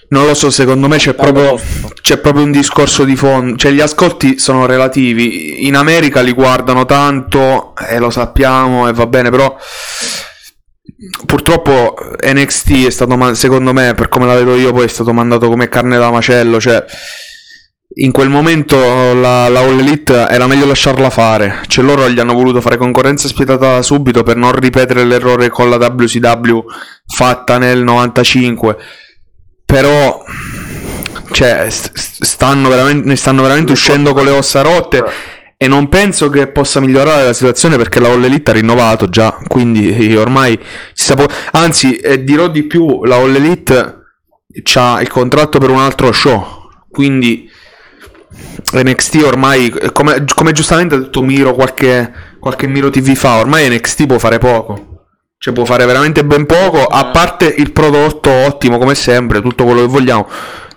[0.09, 1.59] non lo so, secondo me c'è proprio,
[2.01, 6.85] c'è proprio un discorso di fondo, cioè gli ascolti sono relativi, in America li guardano
[6.85, 9.55] tanto e lo sappiamo e va bene, però
[11.25, 11.95] purtroppo
[12.25, 15.69] NXT è stato, secondo me, per come la vedo io, poi è stato mandato come
[15.69, 16.83] carne da macello, cioè
[17.91, 18.77] in quel momento
[19.13, 21.61] la, la All Elite era meglio lasciarla fare.
[21.67, 25.77] Cioè loro gli hanno voluto fare concorrenza spietata subito per non ripetere l'errore con la
[25.77, 26.59] WCW
[27.05, 28.77] fatta nel 95.
[29.69, 30.23] Però
[31.31, 35.03] cioè, st- st- stanno veramente, ne stanno veramente uscendo con le ossa rotte.
[35.57, 39.37] E non penso che possa migliorare la situazione perché la All Elite ha rinnovato già.
[39.47, 40.57] Quindi ormai
[40.93, 43.97] si sa po- Anzi, eh, dirò di più: la All Elite
[44.73, 46.69] ha il contratto per un altro show.
[46.89, 47.47] Quindi
[48.73, 54.07] NXT ormai, come, come giustamente ha detto Miro qualche, qualche Miro TV fa, ormai NXT
[54.07, 54.98] può fare poco.
[55.41, 59.79] Cioè può fare veramente ben poco, a parte il prodotto ottimo come sempre, tutto quello
[59.79, 60.27] che vogliamo.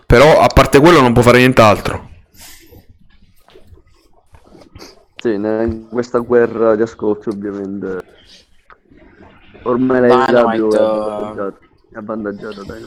[0.06, 2.10] Però a parte quello non può fare nient'altro.
[5.16, 8.04] Sì, in questa guerra di ascolti ovviamente
[9.64, 11.52] ormai Dynamite, AEW è eh,
[11.98, 12.82] avvantaggiata dai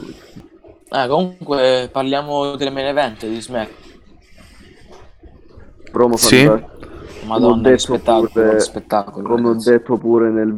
[0.88, 3.70] Eh, comunque parliamo del main event di Smack.
[5.92, 6.44] promo Sì.
[6.46, 6.74] fantastico.
[7.26, 9.28] Madonna, Come ho che detto spettacolo, pure- spettacolo.
[9.28, 10.54] come ho detto pure nel,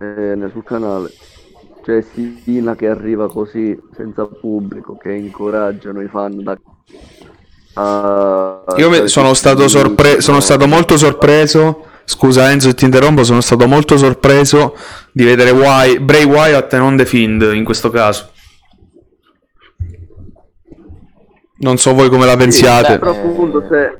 [0.00, 1.10] eh, nel- sul canale
[1.82, 2.02] c'è
[2.42, 6.58] Sina che arriva così senza pubblico che incoraggiano i fan da
[7.74, 11.84] a- Io sono stato, sorpre- sono stato molto sorpreso.
[12.04, 13.22] Scusa Enzo, se ti interrompo.
[13.22, 14.74] Sono stato molto sorpreso
[15.12, 18.30] di vedere Wy- Bray Wyatt e non The Fiend in questo caso.
[21.58, 22.94] Non so voi come la pensiate.
[22.94, 23.96] beh, però appunto se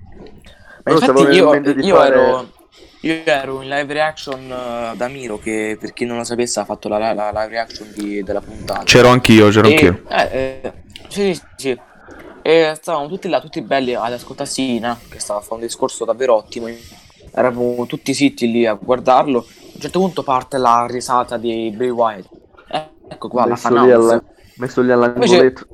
[0.84, 2.48] Ma infatti io, io fare- ero,
[3.02, 6.64] io ero in live reaction eh, da Miro che per chi non lo sapesse ha
[6.64, 8.82] fatto la, la- la live reaction di- della puntata.
[8.84, 10.02] C'ero anch'io, c'ero E- anch'io.
[10.08, 10.72] eh, eh,
[11.08, 11.80] sì, sì, sì.
[12.42, 16.04] E stavamo tutti là, tutti belli ad ascoltare Sina, che stava a fare un discorso
[16.04, 16.68] davvero ottimo.
[17.32, 19.38] Eravamo tutti zitti lì a guardarlo.
[19.40, 19.44] A
[19.74, 22.28] un certo punto parte la risata di Bray Wyatt.
[22.70, 24.12] Eh, ecco qua, la Messo fan lì house.
[24.12, 24.24] alla-
[24.56, 25.66] Messo lì all'angoletto.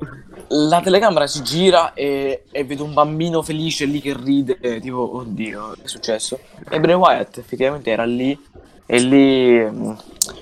[0.49, 5.71] La telecamera si gira e, e vedo un bambino felice lì che ride, tipo, oddio,
[5.75, 6.39] che è successo?
[6.69, 8.39] E Bray Wyatt effettivamente era lì
[8.85, 9.91] e lì mm,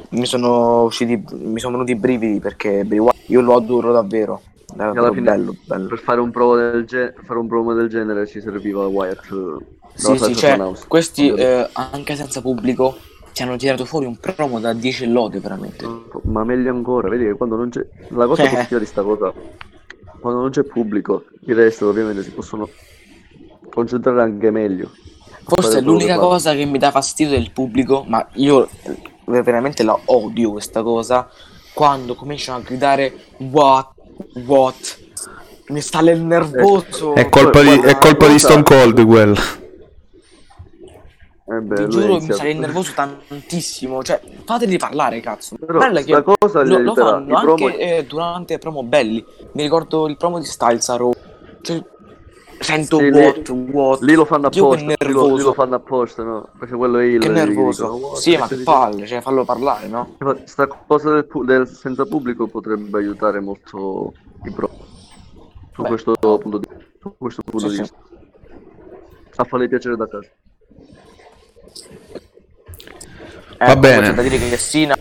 [0.09, 4.41] mi sono usciti, mi sono venuti i brividi perché Bray Wyatt, io lo adoro davvero.
[4.77, 5.87] Alla fine, bello, bello.
[5.87, 9.23] Per fare un promo del, ge- fare un promo del genere ci serviva Wyatt.
[9.31, 9.65] eh,
[9.95, 12.95] Sì, dalla sì, Sasha cioè, questi eh, anche senza pubblico
[13.31, 15.87] ci hanno tirato fuori un promo da 10 lode veramente.
[16.23, 17.85] Ma meglio ancora, vedi che quando non c'è.
[18.09, 18.49] La cosa Eh.
[18.49, 19.33] positiva di sta cosa,
[20.25, 22.67] quando non c'è pubblico, i wrestler ovviamente si possono
[23.69, 24.89] concentrare anche meglio.
[25.43, 28.67] Forse l'unica cosa che mi dà fastidio del pubblico, ma io
[29.25, 31.29] veramente la odio questa cosa,
[31.75, 33.89] quando cominciano a gridare what,
[34.47, 34.99] what,
[35.67, 37.13] mi sta il nervoso.
[37.13, 39.39] È colpa, di, è colpa di Stone Cold quella.
[41.47, 44.01] Eh beh, Ti giuro, mi sarei nervoso tantissimo.
[44.01, 45.55] Cioè, fateli parlare, cazzo.
[45.57, 49.23] Però sta che cosa lo, lo fanno promo- anche eh, durante promo belli.
[49.51, 51.11] Mi ricordo il promo di Styles a Raw.
[51.61, 51.83] Cioè,
[52.59, 54.01] sento Sì, lì- what, what.
[54.01, 56.49] Lì lo fanno apposta, lì lo, lì lo fanno apposta, no?
[56.57, 57.83] Perché quello è il Che nervoso.
[57.91, 60.15] dicono, "What?" Sì, ma che palle, cioè, fallo parlare, no?
[60.45, 64.13] Sta cosa del, pu- del senza pubblico potrebbe aiutare molto
[64.45, 64.67] i pro.
[65.73, 66.67] Su questo punto di,
[66.99, 67.81] su questo punto Sì, di sì.
[67.81, 67.97] vista.
[69.35, 70.29] A farle piacere da casa.
[73.57, 74.13] Eh, Va comunque bene.
[74.13, 74.95] Da dire che Sina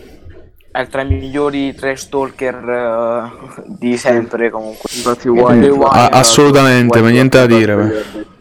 [0.71, 4.89] è tra i migliori trash talker eh, di sempre comunque.
[4.93, 7.75] Infatti Wyatt, Wyatt- Ah, assolutamente, ma niente da dire.
[7.75, 8.33] puntato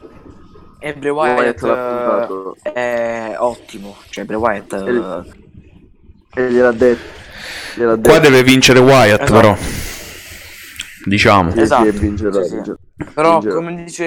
[0.79, 2.57] E Bray Wyatt Wyatt eh, puntato.
[2.75, 3.97] è ottimo.
[4.11, 7.23] Cioè, Bray Wyatt eh, E gliel'ha detto.
[7.77, 8.09] Gliel'ha detto.
[8.11, 9.33] Qua deve vincere Wyatt, Esatto.
[9.33, 9.57] però.
[11.07, 11.55] Diciamo.
[11.55, 11.91] Esatto.
[11.91, 12.55] vincerà, Sì, sì.
[12.55, 12.77] vincerà.
[13.15, 13.55] Però, Vincerà.
[13.55, 14.05] come dice.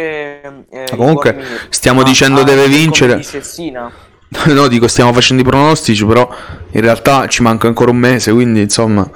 [0.70, 3.16] eh, Comunque, Mir- stiamo ah, dicendo ah, deve come vincere.
[3.18, 3.91] dice Sina.
[4.48, 6.30] No, dico, stiamo facendo i pronostici, però
[6.72, 9.10] in realtà ci manca ancora un mese, quindi insomma...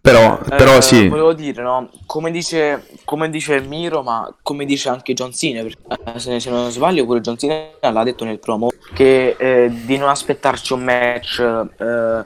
[0.00, 1.90] però, però Eh, sì, Volevo dire, no?
[2.06, 5.78] Come dice, come dice Miro, ma come dice anche John Cena, perché,
[6.14, 9.96] eh, se, se non sbaglio, pure John Cena l'ha detto nel promo, che eh, di
[9.96, 12.24] non aspettarci un match, eh,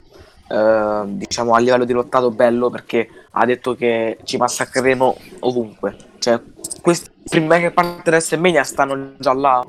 [0.49, 5.95] eh, diciamo, a livello di lottato bello, perché ha detto che ci massacreremo ovunque.
[6.19, 6.37] Cioè,
[6.81, 9.65] questi prima che parte WrestleMania stanno già là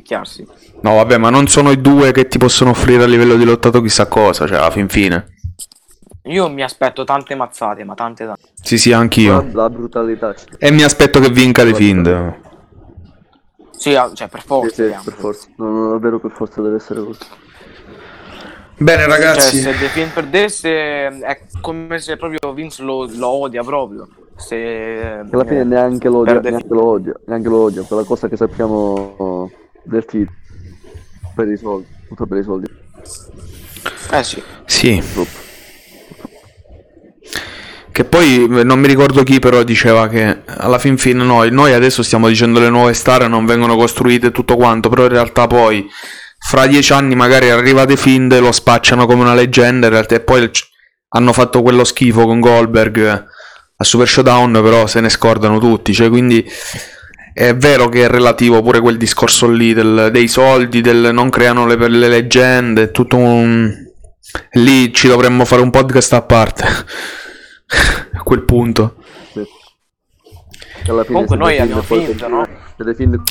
[0.00, 0.46] picchiarsi.
[0.80, 3.80] no vabbè, ma non sono i due che ti possono offrire a livello di lottato
[3.80, 5.34] chissà cosa, cioè alla fin fine.
[6.24, 8.42] Io mi aspetto tante mazzate, ma tante tante.
[8.60, 9.48] Sì, sì, La, anch'io.
[9.52, 10.34] la brutalità.
[10.36, 12.34] Sì, E mi aspetto che vinca The Fiend.
[13.70, 14.68] Sì, ah, cioè, per forza.
[14.68, 15.04] sì, speriamo.
[15.04, 15.46] per forza.
[15.56, 17.20] No, no, davvero per forza deve essere così.
[18.78, 23.62] Bene Cioè, ragazzi, se The Fiend perdesse è come se proprio Vince lo, lo odia
[23.62, 24.08] proprio.
[24.34, 28.28] Se alla fine eh, neanche lo odia, neanche lo odia, neanche lo odia, quella cosa
[28.28, 29.50] che sappiamo
[29.86, 30.36] del titolo.
[31.34, 32.66] Per i soldi, tutto per i soldi.
[34.10, 34.42] Eh sì.
[34.64, 35.02] sì.
[37.92, 41.72] Che poi eh, non mi ricordo chi però diceva che alla fin fine noi, noi
[41.72, 45.46] adesso stiamo dicendo le nuove star non vengono costruite e tutto quanto, però in realtà
[45.46, 45.88] poi
[46.38, 50.14] fra dieci anni magari arriva The Fiend e lo spacciano come una leggenda in realtà
[50.14, 50.64] e poi c-
[51.08, 53.24] hanno fatto quello schifo con Goldberg eh,
[53.78, 56.46] a Super Showdown però se ne scordano tutti, cioè quindi
[57.38, 61.66] è vero che è relativo pure quel discorso lì del- dei soldi, del non creano
[61.66, 63.70] le, le leggende, tutto un...
[64.52, 66.64] Lì ci dovremmo fare un podcast a parte.
[68.14, 68.96] a quel punto.
[69.34, 69.42] Sì.
[70.82, 72.48] Che alla fine Comunque noi abbiamo finito, no?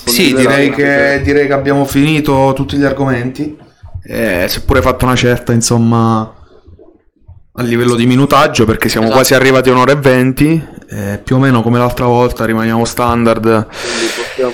[0.06, 3.58] Sì, direi che, direi che abbiamo finito tutti gli argomenti.
[4.04, 6.32] Eh, seppure fatto una certa, insomma,
[7.58, 9.22] a livello di minutaggio, perché siamo Esatto.
[9.22, 10.74] quasi arrivati a un'ora e venti.
[10.88, 13.66] eh, più o meno come l'altra volta, rimaniamo standard.
[13.68, 14.54] Possiamo-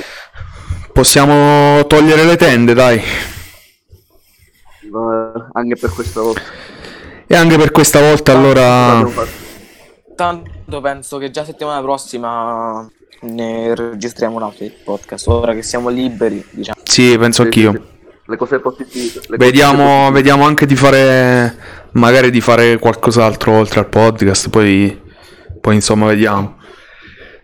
[0.94, 3.02] Possiamo togliere le tende, dai.
[4.92, 6.42] no, anche per questa volta.
[7.28, 8.86] E anche per questa volta, allora.
[8.92, 9.30] Abbiamo fatto.
[10.16, 12.88] Tanto penso che già settimana prossima
[13.22, 15.28] ne registriamo un altro podcast.
[15.28, 16.80] Ora che siamo liberi, diciamo.
[16.84, 17.88] Sì, penso anch'io.
[18.26, 19.14] Le cose positive.
[19.16, 20.12] le cose Vediamo, positive.
[20.12, 21.56] vediamo anche di fare.
[21.94, 24.50] Magari di fare qualcos'altro oltre al podcast.
[24.50, 25.00] Poi,
[25.60, 26.58] poi insomma, vediamo.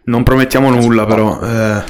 [0.06, 1.40] Non promettiamo nulla, però.
[1.42, 1.84] eh,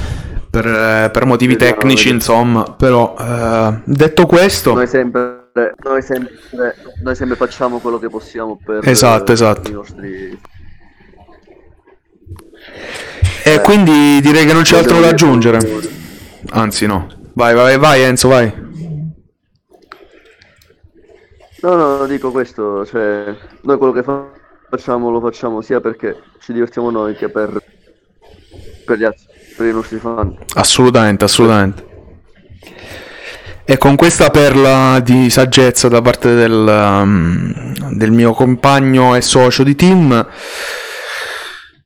[0.50, 2.16] per, eh, per motivi Vediamo, tecnici, vediamo.
[2.18, 2.62] insomma.
[2.76, 4.74] Però, eh, detto questo.
[4.74, 5.50] Noi sempre,
[5.84, 9.70] noi, sempre, noi sempre facciamo quello che possiamo per Esatto, eh, esatto.
[9.70, 10.38] i nostri
[13.44, 15.58] E quindi direi che non c'è altro da aggiungere.
[16.50, 17.06] Anzi, no.
[17.34, 18.52] Vai, vai, vai, Enzo, vai.
[21.60, 24.30] No, no, dico questo, cioè, noi quello che fa-
[24.70, 27.60] facciamo lo facciamo sia perché ci divertiamo noi che per,
[28.84, 29.26] per gli altri,
[29.56, 30.36] per i nostri fan.
[30.54, 31.86] Assolutamente, assolutamente.
[33.64, 39.64] E con questa perla di saggezza da parte del, um, del mio compagno e socio
[39.64, 40.26] di team,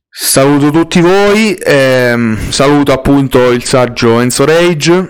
[0.08, 5.08] saluto tutti voi, e, um, saluto appunto il saggio Enzo Rage.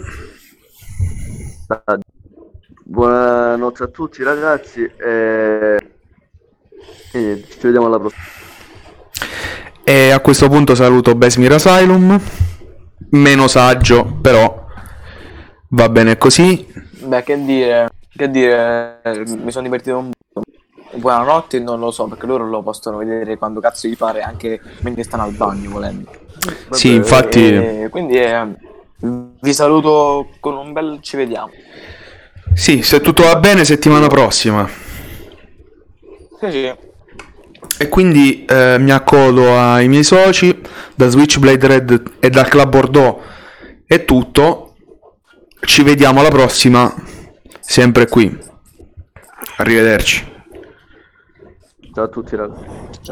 [2.93, 5.79] Buonanotte a tutti ragazzi e,
[7.11, 8.23] e niente, ci vediamo alla prossima.
[9.83, 12.21] E a questo punto saluto Besmir Asylum,
[13.13, 14.67] meno saggio però
[15.69, 16.71] Va bene così.
[17.07, 19.01] Beh, che dire, che dire,
[19.39, 20.43] mi sono divertito un po'.
[20.95, 25.03] Buonanotte, non lo so, perché loro lo possono vedere quando cazzo gli pare, anche mentre
[25.03, 26.11] stanno al bagno, volendo.
[26.45, 27.55] Vabbè, sì, infatti.
[27.55, 28.49] E, quindi eh,
[28.99, 31.53] vi saluto con un bel ci vediamo.
[32.55, 34.69] Sì, se tutto va bene, settimana prossima.
[36.41, 36.73] Sì, sì.
[37.79, 40.61] E quindi eh, mi accodo ai miei soci
[40.95, 43.23] da Switchblade Red e dal Club Bordeaux.
[43.87, 44.75] È tutto.
[45.61, 46.93] Ci vediamo alla prossima,
[47.61, 48.37] sempre qui.
[49.57, 50.31] Arrivederci.
[51.95, 52.65] Ciao a tutti ragazzi.
[52.65, 53.11] Ciao.